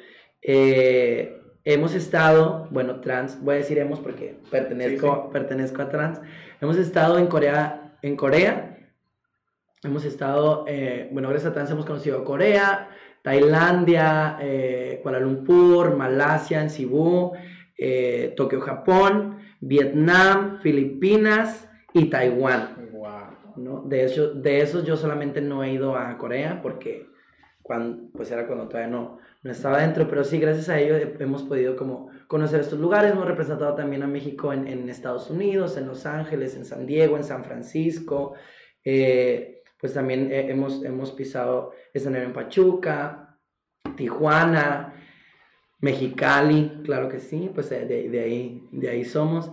Eh, 0.41 1.44
hemos 1.65 1.95
estado, 1.95 2.69
bueno, 2.71 3.01
trans, 3.01 3.43
voy 3.43 3.55
a 3.55 3.59
decir 3.59 3.79
hemos 3.79 4.01
porque 4.01 4.37
pertenezco, 4.51 5.15
sí, 5.15 5.21
sí. 5.23 5.29
pertenezco 5.33 5.83
a 5.83 5.89
trans, 5.89 6.21
hemos 6.61 6.77
estado 6.77 7.19
en 7.19 7.27
Corea, 7.27 7.97
en 8.03 8.17
Corea, 8.17 8.79
hemos 9.83 10.05
estado, 10.05 10.65
eh, 10.69 11.09
bueno, 11.13 11.29
gracias 11.29 11.51
a 11.51 11.55
trans 11.55 11.71
hemos 11.71 11.87
conocido 11.87 12.25
Corea, 12.25 12.89
Tailandia, 13.23 14.37
eh, 14.41 15.01
Kuala 15.03 15.19
Lumpur, 15.19 15.97
Malasia, 15.97 16.61
en 16.61 16.69
Cebu, 16.69 17.33
eh, 17.79 18.35
Tokio, 18.37 18.61
Japón, 18.61 19.39
Vietnam, 19.61 20.61
Filipinas 20.61 21.69
y 21.95 22.11
Taiwán. 22.11 22.91
Wow. 22.93 23.11
¿no? 23.57 23.83
De, 23.83 24.05
hecho, 24.05 24.35
de 24.35 24.61
esos 24.61 24.85
yo 24.85 24.99
solamente 24.99 25.41
no 25.41 25.65
he 25.65 25.73
ido 25.73 25.97
a 25.97 26.19
Corea 26.19 26.61
porque 26.63 27.07
cuando, 27.65 28.13
pues 28.13 28.31
era 28.31 28.47
cuando 28.47 28.69
todavía 28.69 28.91
no, 28.91 29.19
no 29.43 29.51
estaba 29.51 29.81
dentro, 29.81 30.07
pero 30.07 30.23
sí, 30.23 30.39
gracias 30.39 30.69
a 30.69 30.79
ello 30.79 30.97
hemos 31.19 31.43
podido 31.45 31.77
como 31.77 32.11
conocer 32.29 32.61
estos 32.61 32.79
lugares, 32.79 33.13
hemos 33.13 33.27
representado 33.27 33.75
también 33.75 34.03
a 34.03 34.07
México 34.07 34.53
en, 34.53 34.69
en 34.69 34.91
Estados 34.91 35.31
Unidos, 35.31 35.79
en 35.79 35.87
Los 35.87 36.05
Ángeles, 36.05 36.57
en 36.57 36.67
San 36.67 36.85
Diego, 36.85 37.17
en 37.17 37.25
San 37.25 37.43
Francisco, 37.43 38.35
eh, 38.85 39.63
pues 39.81 39.95
también 39.95 40.31
eh, 40.31 40.51
hemos, 40.51 40.85
hemos 40.85 41.13
pisado 41.13 41.73
escenario 41.95 42.27
en 42.27 42.35
Pachuca, 42.35 43.39
Tijuana, 43.97 44.93
Mexicali, 45.81 46.83
claro 46.85 47.09
que 47.09 47.19
sí, 47.19 47.51
pues 47.55 47.71
de, 47.71 47.87
de, 47.87 48.21
ahí, 48.21 48.69
de 48.73 48.91
ahí 48.91 49.07
somos, 49.07 49.51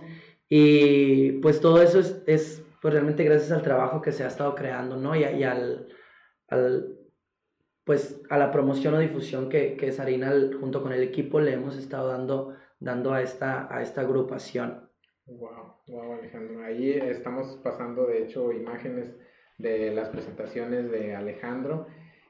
y 0.50 1.32
pues 1.40 1.62
todo 1.62 1.80
eso 1.80 1.98
es, 1.98 2.22
es 2.26 2.62
pues 2.82 2.92
realmente 2.92 3.24
gracias 3.24 3.52
al 3.52 3.62
trabajo 3.62 4.02
que 4.02 4.12
se 4.12 4.22
ha 4.22 4.28
estado 4.28 4.54
creando, 4.54 4.98
¿no? 4.98 5.16
Y, 5.16 5.24
y 5.24 5.44
al, 5.44 5.88
al 6.48 7.01
pues 7.84 8.22
a 8.30 8.38
la 8.38 8.52
promoción 8.52 8.94
o 8.94 8.98
difusión 8.98 9.48
que, 9.48 9.76
que 9.76 9.92
Sarinal 9.92 10.54
junto 10.60 10.82
con 10.82 10.92
el 10.92 11.02
equipo 11.02 11.40
le 11.40 11.52
hemos 11.52 11.76
estado 11.76 12.08
dando, 12.08 12.54
dando 12.80 13.12
a, 13.12 13.22
esta, 13.22 13.74
a 13.74 13.82
esta 13.82 14.02
agrupación. 14.02 14.88
Wow, 15.26 15.74
wow 15.88 16.14
Alejandro. 16.14 16.64
Ahí 16.64 16.90
estamos 16.90 17.58
pasando 17.62 18.06
de 18.06 18.24
hecho 18.24 18.52
imágenes 18.52 19.14
de 19.58 19.92
las 19.94 20.08
presentaciones 20.08 20.90
de 20.90 21.14
Alejandro 21.14 21.86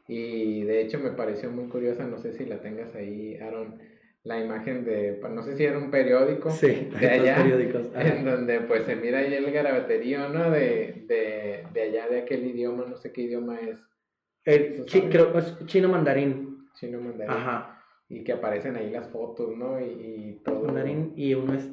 y 0.09 0.63
de 0.65 0.83
hecho 0.83 0.99
me 0.99 1.11
pareció 1.11 1.51
muy 1.51 1.69
curiosa, 1.69 2.05
no 2.07 2.19
sé 2.19 2.33
si 2.33 2.45
la 2.45 2.61
tengas 2.61 2.95
ahí, 2.95 3.37
Aaron, 3.37 3.79
la 4.25 4.41
imagen 4.41 4.85
de, 4.85 5.21
no 5.31 5.43
sé 5.43 5.57
si 5.57 5.65
era 5.65 5.79
un 5.79 5.91
periódico 5.91 6.51
sí, 6.51 6.91
de 6.99 7.09
allá, 7.11 7.37
periódicos. 7.37 7.89
en 7.95 8.25
donde 8.25 8.61
pues 8.61 8.85
se 8.85 8.97
mira 8.97 9.19
ahí 9.19 9.33
el 9.33 9.51
garabaterío, 9.51 10.29
¿no? 10.29 10.51
De, 10.51 11.05
de, 11.07 11.65
de 11.73 11.83
allá, 11.83 12.09
de 12.09 12.21
aquel 12.21 12.47
idioma, 12.47 12.85
no 12.89 12.97
sé 12.97 13.13
qué 13.13 13.23
idioma 13.23 13.59
es. 13.61 13.79
El 14.45 14.85
chi, 14.87 15.03
creo 15.03 15.37
es 15.39 15.57
chino 15.67 15.89
mandarín. 15.89 16.67
Chino 16.75 17.01
mandarín. 17.01 17.31
Ajá. 17.33 17.79
Y 18.09 18.25
que 18.25 18.33
aparecen 18.33 18.77
ahí 18.77 18.91
las 18.91 19.09
fotos, 19.09 19.57
¿no? 19.57 19.81
Y, 19.81 19.85
y 19.85 20.41
todo. 20.45 20.65
Mandarín 20.65 21.13
y 21.17 21.35
uno 21.35 21.55
es. 21.55 21.71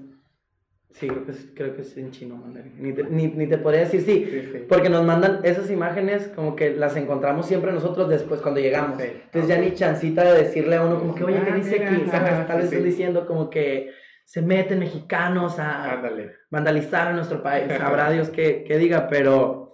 Sí, 0.91 1.08
creo 1.08 1.23
que 1.23 1.32
es, 1.32 1.51
creo 1.55 1.75
que 1.75 1.82
es 1.82 1.97
en 1.97 2.10
chino 2.12 2.36
mandarín. 2.36 2.73
Ni 2.79 2.93
te, 2.93 3.03
ni, 3.03 3.27
ni 3.27 3.47
te 3.47 3.60
podría 3.60 3.82
decir 3.82 4.01
sí, 4.01 4.25
sí, 4.29 4.41
sí, 4.51 4.65
porque 4.67 4.89
nos 4.89 5.05
mandan 5.05 5.41
esas 5.43 5.69
imágenes 5.69 6.29
como 6.36 6.55
que 6.55 6.71
las 6.75 6.95
encontramos 6.95 7.45
siempre 7.45 7.71
nosotros 7.71 8.10
después 8.10 8.41
cuando 8.41 8.60
llegamos. 8.60 8.99
Sí. 8.99 9.08
Entonces 9.25 9.47
ya 9.47 9.62
ni 9.62 9.73
chancita 9.73 10.23
de 10.23 10.43
decirle 10.43 10.77
a 10.77 10.84
uno 10.84 10.99
como 10.99 11.13
que, 11.13 11.23
oye, 11.23 11.41
¿qué 11.45 11.51
dice 11.53 11.84
aquí? 11.84 12.05
¿Sabes? 12.10 12.47
Tal 12.47 12.58
vez 12.58 12.65
están 12.65 12.84
diciendo 12.84 13.27
como 13.27 13.49
que 13.51 13.91
se 14.25 14.41
meten 14.41 14.79
mexicanos 14.79 15.60
a 15.60 15.91
Ándale. 15.93 16.34
vandalizar 16.49 17.08
a 17.08 17.13
nuestro 17.13 17.43
país. 17.43 17.65
Sabrá 17.77 18.10
Dios 18.12 18.29
qué, 18.29 18.63
qué 18.67 18.77
diga, 18.79 19.08
pero 19.10 19.68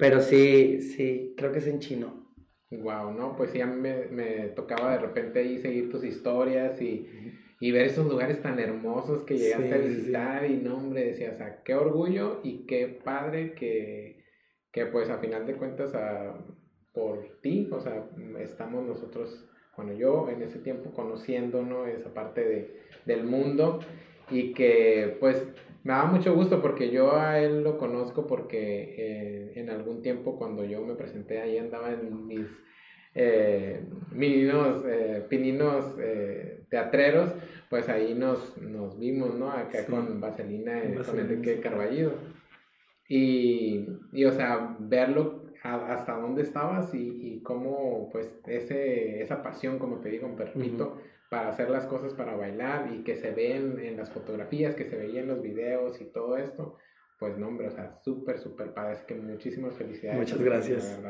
pero 0.00 0.20
sí, 0.20 0.80
sí, 0.80 1.34
creo 1.36 1.52
que 1.52 1.58
es 1.58 1.66
en 1.66 1.78
chino. 1.78 2.26
Wow, 2.70 3.12
no, 3.12 3.36
pues 3.36 3.50
sí, 3.50 3.60
a 3.60 3.66
mí 3.66 3.76
me, 3.76 4.06
me 4.06 4.48
tocaba 4.48 4.92
de 4.92 4.98
repente 4.98 5.40
ahí 5.40 5.58
seguir 5.58 5.90
tus 5.90 6.04
historias 6.04 6.80
y, 6.80 7.06
y 7.60 7.70
ver 7.72 7.86
esos 7.86 8.06
lugares 8.06 8.40
tan 8.40 8.58
hermosos 8.58 9.24
que 9.24 9.36
llegaste 9.36 9.68
sí, 9.68 9.74
a 9.74 9.78
visitar 9.78 10.46
sí. 10.46 10.54
y 10.54 10.56
no, 10.56 10.78
hombre, 10.78 11.04
decía, 11.04 11.32
o 11.32 11.36
sea, 11.36 11.62
qué 11.62 11.74
orgullo 11.74 12.40
y 12.42 12.66
qué 12.66 12.88
padre 12.88 13.54
que, 13.54 14.24
que 14.72 14.86
pues 14.86 15.10
a 15.10 15.18
final 15.18 15.46
de 15.46 15.56
cuentas 15.56 15.94
a, 15.94 16.34
por 16.94 17.40
ti, 17.42 17.68
o 17.70 17.80
sea, 17.80 18.08
estamos 18.38 18.86
nosotros, 18.86 19.44
bueno, 19.76 19.92
yo 19.92 20.30
en 20.30 20.42
ese 20.42 20.60
tiempo 20.60 20.92
conociendo, 20.92 21.62
¿no? 21.62 21.86
Esa 21.86 22.14
parte 22.14 22.40
de, 22.42 22.80
del 23.04 23.24
mundo 23.24 23.80
y 24.30 24.54
que 24.54 25.16
pues 25.20 25.44
me 25.82 25.92
daba 25.92 26.10
mucho 26.10 26.34
gusto 26.34 26.60
porque 26.60 26.90
yo 26.90 27.16
a 27.16 27.40
él 27.40 27.62
lo 27.62 27.78
conozco 27.78 28.26
porque 28.26 28.94
eh, 28.98 29.52
en 29.56 29.70
algún 29.70 30.02
tiempo 30.02 30.36
cuando 30.38 30.64
yo 30.64 30.82
me 30.82 30.94
presenté 30.94 31.40
ahí 31.40 31.58
andaba 31.58 31.92
en 31.92 32.26
mis 32.26 32.46
eh, 33.14 33.82
mininos, 34.12 34.84
eh, 34.86 35.24
pininos 35.28 35.96
eh, 35.98 36.64
teatreros, 36.68 37.32
pues 37.68 37.88
ahí 37.88 38.14
nos, 38.14 38.56
nos 38.58 38.98
vimos, 38.98 39.34
¿no? 39.34 39.50
Acá 39.50 39.80
sí. 39.84 39.90
con 39.90 40.20
Vaselina, 40.20 40.82
eh, 40.84 40.98
con 41.04 41.18
Enrique 41.18 41.60
Carballido. 41.60 42.12
Y, 43.08 43.88
y, 44.12 44.24
o 44.24 44.32
sea, 44.32 44.76
verlo 44.78 45.46
a, 45.64 45.92
hasta 45.92 46.12
dónde 46.12 46.42
estabas 46.42 46.94
y, 46.94 47.18
y 47.20 47.40
cómo, 47.42 48.08
pues, 48.12 48.32
ese, 48.46 49.20
esa 49.20 49.42
pasión, 49.42 49.80
como 49.80 49.98
te 49.98 50.10
digo, 50.10 50.36
permito, 50.36 50.84
uh 50.84 50.90
-huh 50.90 51.19
para 51.30 51.50
hacer 51.50 51.70
las 51.70 51.86
cosas 51.86 52.12
para 52.12 52.34
bailar 52.34 52.92
y 52.92 53.04
que 53.04 53.16
se 53.16 53.30
ven 53.30 53.78
en 53.78 53.96
las 53.96 54.10
fotografías, 54.10 54.74
que 54.74 54.84
se 54.84 54.96
veían 54.96 55.24
en 55.24 55.28
los 55.28 55.42
videos 55.42 56.00
y 56.00 56.06
todo 56.06 56.36
esto, 56.36 56.76
pues 57.20 57.38
no, 57.38 57.46
hombre, 57.46 57.68
o 57.68 57.70
sea, 57.70 58.00
súper, 58.02 58.38
súper 58.38 58.74
padre. 58.74 58.94
Así 58.94 59.04
que 59.06 59.14
muchísimas 59.14 59.74
felicidades. 59.76 60.18
Muchas 60.18 60.42
gracias. 60.42 61.00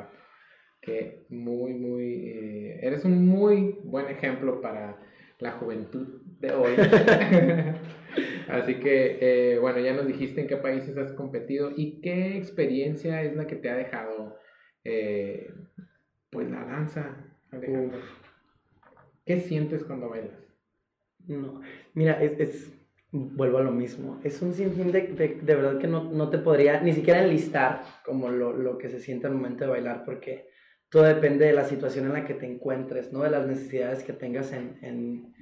que 0.82 1.24
muy, 1.30 1.72
muy, 1.72 2.28
eh, 2.28 2.80
eres 2.82 3.04
un 3.06 3.26
muy 3.26 3.80
buen 3.82 4.08
ejemplo 4.08 4.60
para 4.60 4.98
la 5.38 5.52
juventud 5.52 6.20
de 6.38 6.52
hoy. 6.52 6.74
Así 8.48 8.74
que, 8.74 9.18
eh, 9.20 9.58
bueno, 9.58 9.78
ya 9.78 9.94
nos 9.94 10.06
dijiste 10.06 10.42
en 10.42 10.48
qué 10.48 10.56
países 10.58 10.98
has 10.98 11.12
competido 11.12 11.72
y 11.74 12.02
qué 12.02 12.36
experiencia 12.36 13.22
es 13.22 13.34
la 13.36 13.46
que 13.46 13.56
te 13.56 13.70
ha 13.70 13.76
dejado, 13.76 14.36
eh, 14.84 15.50
pues, 16.28 16.50
la 16.50 16.64
danza, 16.64 17.24
¿Qué 19.24 19.40
sientes 19.40 19.84
cuando 19.84 20.08
bailas? 20.08 20.38
No, 21.26 21.60
mira, 21.94 22.22
es, 22.22 22.72
vuelvo 23.12 23.58
a 23.58 23.62
lo 23.62 23.72
mismo, 23.72 24.20
es 24.24 24.40
un 24.40 24.54
sinfín 24.54 24.90
de, 24.90 25.02
de, 25.02 25.54
verdad 25.54 25.78
que 25.78 25.86
no, 25.86 26.04
no, 26.04 26.30
te 26.30 26.38
podría 26.38 26.80
ni 26.80 26.92
siquiera 26.92 27.22
enlistar 27.22 27.82
como 28.04 28.30
lo, 28.30 28.52
lo 28.52 28.78
que 28.78 28.88
se 28.88 29.00
siente 29.00 29.26
al 29.26 29.34
momento 29.34 29.64
de 29.64 29.70
bailar, 29.70 30.04
porque 30.04 30.48
todo 30.90 31.04
depende 31.04 31.46
de 31.46 31.52
la 31.52 31.64
situación 31.64 32.06
en 32.06 32.14
la 32.14 32.24
que 32.24 32.34
te 32.34 32.46
encuentres, 32.46 33.12
¿no? 33.12 33.22
De 33.22 33.30
las 33.30 33.46
necesidades 33.46 34.02
que 34.02 34.12
tengas 34.12 34.52
en, 34.52 34.78
en, 34.82 35.34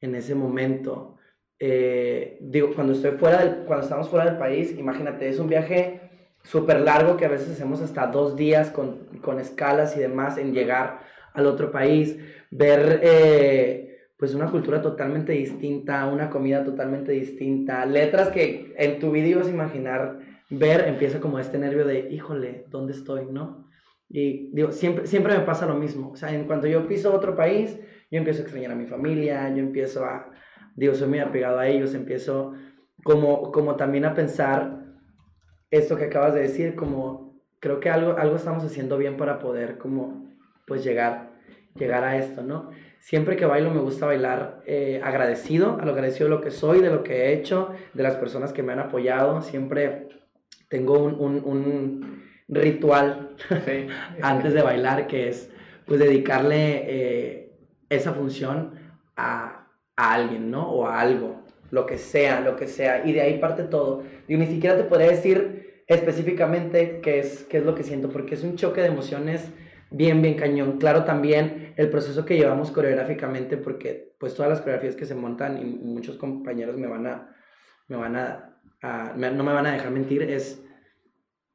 en 0.00 0.14
ese 0.14 0.34
momento. 0.34 1.18
Eh, 1.58 2.38
digo, 2.40 2.74
cuando 2.74 2.94
estoy 2.94 3.12
fuera 3.12 3.44
del, 3.44 3.64
cuando 3.66 3.84
estamos 3.84 4.08
fuera 4.08 4.24
del 4.24 4.38
país, 4.38 4.76
imagínate, 4.76 5.28
es 5.28 5.38
un 5.38 5.48
viaje 5.48 6.00
súper 6.42 6.80
largo 6.80 7.16
que 7.16 7.26
a 7.26 7.28
veces 7.28 7.50
hacemos 7.50 7.80
hasta 7.80 8.06
dos 8.06 8.36
días 8.36 8.70
con, 8.70 9.06
con, 9.22 9.40
escalas 9.40 9.96
y 9.96 10.00
demás 10.00 10.38
en 10.38 10.52
llegar 10.52 11.00
al 11.34 11.46
otro 11.46 11.70
país, 11.70 12.18
ver 12.50 13.00
eh, 13.02 13.98
pues 14.16 14.34
una 14.34 14.50
cultura 14.50 14.80
totalmente 14.80 15.32
distinta, 15.32 16.06
una 16.06 16.30
comida 16.30 16.64
totalmente 16.64 17.12
distinta, 17.12 17.84
letras 17.84 18.30
que 18.30 18.72
en 18.78 18.98
tu 18.98 19.10
video 19.10 19.40
vas 19.40 19.48
a 19.48 19.50
imaginar 19.50 20.18
ver, 20.48 20.88
empieza 20.88 21.20
como 21.20 21.38
este 21.38 21.58
nervio 21.58 21.84
de, 21.84 22.08
híjole, 22.10 22.64
¿dónde 22.70 22.92
estoy? 22.92 23.26
¿No? 23.26 23.68
Y 24.08 24.50
digo, 24.54 24.70
siempre, 24.70 25.06
siempre 25.06 25.36
me 25.36 25.44
pasa 25.44 25.66
lo 25.66 25.74
mismo, 25.74 26.10
o 26.12 26.16
sea, 26.16 26.32
en 26.32 26.44
cuanto 26.44 26.68
yo 26.68 26.86
piso 26.86 27.12
otro 27.12 27.34
país, 27.34 27.78
yo 28.10 28.18
empiezo 28.18 28.40
a 28.40 28.42
extrañar 28.44 28.70
a 28.70 28.76
mi 28.76 28.86
familia, 28.86 29.48
yo 29.50 29.58
empiezo 29.58 30.04
a, 30.04 30.30
digo, 30.76 30.94
soy 30.94 31.08
muy 31.08 31.18
apegado 31.18 31.58
a 31.58 31.66
ellos, 31.66 31.94
empiezo 31.94 32.52
como, 33.02 33.50
como 33.50 33.74
también 33.74 34.04
a 34.04 34.14
pensar 34.14 34.84
esto 35.70 35.96
que 35.96 36.04
acabas 36.04 36.34
de 36.34 36.42
decir, 36.42 36.76
como 36.76 37.42
creo 37.58 37.80
que 37.80 37.90
algo, 37.90 38.16
algo 38.16 38.36
estamos 38.36 38.62
haciendo 38.62 38.96
bien 38.96 39.16
para 39.16 39.40
poder 39.40 39.78
como 39.78 40.23
pues 40.66 40.84
llegar, 40.84 41.32
llegar 41.74 42.04
a 42.04 42.16
esto, 42.16 42.42
¿no? 42.42 42.70
Siempre 43.00 43.36
que 43.36 43.44
bailo 43.44 43.70
me 43.70 43.80
gusta 43.80 44.06
bailar 44.06 44.62
eh, 44.66 45.00
agradecido, 45.04 45.78
a 45.78 45.84
lo 45.84 45.92
agradecido 45.92 46.30
de 46.30 46.36
lo 46.36 46.40
que 46.40 46.50
soy, 46.50 46.80
de 46.80 46.90
lo 46.90 47.02
que 47.02 47.26
he 47.26 47.32
hecho, 47.34 47.70
de 47.92 48.02
las 48.02 48.16
personas 48.16 48.52
que 48.52 48.62
me 48.62 48.72
han 48.72 48.78
apoyado, 48.78 49.42
siempre 49.42 50.08
tengo 50.68 50.98
un, 50.98 51.14
un, 51.20 51.44
un 51.44 52.24
ritual 52.48 53.36
antes 54.22 54.54
de 54.54 54.62
bailar 54.62 55.06
que 55.06 55.28
es 55.28 55.50
pues 55.86 56.00
dedicarle 56.00 56.82
eh, 56.86 57.52
esa 57.90 58.14
función 58.14 58.72
a, 59.16 59.68
a 59.96 60.14
alguien, 60.14 60.50
¿no? 60.50 60.70
O 60.70 60.86
a 60.86 61.00
algo, 61.00 61.42
lo 61.70 61.86
que 61.86 61.98
sea, 61.98 62.40
lo 62.40 62.56
que 62.56 62.66
sea. 62.66 63.04
Y 63.04 63.12
de 63.12 63.20
ahí 63.20 63.38
parte 63.38 63.64
todo. 63.64 64.02
Yo 64.28 64.38
ni 64.38 64.46
siquiera 64.46 64.76
te 64.76 64.84
podría 64.84 65.10
decir 65.10 65.82
específicamente 65.86 67.00
qué 67.02 67.18
es, 67.18 67.44
qué 67.44 67.58
es 67.58 67.64
lo 67.64 67.74
que 67.74 67.82
siento, 67.82 68.08
porque 68.08 68.34
es 68.34 68.42
un 68.42 68.56
choque 68.56 68.80
de 68.80 68.88
emociones 68.88 69.50
bien, 69.90 70.22
bien 70.22 70.34
cañón. 70.36 70.78
Claro, 70.78 71.04
también 71.04 71.74
el 71.76 71.90
proceso 71.90 72.24
que 72.24 72.36
llevamos 72.36 72.70
coreográficamente, 72.70 73.56
porque 73.56 74.14
pues 74.18 74.34
todas 74.34 74.50
las 74.50 74.60
coreografías 74.60 74.96
que 74.96 75.06
se 75.06 75.14
montan 75.14 75.58
y 75.58 75.64
muchos 75.64 76.16
compañeros 76.16 76.76
me 76.76 76.86
van 76.86 77.06
a, 77.06 77.34
me 77.88 77.96
van 77.96 78.16
a, 78.16 78.60
no 79.16 79.44
me 79.44 79.52
van 79.52 79.66
a 79.66 79.72
dejar 79.72 79.90
mentir, 79.90 80.22
es, 80.22 80.64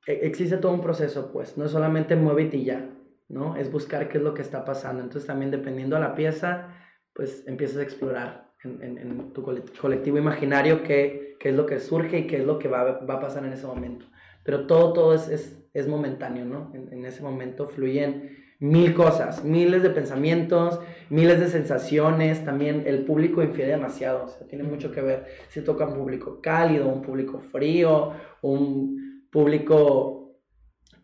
e, 0.05 0.19
existe 0.23 0.57
todo 0.57 0.73
un 0.73 0.81
proceso, 0.81 1.31
pues, 1.31 1.57
no 1.57 1.67
solamente 1.67 2.15
mueve 2.15 2.49
y 2.51 2.63
ya, 2.63 2.89
¿no? 3.27 3.55
Es 3.55 3.71
buscar 3.71 4.09
qué 4.09 4.17
es 4.17 4.23
lo 4.23 4.33
que 4.33 4.41
está 4.41 4.65
pasando. 4.65 5.03
Entonces 5.03 5.27
también 5.27 5.51
dependiendo 5.51 5.95
de 5.95 6.01
la 6.01 6.15
pieza, 6.15 6.75
pues 7.13 7.45
empiezas 7.47 7.77
a 7.77 7.83
explorar 7.83 8.51
en, 8.63 8.97
en, 8.97 9.33
tu 9.33 9.43
colectivo 9.43 10.17
imaginario 10.17 10.83
qué, 10.83 11.37
qué, 11.39 11.49
es 11.49 11.55
lo 11.55 11.65
que 11.65 11.79
surge 11.79 12.19
y 12.19 12.27
qué 12.27 12.37
es 12.37 12.45
lo 12.45 12.59
que 12.59 12.67
va, 12.67 12.99
va 12.99 13.13
a 13.15 13.19
pasar 13.19 13.45
en 13.45 13.53
ese 13.53 13.65
momento. 13.65 14.05
Pero 14.49 14.65
todo, 14.65 14.93
todo 14.93 15.13
es, 15.13 15.29
es, 15.29 15.63
es 15.75 15.87
momentáneo, 15.87 16.43
¿no? 16.43 16.71
En, 16.73 16.91
en, 16.91 17.05
ese 17.05 17.21
momento 17.21 17.67
fluyen 17.67 18.35
mil 18.57 18.95
cosas, 18.95 19.45
miles 19.45 19.83
de 19.83 19.91
pensamientos, 19.91 20.79
miles 21.11 21.39
de 21.39 21.49
sensaciones. 21.49 22.43
También 22.43 22.81
el 22.87 23.05
público 23.05 23.43
infiere 23.43 23.73
demasiado, 23.73 24.25
o 24.25 24.27
sea, 24.27 24.47
tiene 24.47 24.63
mucho 24.63 24.91
que 24.91 25.01
ver 25.01 25.27
si 25.49 25.61
toca 25.61 25.85
un 25.85 25.93
público 25.93 26.39
cálido, 26.41 26.87
un 26.87 27.03
público 27.03 27.39
frío, 27.51 28.13
un 28.41 29.27
público 29.29 30.39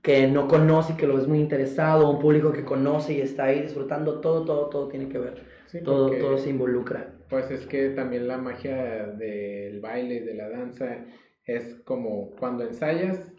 que 0.02 0.26
no 0.26 0.48
conoce 0.48 0.94
y 0.94 0.96
que 0.96 1.06
lo 1.06 1.20
es 1.20 1.28
muy 1.28 1.38
interesado, 1.38 2.10
un 2.10 2.18
público 2.18 2.52
que 2.52 2.66
conoce 2.66 3.14
y 3.14 3.22
está 3.22 3.44
ahí 3.44 3.62
disfrutando, 3.62 4.22
todo, 4.22 4.44
todo, 4.44 4.70
todo 4.70 4.88
tiene 4.88 5.08
que 5.08 5.20
ver 5.20 5.46
todo, 5.84 6.10
todo 6.18 6.40
se 6.40 6.50
involucra. 6.50 7.14
Pues 7.30 7.52
es 7.52 7.68
que 7.68 7.90
también 7.90 8.28
la 8.28 8.40
magia 8.40 9.06
del 9.06 9.82
baile, 9.82 10.22
de 10.22 10.34
la 10.34 10.50
danza, 10.50 11.06
es 11.44 11.76
como 11.86 12.32
cuando 12.32 12.64
ensayas 12.64 13.35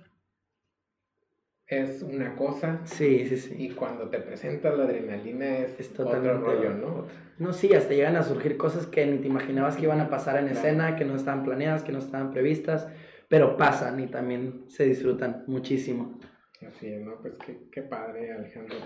es 1.66 2.02
una 2.02 2.36
cosa. 2.36 2.80
Sí, 2.84 3.26
sí, 3.26 3.36
sí. 3.36 3.54
Y 3.58 3.70
cuando 3.70 4.08
te 4.08 4.18
presentas 4.18 4.76
la 4.76 4.84
adrenalina 4.84 5.58
es, 5.58 5.90
otro 5.98 6.38
rollo, 6.38 6.70
¿no? 6.74 7.06
No, 7.38 7.52
sí, 7.52 7.74
hasta 7.74 7.92
llegan 7.92 8.16
a 8.16 8.22
surgir 8.22 8.56
cosas 8.56 8.86
que 8.86 9.04
ni 9.04 9.18
te 9.18 9.28
imaginabas 9.28 9.76
que 9.76 9.82
iban 9.82 10.00
a 10.00 10.08
pasar 10.08 10.38
en 10.38 10.48
escena, 10.48 10.96
que 10.96 11.04
no 11.04 11.16
estaban 11.16 11.44
planeadas, 11.44 11.82
que 11.82 11.92
no 11.92 11.98
estaban 11.98 12.30
previstas, 12.30 12.88
pero 13.28 13.56
pasan 13.56 14.00
y 14.00 14.06
también 14.06 14.64
se 14.68 14.84
disfrutan 14.84 15.44
muchísimo. 15.46 16.18
Así 16.66 16.88
es, 16.88 17.00
¿no? 17.02 17.20
Pues 17.20 17.34
qué, 17.44 17.68
qué 17.70 17.82
padre, 17.82 18.32
Alejandro. 18.32 18.76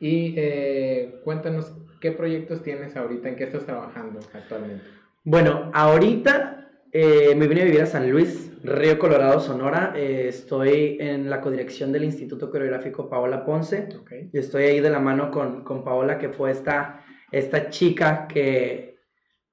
Y 0.00 0.34
eh, 0.36 1.20
cuéntanos 1.24 1.74
qué 2.00 2.12
proyectos 2.12 2.62
tienes 2.62 2.96
ahorita, 2.96 3.28
en 3.28 3.36
qué 3.36 3.44
estás 3.44 3.64
trabajando 3.64 4.20
actualmente. 4.32 4.84
Bueno, 5.24 5.70
ahorita 5.72 6.67
eh, 6.92 7.34
me 7.36 7.46
vine 7.46 7.62
a 7.62 7.64
vivir 7.64 7.82
a 7.82 7.86
San 7.86 8.10
Luis, 8.10 8.52
Río 8.62 8.98
Colorado, 8.98 9.40
Sonora. 9.40 9.92
Eh, 9.96 10.28
estoy 10.28 10.96
en 11.00 11.28
la 11.28 11.40
codirección 11.40 11.92
del 11.92 12.04
Instituto 12.04 12.50
Coreográfico 12.50 13.08
Paola 13.08 13.44
Ponce. 13.44 13.88
Y 14.32 14.38
estoy 14.38 14.64
ahí 14.64 14.80
de 14.80 14.90
la 14.90 15.00
mano 15.00 15.30
con, 15.30 15.64
con 15.64 15.84
Paola, 15.84 16.18
que 16.18 16.28
fue 16.28 16.50
esta, 16.50 17.04
esta 17.30 17.70
chica 17.70 18.26
que 18.26 18.88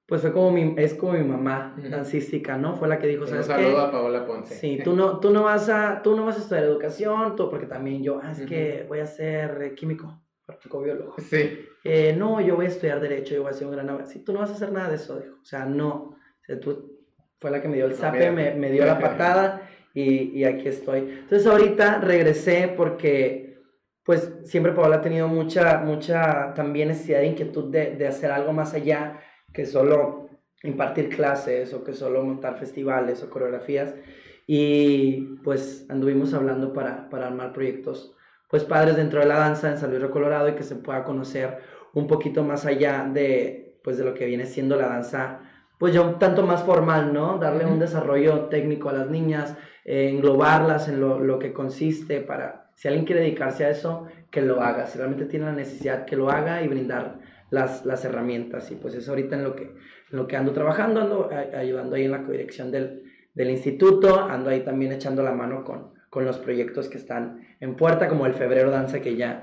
pues 0.06 0.20
fue 0.20 0.32
como 0.32 0.52
mi, 0.52 0.74
es 0.76 0.94
como 0.94 1.14
mi 1.14 1.24
mamá 1.24 1.74
dancística, 1.90 2.56
¿no? 2.56 2.76
Fue 2.76 2.86
la 2.86 3.00
que 3.00 3.08
dijo, 3.08 3.26
¿sabes 3.26 3.48
Un 3.48 3.80
a 3.80 3.90
Paola 3.90 4.24
Ponce. 4.24 4.54
Sí, 4.54 4.78
tú 4.84 4.94
no, 4.94 5.18
tú 5.18 5.30
no 5.30 5.42
vas 5.42 5.68
a, 5.68 6.00
tú 6.00 6.14
no 6.16 6.24
vas 6.24 6.36
a 6.36 6.42
estudiar 6.42 6.64
educación, 6.64 7.34
tú, 7.34 7.50
porque 7.50 7.66
también 7.66 8.04
yo, 8.04 8.20
ah, 8.22 8.30
es 8.30 8.42
que 8.42 8.86
voy 8.88 9.00
a 9.00 9.06
ser 9.06 9.74
químico 9.74 10.22
biólogo. 10.82 11.14
Sí. 11.18 11.58
Eh, 11.84 12.14
no, 12.16 12.40
yo 12.40 12.56
voy 12.56 12.66
a 12.66 12.68
estudiar 12.68 13.00
Derecho, 13.00 13.34
yo 13.34 13.42
voy 13.42 13.50
a 13.50 13.54
ser 13.54 13.66
un 13.66 13.72
gran 13.72 14.06
Sí, 14.06 14.20
tú 14.24 14.32
no 14.32 14.40
vas 14.40 14.50
a 14.50 14.54
hacer 14.54 14.72
nada 14.72 14.88
de 14.88 14.96
eso, 14.96 15.18
dijo. 15.18 15.36
O 15.40 15.44
sea, 15.44 15.64
no. 15.66 15.94
O 15.94 16.44
sea, 16.44 16.60
tú 16.60 16.95
fue 17.38 17.50
la 17.50 17.60
que 17.60 17.68
me 17.68 17.76
dio 17.76 17.86
el 17.86 17.94
zape, 17.94 18.30
me, 18.30 18.54
me, 18.54 18.70
dio 18.70 18.84
la 18.84 18.98
patada 18.98 19.68
y, 19.94 20.38
y, 20.38 20.44
aquí 20.44 20.68
estoy. 20.68 21.00
Entonces, 21.00 21.46
ahorita 21.46 21.98
regresé 21.98 22.72
porque, 22.76 23.60
pues, 24.04 24.32
siempre 24.44 24.72
Paola 24.72 24.96
ha 24.96 25.02
tenido 25.02 25.28
mucha, 25.28 25.78
mucha 25.78 26.54
también 26.54 26.88
necesidad 26.88 27.20
de 27.20 27.26
inquietud 27.26 27.70
de, 27.70 27.96
de 27.96 28.06
hacer 28.06 28.30
algo 28.30 28.52
más 28.52 28.74
allá 28.74 29.20
que 29.52 29.66
solo 29.66 30.28
impartir 30.62 31.08
clases 31.08 31.72
o 31.74 31.84
que 31.84 31.92
solo 31.92 32.22
montar 32.24 32.58
festivales 32.58 33.22
o 33.22 33.30
coreografías. 33.30 33.94
Y 34.46 35.38
pues 35.42 35.86
anduvimos 35.88 36.32
hablando 36.34 36.72
para, 36.72 37.08
para 37.08 37.26
armar 37.26 37.52
proyectos 37.52 38.12
pues 38.48 38.64
padres 38.64 38.96
dentro 38.96 39.20
de 39.20 39.26
la 39.26 39.38
danza 39.38 39.70
en 39.70 39.78
San 39.78 39.90
Luis 39.90 40.08
Colorado 40.10 40.48
y 40.48 40.54
que 40.54 40.62
se 40.62 40.76
pueda 40.76 41.02
conocer 41.02 41.58
un 41.94 42.06
poquito 42.06 42.44
más 42.44 42.64
allá 42.64 43.08
de 43.12 43.80
pues 43.82 43.98
de 43.98 44.04
lo 44.04 44.14
que 44.14 44.26
viene 44.26 44.46
siendo 44.46 44.76
la 44.76 44.88
danza 44.88 45.40
pues 45.78 45.92
ya 45.92 46.00
un 46.00 46.18
tanto 46.18 46.42
más 46.42 46.62
formal, 46.62 47.12
¿no? 47.12 47.38
Darle 47.38 47.66
un 47.66 47.78
desarrollo 47.78 48.46
técnico 48.46 48.88
a 48.88 48.94
las 48.94 49.10
niñas, 49.10 49.56
eh, 49.84 50.08
englobarlas 50.08 50.88
en 50.88 51.00
lo, 51.00 51.20
lo, 51.20 51.38
que 51.38 51.52
consiste 51.52 52.20
para, 52.20 52.70
si 52.74 52.88
alguien 52.88 53.04
quiere 53.04 53.20
dedicarse 53.20 53.64
a 53.64 53.70
eso, 53.70 54.06
que 54.30 54.42
lo 54.42 54.62
haga, 54.62 54.86
si 54.86 54.98
realmente 54.98 55.26
tiene 55.26 55.46
la 55.46 55.52
necesidad, 55.52 56.04
que 56.04 56.16
lo 56.16 56.30
haga 56.30 56.62
y 56.62 56.68
brindar 56.68 57.18
las, 57.50 57.84
las 57.84 58.04
herramientas. 58.04 58.70
Y 58.70 58.76
pues 58.76 58.94
es 58.94 59.08
ahorita 59.08 59.36
en 59.36 59.44
lo 59.44 59.54
que, 59.54 59.64
en 59.64 60.16
lo 60.16 60.26
que 60.26 60.36
ando 60.36 60.52
trabajando, 60.52 61.00
ando 61.00 61.30
ayudando 61.56 61.96
ahí 61.96 62.04
en 62.04 62.12
la 62.12 62.24
codirección 62.24 62.70
del, 62.70 63.04
del 63.34 63.50
instituto, 63.50 64.20
ando 64.20 64.50
ahí 64.50 64.60
también 64.60 64.92
echando 64.92 65.22
la 65.22 65.32
mano 65.32 65.64
con, 65.64 65.92
con 66.10 66.24
los 66.24 66.38
proyectos 66.38 66.88
que 66.88 66.98
están 66.98 67.46
en 67.60 67.76
puerta, 67.76 68.08
como 68.08 68.26
el 68.26 68.34
Febrero 68.34 68.70
Danza 68.70 69.00
que 69.00 69.16
ya, 69.16 69.42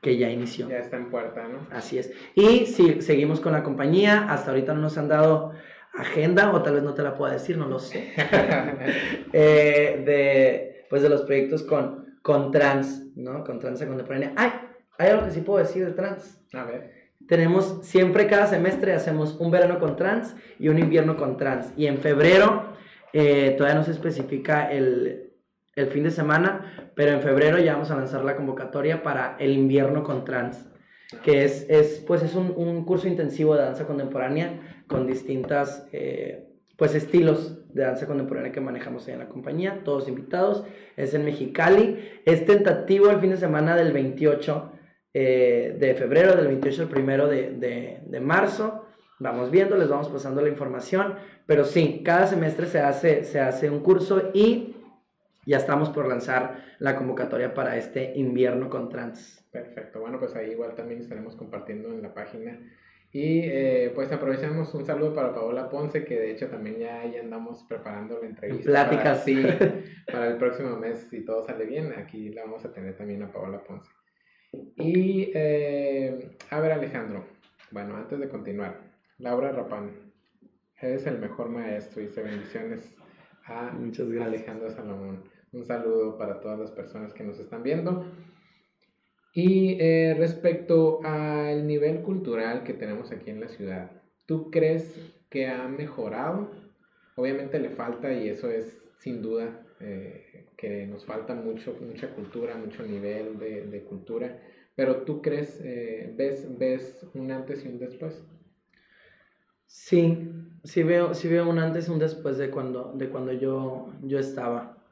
que 0.00 0.16
ya 0.16 0.30
inició. 0.30 0.68
Ya 0.68 0.78
está 0.78 0.96
en 0.96 1.10
puerta, 1.10 1.46
¿no? 1.46 1.66
Así 1.70 1.98
es. 1.98 2.12
Y 2.34 2.66
si 2.66 3.02
seguimos 3.02 3.40
con 3.40 3.52
la 3.52 3.62
compañía, 3.62 4.26
hasta 4.30 4.50
ahorita 4.50 4.74
no 4.74 4.80
nos 4.80 4.98
han 4.98 5.08
dado 5.08 5.52
agenda, 5.96 6.52
o 6.52 6.62
tal 6.62 6.74
vez 6.74 6.82
no 6.82 6.94
te 6.94 7.02
la 7.02 7.14
pueda 7.14 7.32
decir, 7.32 7.56
no 7.56 7.66
lo 7.66 7.78
sé, 7.78 8.12
eh, 9.32 10.02
de, 10.04 10.86
pues 10.90 11.02
de 11.02 11.08
los 11.08 11.22
proyectos 11.22 11.62
con, 11.62 12.18
con 12.22 12.50
trans, 12.50 13.16
¿no? 13.16 13.44
Con 13.44 13.58
trans 13.58 13.82
contemporánea. 13.84 14.32
¡Ay! 14.36 14.50
Hay 14.98 15.08
algo 15.10 15.24
que 15.24 15.32
sí 15.32 15.40
puedo 15.40 15.58
decir 15.58 15.84
de 15.84 15.92
trans. 15.92 16.40
A 16.52 16.64
ver. 16.64 16.92
Tenemos, 17.26 17.80
siempre 17.82 18.26
cada 18.26 18.46
semestre 18.46 18.92
hacemos 18.92 19.36
un 19.40 19.50
verano 19.50 19.78
con 19.78 19.96
trans 19.96 20.36
y 20.58 20.68
un 20.68 20.78
invierno 20.78 21.16
con 21.16 21.36
trans. 21.36 21.72
Y 21.76 21.86
en 21.86 21.98
febrero 21.98 22.74
eh, 23.12 23.54
todavía 23.56 23.78
no 23.78 23.84
se 23.84 23.92
especifica 23.92 24.70
el, 24.70 25.32
el 25.74 25.86
fin 25.88 26.04
de 26.04 26.10
semana, 26.10 26.90
pero 26.94 27.12
en 27.12 27.22
febrero 27.22 27.58
ya 27.58 27.72
vamos 27.72 27.90
a 27.90 27.96
lanzar 27.96 28.24
la 28.24 28.36
convocatoria 28.36 29.02
para 29.02 29.36
el 29.38 29.52
invierno 29.52 30.04
con 30.04 30.24
trans, 30.24 30.66
que 31.22 31.44
es, 31.44 31.66
es 31.68 32.02
pues 32.06 32.22
es 32.22 32.34
un, 32.34 32.52
un 32.56 32.84
curso 32.84 33.08
intensivo 33.08 33.54
de 33.54 33.62
danza 33.62 33.86
contemporánea 33.86 34.84
con 34.86 35.06
distintas 35.06 35.86
eh, 35.92 36.48
pues 36.76 36.94
estilos 36.94 37.72
de 37.72 37.82
danza 37.82 38.06
contemporánea 38.06 38.52
que 38.52 38.60
manejamos 38.60 39.06
en 39.08 39.18
la 39.18 39.28
compañía, 39.28 39.82
todos 39.84 40.08
invitados, 40.08 40.64
es 40.96 41.14
en 41.14 41.24
Mexicali, 41.24 41.98
es 42.24 42.46
tentativo 42.46 43.10
el 43.10 43.20
fin 43.20 43.30
de 43.30 43.36
semana 43.36 43.76
del 43.76 43.92
28 43.92 44.72
eh, 45.12 45.76
de 45.78 45.94
febrero, 45.94 46.36
del 46.36 46.48
28 46.48 46.82
al 46.82 46.88
primero 46.88 47.28
de, 47.28 47.50
de, 47.50 48.00
de 48.04 48.20
marzo, 48.20 48.86
vamos 49.20 49.50
viendo, 49.50 49.76
les 49.76 49.88
vamos 49.88 50.08
pasando 50.08 50.40
la 50.40 50.48
información, 50.48 51.14
pero 51.46 51.64
sí, 51.64 52.02
cada 52.04 52.26
semestre 52.26 52.66
se 52.66 52.80
hace, 52.80 53.24
se 53.24 53.40
hace 53.40 53.70
un 53.70 53.80
curso 53.80 54.30
y 54.34 54.73
ya 55.46 55.58
estamos 55.58 55.90
por 55.90 56.06
lanzar 56.08 56.64
la 56.78 56.96
convocatoria 56.96 57.54
para 57.54 57.76
este 57.76 58.12
invierno 58.16 58.68
con 58.68 58.88
trans. 58.88 59.44
Perfecto, 59.50 60.00
bueno, 60.00 60.18
pues 60.18 60.34
ahí 60.34 60.50
igual 60.50 60.74
también 60.74 61.00
estaremos 61.00 61.36
compartiendo 61.36 61.90
en 61.90 62.02
la 62.02 62.14
página. 62.14 62.58
Y 63.12 63.42
eh, 63.44 63.92
pues 63.94 64.10
aprovechamos 64.10 64.74
un 64.74 64.84
saludo 64.84 65.14
para 65.14 65.32
Paola 65.32 65.68
Ponce, 65.68 66.04
que 66.04 66.18
de 66.18 66.32
hecho 66.32 66.48
también 66.48 66.78
ya, 66.80 67.06
ya 67.06 67.20
andamos 67.20 67.64
preparando 67.68 68.18
la 68.20 68.26
entrevista. 68.26 68.64
Pláticas. 68.64 69.22
Sí, 69.22 69.40
para 70.12 70.26
el 70.26 70.36
próximo 70.36 70.76
mes, 70.76 71.06
si 71.10 71.24
todo 71.24 71.44
sale 71.44 71.64
bien, 71.64 71.92
aquí 71.96 72.30
la 72.30 72.42
vamos 72.42 72.64
a 72.64 72.72
tener 72.72 72.96
también 72.96 73.22
a 73.22 73.30
Paola 73.30 73.62
Ponce. 73.62 73.88
Y 74.76 75.30
eh, 75.32 76.36
a 76.50 76.60
ver 76.60 76.72
Alejandro, 76.72 77.24
bueno, 77.70 77.96
antes 77.96 78.18
de 78.18 78.28
continuar, 78.28 78.80
Laura 79.18 79.52
Rapán, 79.52 80.12
eres 80.80 81.06
el 81.06 81.18
mejor 81.18 81.48
maestro 81.50 82.02
y 82.02 82.08
se 82.08 82.22
bendiciones 82.22 82.94
a 83.46 83.70
Muchas 83.72 84.08
gracias. 84.08 84.26
Alejandro 84.26 84.70
Salomón. 84.70 85.33
Un 85.54 85.64
saludo 85.64 86.18
para 86.18 86.40
todas 86.40 86.58
las 86.58 86.72
personas 86.72 87.14
que 87.14 87.22
nos 87.22 87.38
están 87.38 87.62
viendo. 87.62 88.04
Y 89.32 89.76
eh, 89.80 90.14
respecto 90.18 91.00
al 91.04 91.66
nivel 91.66 92.02
cultural 92.02 92.64
que 92.64 92.74
tenemos 92.74 93.12
aquí 93.12 93.30
en 93.30 93.40
la 93.40 93.48
ciudad, 93.48 94.02
¿tú 94.26 94.50
crees 94.50 94.94
que 95.30 95.46
ha 95.46 95.66
mejorado? 95.68 96.50
Obviamente 97.16 97.60
le 97.60 97.70
falta 97.70 98.12
y 98.12 98.28
eso 98.28 98.50
es 98.50 98.80
sin 98.98 99.22
duda 99.22 99.64
eh, 99.80 100.46
que 100.56 100.86
nos 100.86 101.04
falta 101.04 101.34
mucho, 101.34 101.76
mucha 101.80 102.14
cultura, 102.14 102.56
mucho 102.56 102.82
nivel 102.84 103.38
de, 103.38 103.84
cultura, 103.84 104.40
pero 104.74 105.02
¿tú 105.02 105.20
crees, 105.20 105.60
eh, 105.62 106.12
ves, 106.16 106.46
ves 106.58 107.06
un 107.14 107.30
antes 107.30 107.64
y 107.64 107.68
un 107.68 107.78
después? 107.78 108.24
Sí, 109.66 110.30
sí 110.62 110.82
veo, 110.82 111.14
sí 111.14 111.28
veo 111.28 111.48
un 111.48 111.58
antes 111.58 111.88
y 111.88 111.90
un 111.90 111.98
después 111.98 112.38
de 112.38 112.50
cuando, 112.50 112.92
de 112.94 113.08
cuando 113.08 113.32
yo, 113.32 113.92
yo 114.02 114.18
estaba. 114.18 114.83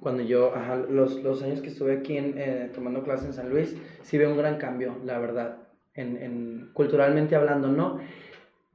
Cuando 0.00 0.22
yo, 0.22 0.54
ajá, 0.54 0.76
los, 0.76 1.22
los 1.22 1.42
años 1.42 1.60
que 1.60 1.68
estuve 1.68 1.94
aquí 1.94 2.16
en, 2.18 2.34
eh, 2.36 2.70
tomando 2.74 3.02
clases 3.02 3.26
en 3.26 3.32
San 3.32 3.50
Luis, 3.50 3.76
sí 4.02 4.18
veo 4.18 4.30
un 4.30 4.36
gran 4.36 4.58
cambio, 4.58 4.96
la 5.04 5.18
verdad, 5.18 5.56
en, 5.94 6.16
en, 6.22 6.70
culturalmente 6.74 7.34
hablando, 7.34 7.68
¿no? 7.68 7.98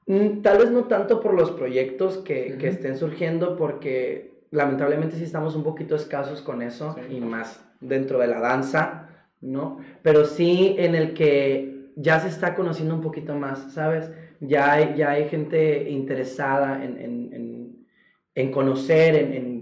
Mm, 0.08 0.42
Tal 0.42 0.58
vez 0.58 0.72
no 0.72 0.86
tanto 0.86 1.22
por 1.22 1.34
los 1.36 1.52
proyectos 1.52 2.18
que, 2.18 2.58
que 2.58 2.68
Ujú. 2.68 2.76
estén 2.76 2.98
surgiendo, 2.98 3.56
porque 3.56 4.32
lamentablemente 4.50 5.16
sí 5.16 5.24
estamos 5.24 5.56
un 5.56 5.64
poquito 5.64 5.96
escasos 5.96 6.42
con 6.42 6.62
eso, 6.62 6.96
Sí. 7.08 7.18
y 7.18 7.22
más 7.22 7.64
dentro 7.80 8.18
de 8.20 8.28
la 8.28 8.40
danza, 8.40 9.08
¿no? 9.42 9.78
Pero 10.02 10.26
sí 10.26 10.76
en 10.80 10.96
el 10.96 11.14
que 11.14 11.92
ya 11.96 12.20
se 12.20 12.30
está 12.30 12.56
conociendo 12.56 12.96
un 12.96 13.02
poquito 13.02 13.36
más, 13.36 13.74
¿sabes? 13.74 14.12
Ya 14.40 14.72
hay, 14.74 14.96
ya 14.98 15.12
hay 15.12 15.30
gente 15.30 15.90
interesada 15.90 16.84
en, 16.84 16.98
en, 18.34 18.52
conocer, 18.52 19.16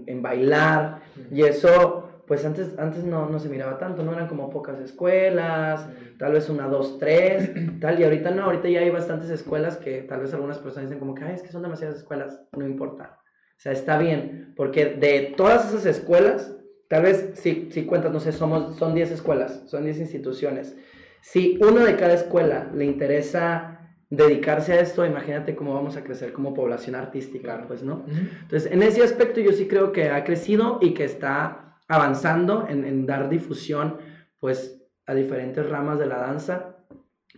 en 0.06 0.22
bailar, 0.22 1.02
y 1.30 1.42
eso, 1.42 2.22
pues 2.26 2.44
antes, 2.44 2.78
antes 2.78 3.04
no, 3.04 3.28
no 3.28 3.38
se 3.38 3.48
miraba 3.48 3.78
tanto, 3.78 4.02
no 4.02 4.12
eran 4.12 4.28
como 4.28 4.50
pocas 4.50 4.78
escuelas, 4.80 5.88
tal 6.18 6.32
vez 6.32 6.48
una, 6.48 6.68
dos, 6.68 6.98
tres, 6.98 7.50
tal, 7.80 7.98
y 7.98 8.04
ahorita 8.04 8.30
no, 8.30 8.44
ahorita 8.44 8.68
ya 8.68 8.80
hay 8.80 8.90
bastantes 8.90 9.30
escuelas 9.30 9.76
que 9.76 10.02
tal 10.02 10.20
vez 10.20 10.32
algunas 10.34 10.58
personas 10.58 10.88
dicen 10.88 11.00
como 11.00 11.14
que, 11.14 11.24
ay, 11.24 11.34
es 11.34 11.42
que 11.42 11.52
son 11.52 11.62
demasiadas 11.62 11.96
escuelas, 11.96 12.42
no 12.56 12.66
importa. 12.66 13.18
O 13.56 13.62
sea, 13.62 13.72
está 13.72 13.98
bien, 13.98 14.54
porque 14.56 14.86
de 14.86 15.34
todas 15.36 15.68
esas 15.68 15.84
escuelas, 15.86 16.56
tal 16.88 17.02
vez 17.02 17.32
si, 17.34 17.68
si 17.70 17.84
cuentas, 17.84 18.12
no 18.12 18.20
sé, 18.20 18.32
somos, 18.32 18.76
son 18.76 18.94
10 18.94 19.10
escuelas, 19.10 19.64
son 19.66 19.84
10 19.84 19.98
instituciones. 20.00 20.76
Si 21.20 21.58
uno 21.60 21.84
de 21.84 21.96
cada 21.96 22.14
escuela 22.14 22.70
le 22.74 22.86
interesa 22.86 23.69
dedicarse 24.10 24.72
a 24.72 24.80
esto, 24.80 25.06
imagínate 25.06 25.54
cómo 25.54 25.72
vamos 25.72 25.96
a 25.96 26.02
crecer 26.02 26.32
como 26.32 26.52
población 26.52 26.96
artística, 26.96 27.64
pues, 27.68 27.82
¿no? 27.82 28.04
Entonces, 28.42 28.70
en 28.72 28.82
ese 28.82 29.02
aspecto 29.04 29.40
yo 29.40 29.52
sí 29.52 29.68
creo 29.68 29.92
que 29.92 30.10
ha 30.10 30.24
crecido 30.24 30.78
y 30.82 30.94
que 30.94 31.04
está 31.04 31.76
avanzando 31.86 32.66
en, 32.68 32.84
en 32.84 33.06
dar 33.06 33.28
difusión, 33.28 33.98
pues, 34.40 34.82
a 35.06 35.14
diferentes 35.14 35.68
ramas 35.68 35.98
de 35.98 36.06
la 36.06 36.18
danza, 36.18 36.76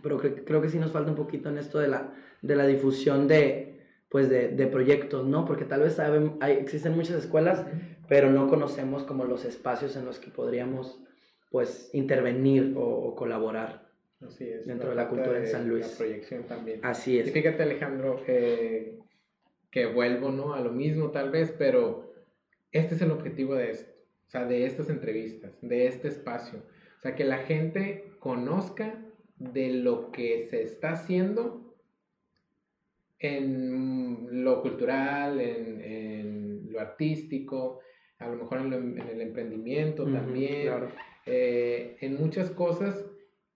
pero 0.01 0.19
cre- 0.19 0.43
creo 0.45 0.61
que 0.61 0.69
sí 0.69 0.79
nos 0.79 0.91
falta 0.91 1.11
un 1.11 1.15
poquito 1.17 1.49
en 1.49 1.57
esto 1.59 1.79
de 1.79 1.87
la, 1.87 2.11
de 2.41 2.55
la 2.55 2.65
difusión 2.65 3.27
de, 3.27 3.79
pues, 4.09 4.29
de, 4.29 4.49
de 4.49 4.67
proyectos, 4.67 5.25
¿no? 5.27 5.45
Porque 5.45 5.65
tal 5.65 5.81
vez 5.81 5.93
saben, 5.93 6.37
hay, 6.39 6.53
existen 6.53 6.95
muchas 6.95 7.17
escuelas, 7.23 7.65
pero 8.07 8.31
no 8.31 8.47
conocemos 8.47 9.03
como 9.03 9.25
los 9.25 9.45
espacios 9.45 9.95
en 9.95 10.05
los 10.05 10.17
que 10.19 10.29
podríamos, 10.31 10.99
pues, 11.51 11.91
intervenir 11.93 12.73
o, 12.75 12.81
o 12.81 13.15
colaborar. 13.15 13.82
Así 14.27 14.47
es. 14.49 14.65
Dentro 14.65 14.89
de 14.89 14.95
la 14.95 15.07
cultura 15.09 15.37
en 15.39 15.47
San 15.47 15.67
Luis. 15.67 15.91
La 15.91 15.97
proyección 15.97 16.43
también. 16.43 16.79
Así 16.83 17.13
Y 17.15 17.19
es. 17.19 17.31
fíjate 17.31 17.63
Alejandro, 17.63 18.21
eh, 18.27 18.97
que 19.71 19.85
vuelvo 19.87 20.31
¿no? 20.31 20.53
a 20.53 20.61
lo 20.61 20.71
mismo 20.71 21.11
tal 21.11 21.31
vez, 21.31 21.53
pero 21.57 22.13
este 22.71 22.95
es 22.95 23.01
el 23.01 23.11
objetivo 23.11 23.55
de 23.55 23.71
esto, 23.71 23.91
o 24.27 24.29
sea, 24.29 24.45
de 24.45 24.65
estas 24.65 24.89
entrevistas, 24.89 25.51
de 25.61 25.87
este 25.87 26.07
espacio. 26.07 26.59
O 26.97 27.01
sea, 27.01 27.15
que 27.15 27.23
la 27.23 27.37
gente 27.39 28.11
conozca 28.19 28.99
de 29.37 29.69
lo 29.73 30.11
que 30.11 30.47
se 30.49 30.63
está 30.63 30.91
haciendo 30.93 31.75
en 33.19 34.43
lo 34.43 34.61
cultural, 34.61 35.39
en, 35.39 35.81
en 35.81 36.71
lo 36.71 36.79
artístico, 36.79 37.79
a 38.19 38.27
lo 38.27 38.35
mejor 38.37 38.59
en, 38.59 38.69
lo- 38.69 38.77
en 38.77 38.99
el 39.09 39.21
emprendimiento 39.21 40.05
también, 40.05 40.63
claro. 40.63 40.89
eh, 41.25 41.97
en 42.01 42.15
muchas 42.15 42.49
cosas 42.51 43.05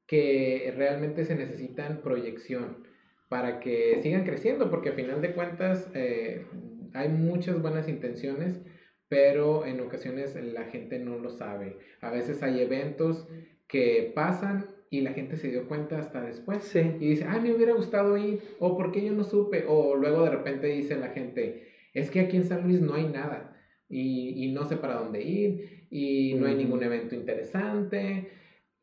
que 0.08 0.74
realmente 0.76 1.26
se 1.26 1.36
necesitan 1.36 2.02
proyección 2.02 2.88
para 3.30 3.60
que 3.60 4.00
sigan 4.02 4.24
creciendo, 4.24 4.72
porque 4.72 4.90
a 4.90 4.94
final 4.94 5.22
de 5.22 5.34
cuentas 5.34 5.92
eh, 5.94 6.46
hay 6.94 7.10
muchas 7.10 7.62
buenas 7.62 7.90
intenciones, 7.90 8.62
pero 9.10 9.66
en 9.66 9.82
ocasiones 9.82 10.36
la 10.36 10.64
gente 10.64 11.00
no 11.00 11.20
lo 11.20 11.30
sabe. 11.30 11.78
A 12.02 12.10
veces 12.10 12.42
hay 12.42 12.62
eventos 12.62 13.28
que 13.68 14.14
pasan 14.16 14.66
y 14.90 15.02
la 15.02 15.12
gente 15.12 15.36
se 15.36 15.50
dio 15.50 15.68
cuenta 15.68 16.00
hasta 16.00 16.22
después. 16.22 16.64
Sí. 16.64 16.80
Y 16.80 17.10
dice, 17.10 17.26
ay, 17.28 17.42
me 17.42 17.54
hubiera 17.54 17.74
gustado 17.74 18.18
ir, 18.18 18.40
o 18.60 18.78
¿por 18.78 18.94
qué 18.94 19.04
yo 19.04 19.12
no 19.12 19.26
supe? 19.26 19.66
O 19.68 19.96
luego 19.96 20.24
de 20.24 20.32
repente 20.32 20.68
dice 20.68 20.96
la 20.96 21.10
gente, 21.10 21.68
es 21.94 22.10
que 22.10 22.22
aquí 22.22 22.38
en 22.38 22.46
San 22.46 22.64
Luis 22.64 22.80
no 22.80 22.94
hay 22.94 23.08
nada 23.08 23.58
y, 23.90 24.46
y 24.46 24.54
no 24.54 24.64
sé 24.66 24.78
para 24.78 24.96
dónde 24.96 25.22
ir 25.22 25.88
y 25.90 26.36
no 26.36 26.48
hay 26.48 26.56
ningún 26.56 26.84
evento 26.84 27.16
interesante 27.16 28.30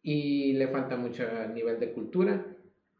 y 0.05 0.53
le 0.53 0.69
falta 0.69 0.97
mucho 0.99 1.25
nivel 1.49 1.81
de 1.81 1.93
cultura, 1.93 2.47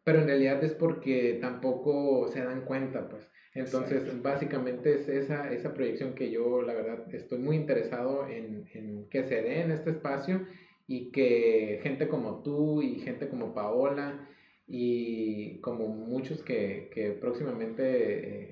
pero 0.05 0.21
en 0.21 0.27
realidad 0.27 0.65
es 0.65 0.75
porque 0.75 1.39
tampoco 1.41 2.29
se 2.29 2.43
dan 2.43 2.65
cuenta, 2.65 3.09
pues. 3.09 3.31
Entonces, 3.55 4.03
Exacto. 4.03 4.23
básicamente 4.23 4.95
es 4.95 5.09
esa, 5.09 5.53
esa 5.53 5.75
proyección 5.75 6.15
que 6.15 6.31
yo, 6.31 6.63
la 6.63 6.75
verdad, 6.75 7.05
estoy 7.15 7.39
muy 7.39 7.57
interesado 7.57 8.27
en, 8.27 8.65
en 8.73 9.09
que 9.11 9.23
se 9.25 9.43
dé 9.43 9.61
en 9.61 9.71
este 9.71 9.91
espacio 9.91 10.47
y 10.87 11.13
que 11.13 11.79
gente 11.83 12.09
como 12.09 12.43
tú 12.43 12.83
y 12.83 12.99
gente 13.01 13.29
como 13.29 13.55
Paola 13.55 14.29
y 14.67 15.61
como 15.61 15.89
muchos 15.89 16.43
que, 16.43 16.89
que 16.93 17.13
próximamente 17.13 17.83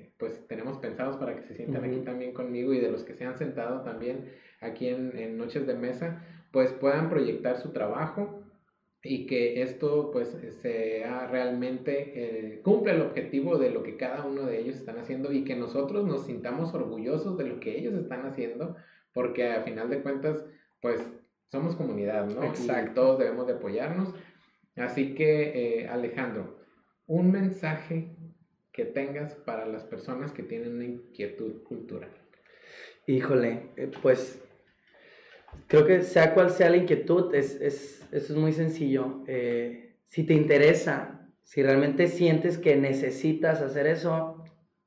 eh, 0.03 0.13
pues 0.17 0.47
tenemos 0.47 0.77
pensados 0.77 1.17
para 1.17 1.35
que 1.35 1.41
se 1.41 1.55
sientan 1.55 1.83
aquí 1.83 1.97
Ujú. 1.97 2.05
también 2.05 2.33
conmigo 2.33 2.73
y 2.73 2.79
de 2.79 2.89
los 2.89 3.03
que 3.03 3.13
se 3.15 3.25
han 3.25 3.37
sentado 3.37 3.81
también 3.83 4.31
aquí 4.61 4.87
en, 4.87 5.17
en 5.17 5.37
Noches 5.37 5.65
de 5.65 5.73
Mesa, 5.73 6.23
pues 6.51 6.71
puedan 6.73 7.09
proyectar 7.09 7.57
su 7.57 7.71
trabajo 7.73 8.42
y 9.03 9.25
que 9.25 9.61
esto 9.61 10.11
pues 10.11 10.29
sea 10.61 11.27
realmente 11.27 12.13
eh, 12.55 12.61
cumple 12.61 12.93
el 12.93 13.01
objetivo 13.01 13.57
de 13.57 13.69
lo 13.69 13.83
que 13.83 13.97
cada 13.97 14.25
uno 14.25 14.43
de 14.43 14.61
ellos 14.61 14.77
están 14.77 14.97
haciendo 14.97 15.33
y 15.33 15.43
que 15.43 15.55
nosotros 15.55 16.05
nos 16.07 16.25
sintamos 16.25 16.73
orgullosos 16.73 17.37
de 17.37 17.45
lo 17.45 17.59
que 17.59 17.77
ellos 17.77 17.93
están 17.95 18.25
haciendo 18.25 18.77
porque 19.13 19.51
a 19.51 19.63
final 19.63 19.89
de 19.89 20.01
cuentas 20.01 20.45
pues 20.81 21.01
somos 21.51 21.75
comunidad, 21.75 22.27
¿no? 22.27 22.43
Y 22.43 22.47
Exacto. 22.47 22.93
todos 22.95 23.19
debemos 23.19 23.45
de 23.45 23.53
apoyarnos. 23.53 24.13
Así 24.75 25.13
que 25.13 25.81
eh, 25.83 25.87
Alejandro, 25.87 26.57
un 27.05 27.31
mensaje 27.31 28.15
que 28.71 28.85
tengas 28.85 29.35
para 29.35 29.67
las 29.67 29.83
personas 29.83 30.31
que 30.31 30.41
tienen 30.41 30.75
una 30.75 30.85
inquietud 30.85 31.61
cultural. 31.61 32.09
Híjole, 33.05 33.69
eh, 33.75 33.91
pues 34.01 34.43
creo 35.67 35.85
que 35.85 36.01
sea 36.01 36.33
cual 36.33 36.51
sea 36.51 36.69
la 36.69 36.77
inquietud, 36.77 37.33
es, 37.33 37.59
es, 37.61 38.07
eso 38.11 38.33
es 38.33 38.39
muy 38.39 38.53
sencillo. 38.53 39.23
Eh, 39.27 39.95
si 40.07 40.23
te 40.23 40.33
interesa, 40.33 41.29
si 41.43 41.63
realmente 41.63 42.07
sientes 42.07 42.57
que 42.57 42.75
necesitas 42.75 43.61
hacer 43.61 43.87
eso, 43.87 44.43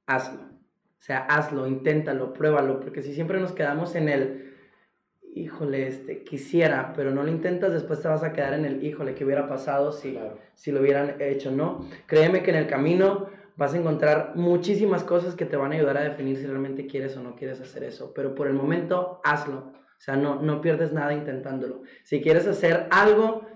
hazlo. 0.07 0.43
O 0.43 1.03
sea, 1.07 1.19
hazlo, 1.27 1.67
inténtalo, 1.67 2.33
pruébalo, 2.33 2.81
porque 2.81 3.03
si 3.03 3.15
siempre 3.15 3.39
nos 3.39 3.53
quedamos 3.53 3.95
en 3.95 4.09
el, 4.09 4.55
híjole, 5.35 5.87
este, 5.87 6.23
quisiera, 6.25 6.93
pero 6.97 7.11
no 7.11 7.23
lo 7.23 7.31
intentas, 7.31 7.73
después 7.73 8.01
te 8.01 8.09
vas 8.09 8.23
a 8.23 8.33
quedar 8.33 8.55
en 8.55 8.65
el, 8.65 8.83
híjole, 8.83 9.15
¿qué 9.15 9.25
hubiera 9.25 9.49
pasado 9.49 9.93
si, 9.93 10.19
si 10.55 10.73
lo 10.73 10.81
hubieran 10.81 11.17
hecho, 11.21 11.51
no? 11.51 11.89
Créeme 12.07 12.43
que 12.43 12.51
en 12.51 12.57
el 12.57 12.67
camino 12.67 13.29
vas 13.57 13.75
a 13.75 13.79
encontrar 13.79 14.33
muchísimas 14.35 15.05
cosas 15.05 15.35
que 15.35 15.45
te 15.45 15.57
van 15.57 15.73
a 15.73 15.77
ayudar 15.77 15.97
a 15.99 16.03
definir 16.03 16.37
si 16.37 16.47
realmente 16.47 16.87
quieres 16.87 17.17
o 17.17 17.23
no 17.23 17.37
quieres 17.37 17.61
hacer 17.61 17.85
eso, 17.85 18.13
pero 18.15 18.35
por 18.35 18.47
el 18.47 18.55
momento 18.55 19.21
hazlo, 19.25 19.73
o 19.99 20.01
sea, 20.01 20.17
no, 20.17 20.41
no 20.43 20.61
pierdes 20.61 20.93
nada 20.93 21.13
intentándolo. 21.15 21.83
Si 22.05 22.21
quieres 22.21 22.47
hacer 22.47 22.87
algo, 22.91 23.47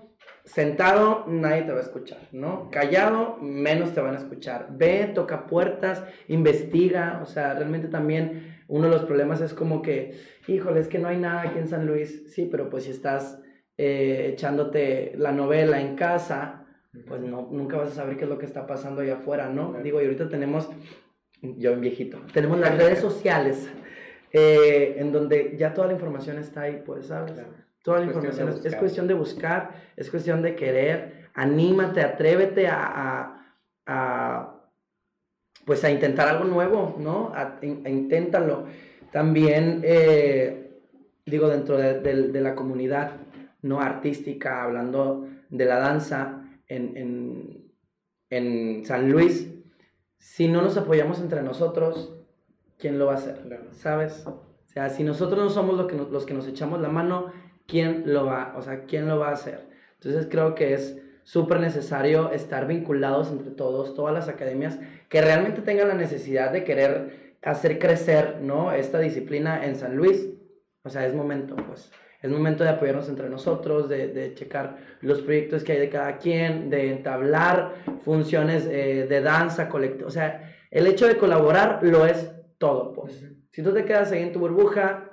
sentado, 0.43 1.25
nadie 1.27 1.63
te 1.63 1.71
va 1.71 1.79
a 1.79 1.83
escuchar, 1.83 2.19
¿no? 2.31 2.69
Callado, 2.71 3.37
menos 3.41 3.93
te 3.93 4.01
van 4.01 4.15
a 4.15 4.17
escuchar. 4.17 4.67
Ve, 4.71 5.11
toca 5.13 5.45
puertas, 5.45 6.03
investiga, 6.27 7.19
o 7.21 7.25
sea, 7.25 7.53
realmente 7.53 7.87
también 7.87 8.63
uno 8.67 8.87
de 8.87 8.93
los 8.93 9.05
problemas 9.05 9.41
es 9.41 9.53
como 9.53 9.81
que, 9.81 10.19
híjole, 10.47 10.79
es 10.79 10.87
que 10.87 10.99
no 10.99 11.07
hay 11.07 11.17
nada 11.17 11.41
aquí 11.41 11.59
en 11.59 11.67
San 11.67 11.85
Luis, 11.85 12.33
sí, 12.33 12.47
pero 12.49 12.69
pues 12.69 12.85
si 12.85 12.91
estás 12.91 13.41
eh, 13.77 14.29
echándote 14.33 15.13
la 15.17 15.31
novela 15.31 15.79
en 15.79 15.95
casa, 15.95 16.65
pues 17.07 17.21
no, 17.21 17.49
nunca 17.51 17.77
vas 17.77 17.91
a 17.91 17.95
saber 17.95 18.17
qué 18.17 18.23
es 18.23 18.29
lo 18.29 18.37
que 18.37 18.45
está 18.45 18.65
pasando 18.65 19.01
allá 19.01 19.15
afuera, 19.15 19.49
¿no? 19.49 19.73
Digo, 19.83 20.01
y 20.01 20.05
ahorita 20.05 20.29
tenemos, 20.29 20.69
yo 21.41 21.71
en 21.71 21.81
viejito, 21.81 22.19
tenemos 22.33 22.59
las 22.59 22.77
redes 22.77 22.99
sociales, 22.99 23.69
eh, 24.33 24.95
en 24.97 25.11
donde 25.11 25.55
ya 25.57 25.73
toda 25.73 25.87
la 25.87 25.93
información 25.93 26.37
está 26.37 26.61
ahí, 26.61 26.81
pues, 26.85 27.07
¿sabes? 27.07 27.33
Toda 27.83 27.99
la 27.99 28.05
información 28.05 28.49
es, 28.63 28.75
cuestión 28.75 29.07
de 29.07 29.13
buscar, 29.13 29.71
es 29.97 30.09
cuestión 30.09 30.41
de 30.41 30.55
querer, 30.55 31.29
anímate, 31.33 32.01
atrévete 32.01 32.67
a, 32.67 33.37
pues 35.65 35.83
a 35.83 35.91
intentar 35.91 36.27
algo 36.27 36.45
nuevo, 36.45 36.95
¿no? 36.99 37.31
A, 37.35 37.59
inténtalo. 37.61 38.67
También, 39.11 39.81
eh, 39.83 40.79
digo, 41.25 41.49
dentro 41.49 41.77
de, 41.77 42.41
la 42.41 42.55
comunidad 42.55 43.17
no 43.61 43.81
artística, 43.81 44.63
hablando 44.63 45.27
de 45.49 45.65
la 45.65 45.79
danza 45.79 46.43
en, 46.67 47.69
en, 48.29 48.85
San 48.85 49.11
Luis, 49.11 49.49
si 50.17 50.47
no 50.47 50.61
nos 50.61 50.77
apoyamos 50.77 51.19
entre 51.19 51.41
nosotros, 51.41 52.20
¿quién 52.81 52.99
lo 52.99 53.05
va 53.05 53.13
a 53.13 53.15
hacer? 53.15 53.37
¿Sabes? 53.71 54.25
O 54.25 54.43
sea, 54.65 54.89
si 54.89 55.03
nosotros 55.03 55.39
no 55.39 55.49
somos 55.49 55.77
los 55.77 55.87
que 55.87 55.95
los 55.95 56.25
que 56.25 56.33
nos 56.33 56.47
echamos 56.47 56.81
la 56.81 56.89
mano, 56.89 57.31
¿quién 57.67 58.03
lo 58.07 58.25
va, 58.25 58.53
o 58.57 58.61
sea, 58.61 58.85
quién 58.85 59.07
lo 59.07 59.19
va 59.19 59.29
a 59.29 59.33
hacer? 59.33 59.69
Entonces 59.93 60.27
creo 60.29 60.55
que 60.55 60.73
es 60.73 60.99
súper 61.23 61.59
necesario 61.59 62.31
estar 62.31 62.67
vinculados 62.67 63.31
entre 63.31 63.51
todos, 63.51 63.93
todas 63.93 64.13
las 64.13 64.27
academias 64.27 64.79
que 65.07 65.21
realmente 65.21 65.61
tengan 65.61 65.87
la 65.87 65.93
necesidad 65.93 66.51
de 66.51 66.63
querer 66.63 67.35
hacer 67.43 67.79
crecer, 67.79 68.39
¿no? 68.41 68.71
Esta 68.71 68.99
disciplina 68.99 69.65
en 69.65 69.75
San 69.75 69.95
Luis. 69.95 70.29
O 70.83 70.89
sea, 70.89 71.05
es 71.05 71.13
momento, 71.13 71.55
pues. 71.55 71.91
Es 72.23 72.29
momento 72.29 72.63
de 72.63 72.69
apoyarnos 72.71 73.09
entre 73.09 73.29
nosotros, 73.29 73.89
de, 73.89 74.07
de 74.07 74.33
checar 74.35 74.77
los 75.01 75.21
proyectos 75.21 75.63
que 75.63 75.73
hay 75.73 75.79
de 75.79 75.89
cada 75.89 76.17
quien, 76.17 76.69
de 76.69 76.91
entablar 76.91 77.73
funciones 78.03 78.67
eh, 78.67 79.07
de 79.09 79.21
danza 79.21 79.69
colectiva. 79.69 80.07
O 80.07 80.11
sea, 80.11 80.55
el 80.69 80.87
hecho 80.87 81.07
de 81.07 81.17
colaborar 81.17 81.79
lo 81.81 82.05
es 82.05 82.31
todo, 82.61 82.93
pues. 82.93 83.25
Si 83.51 83.63
tú 83.63 83.73
te 83.73 83.83
quedas 83.83 84.11
ahí 84.11 84.21
en 84.21 84.31
tu 84.31 84.39
burbuja, 84.39 85.09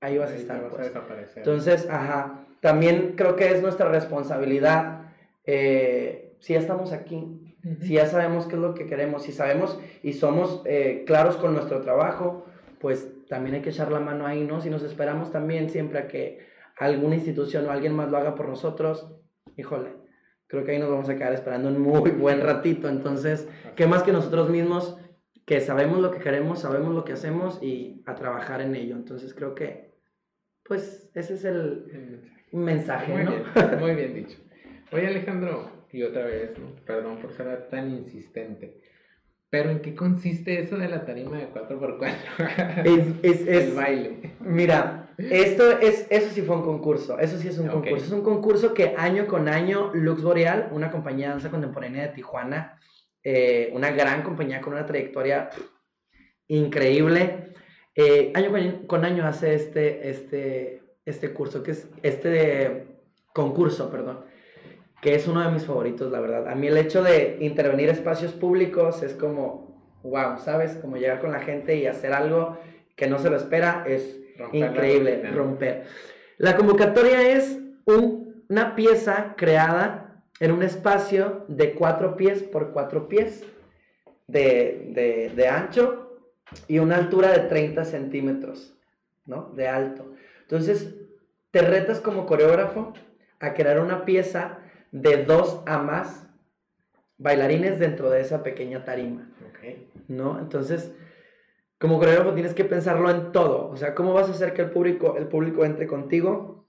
ahí 0.00 0.18
vas 0.18 0.32
a 0.32 0.34
estar. 0.34 0.68
pues. 0.68 0.92
Entonces, 1.36 1.88
ajá, 1.88 2.44
también 2.60 3.14
creo 3.16 3.36
que 3.36 3.50
es 3.50 3.62
nuestra 3.62 3.88
responsabilidad, 3.88 5.12
eh, 5.44 6.36
si 6.40 6.52
ya 6.54 6.58
estamos 6.58 6.92
aquí, 6.92 7.56
si 7.80 7.94
ya 7.94 8.06
sabemos 8.06 8.46
qué 8.46 8.56
es 8.56 8.60
lo 8.60 8.74
que 8.74 8.86
queremos, 8.86 9.22
si 9.22 9.32
sabemos 9.32 9.78
y 10.02 10.12
somos 10.12 10.62
eh, 10.66 11.04
claros 11.06 11.36
con 11.36 11.54
nuestro 11.54 11.80
trabajo, 11.80 12.44
pues 12.80 13.08
también 13.28 13.54
hay 13.56 13.62
que 13.62 13.70
echar 13.70 13.90
la 13.90 14.00
mano 14.00 14.26
ahí, 14.26 14.44
¿no? 14.44 14.60
Si 14.60 14.68
nos 14.70 14.82
esperamos 14.82 15.30
también 15.32 15.70
siempre 15.70 16.00
a 16.00 16.08
que 16.08 16.46
alguna 16.76 17.14
institución 17.14 17.66
o 17.66 17.70
alguien 17.70 17.94
más 17.94 18.10
lo 18.10 18.18
haga 18.18 18.34
por 18.34 18.48
nosotros, 18.48 19.10
híjole, 19.56 19.90
creo 20.46 20.64
que 20.64 20.72
ahí 20.72 20.78
nos 20.78 20.90
vamos 20.90 21.08
a 21.08 21.16
quedar 21.16 21.32
esperando 21.32 21.68
un 21.68 21.80
muy 21.80 22.10
buen 22.10 22.40
ratito. 22.40 22.88
Entonces, 22.88 23.48
¿qué 23.74 23.86
más 23.86 24.02
que 24.02 24.12
nosotros 24.12 24.50
mismos 24.50 24.96
que 25.46 25.60
sabemos 25.60 26.00
lo 26.00 26.10
que 26.10 26.18
queremos, 26.18 26.60
sabemos 26.60 26.94
lo 26.94 27.04
que 27.04 27.14
hacemos 27.14 27.62
y 27.62 28.02
a 28.04 28.14
trabajar 28.14 28.60
en 28.60 28.74
ello? 28.74 28.96
Entonces, 28.96 29.32
creo 29.32 29.54
que 29.54 29.96
pues 30.64 31.10
ese 31.14 31.34
es 31.34 31.44
el, 31.44 32.30
mensaje, 32.52 33.12
muy 33.12 33.24
¿no? 33.24 33.30
Bien, 33.30 33.44
muy 33.80 33.94
bien 33.94 34.14
dicho. 34.14 34.38
Oye 34.92 35.06
Alejandro, 35.06 35.70
y 35.92 36.02
otra 36.02 36.24
vez, 36.24 36.50
perdón 36.84 37.18
por 37.18 37.32
ser 37.32 37.68
tan 37.68 37.90
insistente, 37.90 38.80
pero 39.48 39.70
¿en 39.70 39.80
qué 39.80 39.94
consiste 39.94 40.60
eso 40.60 40.76
de 40.76 40.88
la 40.88 41.04
tarima 41.04 41.38
de 41.38 41.52
4x4? 41.52 42.84
Es, 42.84 43.06
es, 43.22 43.46
el 43.46 43.74
baile. 43.74 44.34
Mira, 44.40 45.14
esto 45.18 45.78
es, 45.78 46.06
eso 46.10 46.28
sí 46.30 46.42
fue 46.42 46.56
un 46.56 46.62
concurso, 46.62 47.18
eso 47.18 47.38
sí 47.38 47.48
es 47.48 47.58
un 47.58 47.68
concurso. 47.68 48.04
Es 48.04 48.12
un 48.12 48.22
concurso 48.22 48.74
que 48.74 48.94
año 48.96 49.26
con 49.26 49.48
año 49.48 49.92
Lux 49.94 50.22
Boreal, 50.22 50.68
una 50.72 50.90
compañía 50.90 51.26
de 51.26 51.32
danza 51.32 51.50
contemporánea 51.50 52.02
de 52.02 52.08
Tijuana, 52.08 52.78
eh, 53.28 53.70
una 53.72 53.90
gran 53.90 54.22
compañía 54.22 54.60
con 54.60 54.74
una 54.74 54.86
trayectoria 54.86 55.50
increíble, 56.46 57.54
eh, 57.96 58.30
año 58.36 58.52
con, 58.86 59.04
año 59.04 59.26
hace 59.26 59.56
este, 59.56 60.10
este, 60.10 60.82
este 61.04 61.32
curso, 61.32 61.60
que 61.64 61.72
es 61.72 61.88
este 62.04 62.86
concurso, 63.34 63.90
perdón, 63.90 64.20
que 65.02 65.16
es 65.16 65.26
uno 65.26 65.42
de 65.42 65.50
mis 65.50 65.64
favoritos, 65.64 66.12
la 66.12 66.20
verdad. 66.20 66.46
A 66.46 66.54
mí 66.54 66.68
el 66.68 66.76
hecho 66.76 67.02
de 67.02 67.38
intervenir 67.40 67.88
espacios 67.88 68.30
públicos 68.30 69.02
es 69.02 69.14
como, 69.14 69.98
wow, 70.04 70.38
¿sabes? 70.38 70.76
Como 70.76 70.96
llegar 70.96 71.20
con 71.20 71.32
la 71.32 71.40
gente 71.40 71.74
y 71.74 71.88
hacer 71.88 72.12
algo 72.12 72.60
que 72.94 73.08
no 73.08 73.18
se 73.18 73.28
lo 73.28 73.36
espera 73.36 73.82
es 73.88 74.20
increíble, 74.52 75.32
romper. 75.32 75.82
La 76.38 76.56
convocatoria 76.56 77.28
es 77.28 77.58
una 77.86 78.76
pieza 78.76 79.34
creada 79.36 80.05
en 80.40 80.52
un 80.52 80.62
espacio 80.62 81.44
de 81.48 81.74
cuatro 81.74 82.16
pies 82.16 82.42
por 82.42 82.72
cuatro 82.72 83.08
pies 83.08 83.44
de, 84.26 84.90
de, 84.90 85.32
de 85.34 85.48
ancho 85.48 86.18
y 86.68 86.78
una 86.78 86.96
altura 86.96 87.30
de 87.32 87.48
30 87.48 87.84
centímetros, 87.84 88.74
¿no? 89.24 89.50
De 89.54 89.68
alto. 89.68 90.12
Entonces, 90.42 90.94
te 91.50 91.62
retas 91.62 92.00
como 92.00 92.26
coreógrafo 92.26 92.92
a 93.40 93.54
crear 93.54 93.80
una 93.80 94.04
pieza 94.04 94.58
de 94.92 95.24
dos 95.24 95.62
a 95.66 95.78
más 95.78 96.28
bailarines 97.18 97.78
dentro 97.78 98.10
de 98.10 98.20
esa 98.20 98.42
pequeña 98.42 98.84
tarima, 98.84 99.28
¿no? 100.08 100.38
Entonces, 100.38 100.92
como 101.78 101.98
coreógrafo 101.98 102.34
tienes 102.34 102.54
que 102.54 102.64
pensarlo 102.64 103.10
en 103.10 103.32
todo, 103.32 103.68
o 103.68 103.76
sea, 103.76 103.94
cómo 103.94 104.12
vas 104.12 104.28
a 104.28 104.32
hacer 104.32 104.54
que 104.54 104.62
el 104.62 104.70
público, 104.70 105.16
el 105.16 105.26
público 105.26 105.64
entre 105.64 105.86
contigo, 105.86 106.65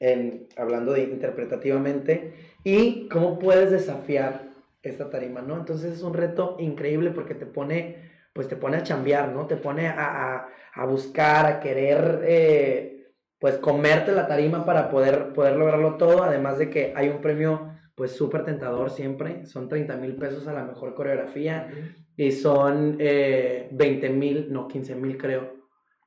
en, 0.00 0.48
hablando 0.56 0.92
de 0.92 1.02
interpretativamente, 1.02 2.34
y 2.64 3.08
cómo 3.08 3.38
puedes 3.38 3.70
desafiar 3.70 4.48
esta 4.82 5.10
tarima, 5.10 5.42
¿no? 5.42 5.56
Entonces 5.56 5.92
es 5.92 6.02
un 6.02 6.14
reto 6.14 6.56
increíble 6.58 7.10
porque 7.10 7.34
te 7.34 7.46
pone 7.46 8.06
pues 8.36 8.48
te 8.48 8.56
pone 8.56 8.76
a 8.76 8.82
chambear, 8.82 9.32
¿no? 9.32 9.46
Te 9.46 9.56
pone 9.56 9.88
a, 9.88 10.46
buscar, 10.86 11.46
a 11.46 11.58
querer, 11.58 12.20
eh, 12.26 13.10
pues 13.40 13.56
comerte 13.56 14.12
la 14.12 14.28
tarima 14.28 14.64
para 14.64 14.90
poder, 14.90 15.32
poder 15.32 15.56
lograrlo 15.56 15.94
todo, 15.94 16.22
además 16.22 16.58
de 16.58 16.68
que 16.68 16.92
hay 16.94 17.08
un 17.08 17.22
premio 17.22 17.72
pues 17.94 18.12
súper 18.12 18.44
tentador 18.44 18.90
siempre, 18.90 19.46
son 19.46 19.70
30 19.70 19.96
mil 19.96 20.16
pesos 20.16 20.46
a 20.46 20.52
la 20.52 20.64
mejor 20.64 20.94
coreografía 20.94 21.70
y 22.14 22.30
son 22.30 22.96
eh, 22.98 23.70
20 23.72 24.10
mil, 24.10 24.52
no 24.52 24.68
15 24.68 24.94
mil 24.96 25.16
creo, 25.16 25.54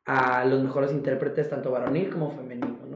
a 0.05 0.45
los 0.45 0.61
mejores 0.61 0.91
intérpretes 0.91 1.49
tanto 1.49 1.71
varonil 1.71 2.11
como 2.11 2.29
femenino, 2.29 2.77
¿no? 2.87 2.88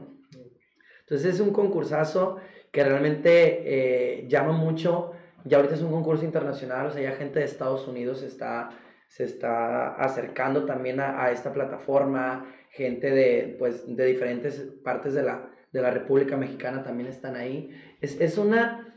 Entonces 1.06 1.34
es 1.34 1.40
un 1.40 1.52
concursazo 1.52 2.38
que 2.72 2.84
realmente 2.84 3.62
eh, 3.64 4.26
llama 4.28 4.52
mucho, 4.52 5.12
ya 5.44 5.58
ahorita 5.58 5.74
es 5.74 5.82
un 5.82 5.92
concurso 5.92 6.24
internacional, 6.24 6.86
o 6.86 6.90
sea, 6.90 7.02
ya 7.02 7.12
gente 7.12 7.38
de 7.38 7.44
Estados 7.44 7.86
Unidos 7.86 8.22
está 8.22 8.70
se 9.14 9.22
está 9.22 9.94
acercando 9.94 10.64
también 10.64 10.98
a, 10.98 11.30
esta 11.30 11.52
plataforma, 11.52 12.52
gente 12.70 13.12
de, 13.12 13.54
pues, 13.60 13.84
de 13.86 14.06
diferentes 14.06 14.56
partes 14.82 15.14
de 15.14 15.22
la, 15.22 15.52
de 15.72 15.82
la 15.82 15.92
República 15.92 16.36
Mexicana 16.36 16.82
también 16.82 17.08
están 17.08 17.36
ahí. 17.36 17.70
Es, 18.00 18.20
es 18.20 18.38
una, 18.38 18.92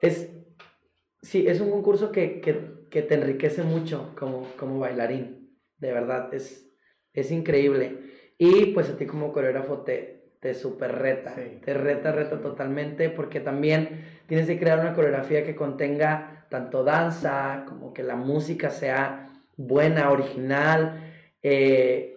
es, 0.00 0.30
sí, 1.22 1.46
es 1.46 1.60
un 1.60 1.70
concurso 1.70 2.10
que, 2.10 2.40
que, 2.40 2.88
que, 2.90 3.02
te 3.02 3.14
enriquece 3.14 3.62
mucho 3.62 4.16
como, 4.18 4.48
como 4.56 4.80
bailarín, 4.80 5.56
de 5.78 5.92
verdad, 5.92 6.34
es, 6.34 6.68
es 7.12 7.30
increíble. 7.30 8.00
Y 8.36 8.72
pues 8.72 8.90
a 8.90 8.96
ti 8.96 9.06
como 9.06 9.32
coreógrafo 9.32 9.82
te, 9.82 10.19
te 10.40 10.54
super 10.54 10.98
reta, 10.98 11.34
te 11.34 11.74
reta, 11.74 12.12
reta 12.12 12.40
totalmente, 12.40 13.10
porque 13.10 13.40
también 13.40 14.04
tienes 14.26 14.46
que 14.46 14.58
crear 14.58 14.80
una 14.80 14.94
coreografía 14.94 15.44
que 15.44 15.54
contenga 15.54 16.46
tanto 16.48 16.82
danza 16.82 17.64
como 17.68 17.92
que 17.92 18.02
la 18.02 18.16
música 18.16 18.70
sea 18.70 19.28
buena, 19.56 20.10
original, 20.10 21.12
eh, 21.42 22.16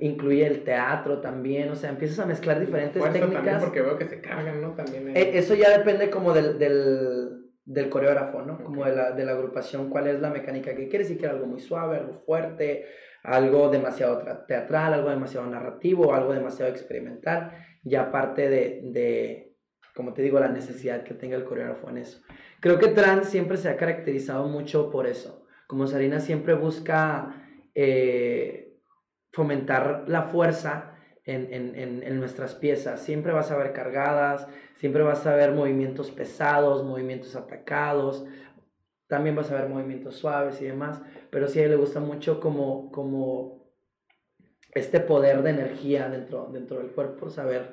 incluye 0.00 0.46
el 0.46 0.62
teatro 0.62 1.20
también, 1.20 1.70
o 1.70 1.76
sea, 1.76 1.90
empiezas 1.90 2.18
a 2.18 2.26
mezclar 2.26 2.60
diferentes 2.60 3.02
técnicas. 3.02 3.32
También 3.32 3.58
porque 3.60 3.80
veo 3.80 3.96
que 3.96 4.06
se 4.06 4.20
cargan, 4.20 4.60
¿no? 4.60 4.74
También 4.74 5.16
eh, 5.16 5.32
Eso 5.34 5.54
ya 5.54 5.76
depende 5.76 6.10
como 6.10 6.34
del, 6.34 6.58
del, 6.58 7.46
del 7.64 7.88
coreógrafo, 7.88 8.42
¿no? 8.42 8.62
Como 8.62 8.84
de 8.84 8.94
la, 8.94 9.12
de 9.12 9.24
la 9.24 9.32
agrupación, 9.32 9.88
cuál 9.88 10.06
es 10.08 10.20
la 10.20 10.30
mecánica 10.30 10.74
que 10.74 10.88
quiere, 10.88 11.04
si 11.04 11.16
quiere 11.16 11.32
algo 11.32 11.46
muy 11.46 11.60
suave, 11.60 11.96
algo 11.96 12.14
fuerte, 12.26 12.84
algo 13.24 13.70
demasiado 13.70 14.22
teatral, 14.46 14.92
algo 14.92 15.08
demasiado 15.08 15.46
narrativo, 15.46 16.14
algo 16.14 16.34
demasiado 16.34 16.70
experimental, 16.70 17.52
y 17.82 17.94
aparte 17.96 18.48
de, 18.48 18.80
de, 18.84 19.56
como 19.94 20.12
te 20.12 20.22
digo, 20.22 20.38
la 20.38 20.48
necesidad 20.48 21.02
que 21.02 21.14
tenga 21.14 21.36
el 21.36 21.44
coreógrafo 21.44 21.88
en 21.88 21.98
eso. 21.98 22.20
Creo 22.60 22.78
que 22.78 22.88
Trans 22.88 23.28
siempre 23.28 23.56
se 23.56 23.70
ha 23.70 23.76
caracterizado 23.76 24.46
mucho 24.46 24.90
por 24.90 25.06
eso. 25.06 25.46
Como 25.66 25.86
Sarina 25.86 26.20
siempre 26.20 26.54
busca 26.54 27.42
eh, 27.74 28.78
fomentar 29.32 30.04
la 30.06 30.24
fuerza 30.24 30.94
en, 31.24 31.52
en, 31.52 32.02
en, 32.02 32.18
nuestras 32.18 32.54
piezas. 32.54 33.00
Siempre 33.00 33.32
vas 33.32 33.50
a 33.50 33.56
ver 33.56 33.72
cargadas, 33.72 34.46
siempre 34.76 35.02
vas 35.02 35.26
a 35.26 35.34
ver 35.34 35.52
movimientos 35.52 36.10
pesados, 36.10 36.84
movimientos 36.84 37.34
atacados, 37.34 38.26
también 39.06 39.36
vas 39.36 39.50
a 39.50 39.56
ver 39.56 39.68
movimientos 39.68 40.16
suaves 40.16 40.60
y 40.60 40.64
demás, 40.64 41.00
pero 41.34 41.48
sí 41.48 41.58
a 41.58 41.64
él 41.64 41.70
le 41.70 41.76
gusta 41.76 41.98
mucho 41.98 42.38
como, 42.38 42.92
como 42.92 43.74
este 44.72 45.00
poder 45.00 45.42
de 45.42 45.50
energía 45.50 46.08
dentro, 46.08 46.48
dentro 46.52 46.78
del 46.78 46.92
cuerpo, 46.92 47.28
saber 47.28 47.72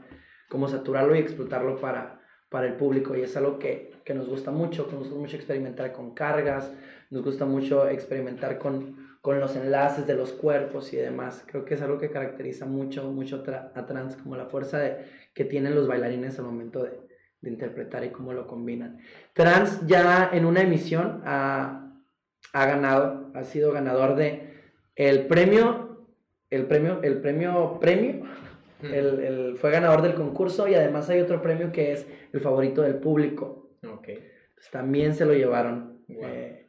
cómo 0.49 0.68
saturarlo 0.68 1.16
y 1.16 1.20
explotarlo 1.20 1.80
para, 1.80 2.24
para 2.49 2.66
el 2.66 2.74
público. 2.74 3.16
Y 3.16 3.22
es 3.22 3.38
algo 3.38 3.59
que, 3.59 4.01
que 4.03 4.16
nos 4.16 4.28
gusta 4.28 4.49
mucho, 4.49 4.89
nos 4.91 5.01
gusta 5.01 5.16
mucho 5.16 5.36
experimentar 5.36 5.93
con 5.93 6.16
cargas, 6.16 6.74
nos 7.12 7.24
gusta 7.24 7.45
mucho 7.45 7.88
experimentar 7.88 8.57
con, 8.57 8.97
con 9.22 9.39
los 9.39 9.55
enlaces 9.55 10.07
de 10.07 10.16
los 10.16 10.32
cuerpos 10.32 10.91
y 10.93 10.97
demás. 10.97 11.43
Creo 11.45 11.64
que 11.64 11.76
es 11.76 11.84
algo 11.84 11.99
que 11.99 12.09
caracteriza 12.09 12.66
mucho, 12.66 13.12
mucho 13.12 13.43
a 13.76 13.86
trans, 13.86 14.16
como 14.16 14.38
la 14.38 14.47
fuerza 14.47 14.82
que 15.36 15.45
tienen 15.45 15.76
los 15.76 15.88
bailarines 15.88 16.39
al 16.39 16.45
momento 16.45 16.82
de, 16.84 16.99
de, 17.41 17.49
interpretar 17.51 18.03
y 18.03 18.09
cómo 18.09 18.34
lo 18.34 18.47
combinan. 18.47 18.97
Trans 19.34 19.86
ya 19.86 20.32
en 20.34 20.45
una 20.45 20.62
emisión 20.62 21.22
ha, 21.26 21.90
ha 22.53 22.65
ganado, 22.65 23.31
ha 23.33 23.43
sido 23.43 23.71
ganador 23.71 24.15
de 24.15 24.51
el 24.95 25.27
premio, 25.27 26.05
el 26.49 26.65
premio, 26.65 26.99
el 27.01 27.21
premio, 27.21 27.79
premio, 27.79 28.25
el, 28.83 29.19
el, 29.19 29.57
fue 29.57 29.71
ganador 29.71 30.01
del 30.01 30.15
concurso 30.15 30.67
y 30.67 30.75
además 30.75 31.09
hay 31.09 31.21
otro 31.21 31.41
premio 31.41 31.71
que 31.71 31.93
es 31.93 32.07
el 32.33 32.41
favorito 32.41 32.81
del 32.81 32.95
público. 32.95 33.69
Okay. 33.81 34.27
también 34.71 35.15
se 35.15 35.25
lo 35.25 35.33
llevaron. 35.33 36.03
Eh, 36.09 36.61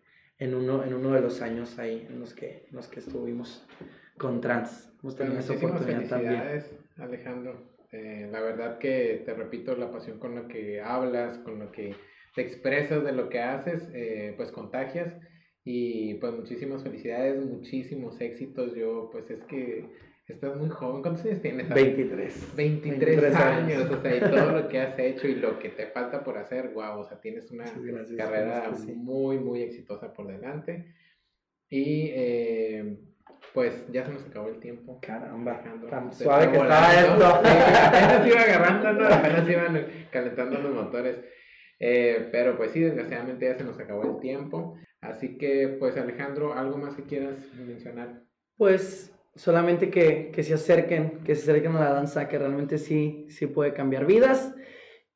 en 0.42 0.54
uno, 0.54 0.82
en 0.82 0.94
uno 0.94 1.12
de 1.12 1.20
los 1.20 1.40
años 1.40 1.78
ahí 1.78 2.04
en 2.08 2.18
los 2.18 2.34
que, 2.34 2.66
en 2.68 2.74
los 2.74 2.88
que 2.88 2.98
estuvimos 2.98 3.64
con 4.18 4.40
trans. 4.40 4.92
Hemos 5.00 5.16
tenido 5.16 5.38
esa 5.38 5.52
oportunidad 5.52 6.08
también. 6.08 6.42
Alejandro. 6.96 7.72
Eh, 7.92 8.28
la 8.32 8.40
verdad 8.40 8.78
que 8.78 9.22
te 9.24 9.34
repito, 9.34 9.76
la 9.76 9.92
pasión 9.92 10.18
con 10.18 10.34
la 10.34 10.48
que 10.48 10.80
hablas, 10.80 11.38
con 11.38 11.58
lo 11.58 11.70
que 11.70 11.94
te 12.34 12.42
expresas 12.42 13.04
de 13.04 13.12
lo 13.12 13.28
que 13.28 13.40
haces, 13.40 13.88
eh, 13.92 14.34
pues 14.36 14.50
contagias. 14.50 15.14
Y 15.64 16.14
pues 16.14 16.32
muchísimas 16.32 16.82
felicidades, 16.82 17.44
muchísimos 17.44 18.20
éxitos. 18.20 18.74
Yo 18.74 19.08
pues 19.12 19.30
es 19.30 19.42
que 19.44 19.86
Estás 20.28 20.56
muy 20.56 20.68
joven. 20.68 21.02
¿Cuántos 21.02 21.24
años 21.24 21.42
tienes? 21.42 21.68
23. 21.68 22.56
23, 22.56 23.34
años. 23.34 23.90
O 23.90 24.00
sea, 24.00 24.16
y 24.16 24.20
todo 24.20 24.52
lo 24.52 24.68
que 24.68 24.80
has 24.80 24.98
hecho 24.98 25.26
y 25.26 25.34
lo 25.34 25.58
que 25.58 25.70
te 25.70 25.86
falta 25.88 26.22
por 26.22 26.38
hacer, 26.38 26.68
wow. 26.68 27.00
O 27.00 27.04
sea, 27.04 27.20
tienes 27.20 27.50
una 27.50 27.64
carrera 28.16 28.70
muy, 28.94 29.38
muy 29.38 29.62
exitosa 29.62 30.12
por 30.12 30.28
delante. 30.28 30.94
Y 31.68 32.10
eh, 32.14 32.98
pues 33.52 33.84
ya 33.90 34.04
se 34.04 34.12
nos 34.12 34.24
acabó 34.24 34.48
el 34.48 34.60
tiempo. 34.60 35.00
Caramba, 35.00 35.60
tan 35.90 36.12
suave 36.12 36.52
que 36.52 36.58
estaba 36.58 36.94
esto. 36.94 37.26
apenas 37.26 38.26
iba 38.26 38.40
agarrando, 38.40 39.06
apenas 39.06 39.48
iban 39.48 39.86
calentando 40.12 40.58
los 40.60 40.74
motores. 40.74 41.16
Eh, 41.80 42.28
pero 42.30 42.56
pues 42.56 42.70
sí, 42.70 42.80
desgraciadamente 42.80 43.46
ya 43.46 43.56
se 43.56 43.64
nos 43.64 43.78
acabó 43.80 44.04
el 44.04 44.20
tiempo. 44.20 44.78
Así 45.02 45.36
que, 45.36 45.76
pues 45.80 45.96
Alejandro, 45.96 46.54
¿algo 46.54 46.78
más 46.78 46.94
que 46.94 47.02
quieras 47.02 47.34
mencionar? 47.54 48.22
Pues 48.56 49.12
solamente 49.34 49.90
que, 49.90 50.30
que, 50.30 50.44
se 50.44 50.54
acerquen, 50.54 51.24
que 51.24 51.34
se 51.34 51.42
acerquen 51.42 51.74
a 51.76 51.80
la 51.80 51.92
danza, 51.92 52.28
que 52.28 52.38
realmente 52.38 52.78
sí, 52.78 53.26
sí 53.28 53.48
puede 53.48 53.74
cambiar 53.74 54.06
vidas. 54.06 54.54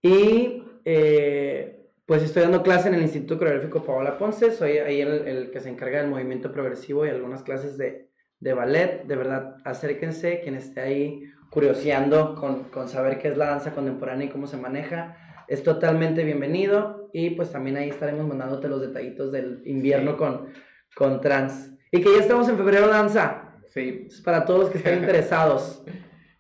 Y 0.03 0.64
eh, 0.84 1.89
pues 2.05 2.22
estoy 2.24 2.43
dando 2.43 2.64
clase 2.64 2.89
en 2.89 2.95
el 2.95 3.03
Instituto 3.03 3.39
Coreográfico 3.39 3.84
Paola 3.84 4.18
Ponce, 4.18 4.51
soy 4.51 4.78
ahí 4.78 5.01
el, 5.01 5.26
el, 5.28 5.51
que 5.53 5.61
se 5.61 5.68
encarga 5.68 6.01
del 6.01 6.11
movimiento 6.11 6.51
progresivo 6.53 7.07
y 7.07 7.11
algunas 7.11 7.45
clases 7.45 7.78
de, 7.78 8.11
de, 8.41 8.55
ballet. 8.55 9.05
De 9.05 9.14
verdad, 9.14 9.57
acérquense, 9.64 10.41
quien 10.41 10.57
esté 10.57 10.80
ahí 10.80 11.22
curioseando 11.51 12.34
con, 12.34 12.64
con 12.70 12.89
saber 12.89 13.18
qué 13.18 13.28
es 13.28 13.37
la 13.37 13.51
danza 13.51 13.72
contemporánea 13.72 14.26
y 14.26 14.30
cómo 14.30 14.49
se 14.49 14.57
maneja. 14.57 15.16
Es 15.47 15.62
totalmente 15.62 16.24
bienvenido 16.24 17.05
y 17.18 17.30
pues 17.30 17.50
también 17.50 17.78
ahí 17.78 17.88
estaremos 17.88 18.26
mandándote 18.26 18.68
los 18.68 18.82
detallitos 18.82 19.32
del 19.32 19.62
invierno 19.64 20.18
con, 20.18 20.52
con 20.94 21.22
trans. 21.22 21.74
Y 21.90 22.02
que 22.02 22.14
ya 22.14 22.20
estamos 22.20 22.46
en 22.50 22.58
febrero 22.58 22.88
danza. 22.88 23.56
Sí. 23.68 24.04
Es 24.06 24.20
para 24.20 24.44
todos 24.44 24.60
los 24.60 24.70
que 24.70 24.76
estén 24.76 24.98
interesados. 25.00 25.82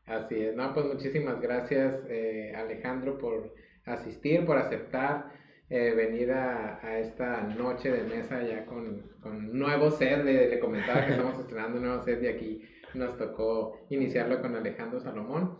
Así 0.04 0.34
es. 0.34 0.54
No, 0.54 0.74
pues 0.74 0.84
muchísimas 0.84 1.40
gracias, 1.40 1.94
eh, 2.10 2.52
Alejandro, 2.54 3.16
por 3.16 3.54
asistir, 3.86 4.44
por 4.44 4.58
aceptar 4.58 5.32
eh, 5.70 5.94
venir 5.96 6.32
a, 6.32 6.78
a, 6.86 6.98
esta 6.98 7.40
noche 7.40 7.90
de 7.90 8.02
mesa 8.02 8.42
ya 8.42 8.66
con, 8.66 9.00
con 9.22 9.58
nuevo 9.58 9.90
set. 9.90 10.24
Le, 10.26 10.50
le 10.50 10.60
comentaba 10.60 11.06
que 11.06 11.12
estamos 11.12 11.38
estrenando 11.40 11.78
un 11.78 11.86
nuevo 11.86 12.02
set 12.02 12.22
y 12.22 12.26
aquí 12.26 12.62
nos 12.92 13.16
tocó 13.16 13.86
iniciarlo 13.88 14.42
con 14.42 14.54
Alejandro 14.54 15.00
Salomón. 15.00 15.56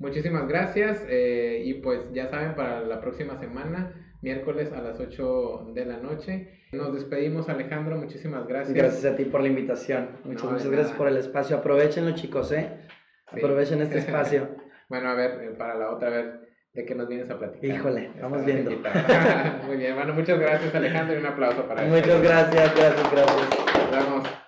Muchísimas 0.00 0.48
gracias 0.48 1.06
eh, 1.08 1.62
y 1.64 1.74
pues 1.74 2.12
ya 2.12 2.26
saben, 2.26 2.56
para 2.56 2.80
la 2.80 3.00
próxima 3.00 3.38
semana 3.38 4.05
miércoles 4.26 4.72
a 4.72 4.82
las 4.82 4.98
8 4.98 5.70
de 5.72 5.86
la 5.86 5.98
noche. 5.98 6.48
Nos 6.72 6.92
despedimos, 6.92 7.48
Alejandro, 7.48 7.96
muchísimas 7.96 8.46
gracias. 8.48 8.76
Gracias 8.76 9.12
a 9.12 9.16
ti 9.16 9.24
por 9.24 9.40
la 9.40 9.46
invitación. 9.46 10.18
Muchas, 10.24 10.50
muchas 10.50 10.68
gracias 10.68 10.96
por 10.96 11.06
el 11.06 11.16
espacio. 11.16 11.56
Aprovechenlo, 11.58 12.12
chicos, 12.12 12.50
¿eh? 12.50 12.68
Aprovechen 13.28 13.82
este 13.82 13.98
espacio. 13.98 14.48
bueno, 14.88 15.10
a 15.10 15.14
ver, 15.14 15.44
eh, 15.44 15.54
para 15.56 15.76
la 15.76 15.92
otra, 15.92 16.10
vez, 16.10 16.26
¿de 16.72 16.84
qué 16.84 16.96
nos 16.96 17.08
vienes 17.08 17.30
a 17.30 17.38
platicar? 17.38 17.70
Híjole, 17.70 18.10
vamos 18.20 18.44
viendo. 18.44 18.72
Muy 19.66 19.76
bien, 19.76 19.94
bueno, 19.94 20.12
muchas 20.12 20.40
gracias, 20.40 20.74
Alejandro, 20.74 21.14
y 21.14 21.18
un 21.18 21.26
aplauso 21.26 21.62
para 21.68 21.84
Muchas 21.84 22.20
gracias, 22.20 22.74
gracias, 22.74 23.12
gracias. 23.12 23.48
Nos 23.76 23.90
vemos. 23.92 24.45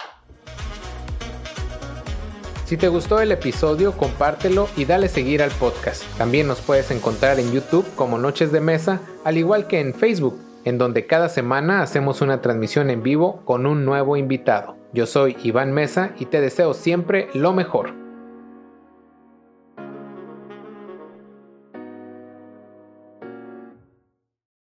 Si 2.68 2.76
te 2.76 2.88
gustó 2.88 3.18
el 3.22 3.32
episodio, 3.32 3.92
compártelo 3.92 4.68
y 4.76 4.84
dale 4.84 5.08
seguir 5.08 5.42
al 5.42 5.50
podcast. 5.52 6.02
También 6.18 6.46
nos 6.46 6.60
puedes 6.60 6.90
encontrar 6.90 7.40
en 7.40 7.50
YouTube 7.50 7.86
como 7.94 8.18
Noches 8.18 8.52
de 8.52 8.60
Mesa, 8.60 9.00
al 9.24 9.38
igual 9.38 9.66
que 9.66 9.80
en 9.80 9.94
Facebook, 9.94 10.38
en 10.66 10.76
donde 10.76 11.06
cada 11.06 11.30
semana 11.30 11.80
hacemos 11.80 12.20
una 12.20 12.42
transmisión 12.42 12.90
en 12.90 13.02
vivo 13.02 13.40
con 13.46 13.64
un 13.64 13.86
nuevo 13.86 14.18
invitado. 14.18 14.76
Yo 14.92 15.06
soy 15.06 15.34
Iván 15.42 15.72
Mesa 15.72 16.10
y 16.18 16.26
te 16.26 16.42
deseo 16.42 16.74
siempre 16.74 17.30
lo 17.32 17.54
mejor. 17.54 17.94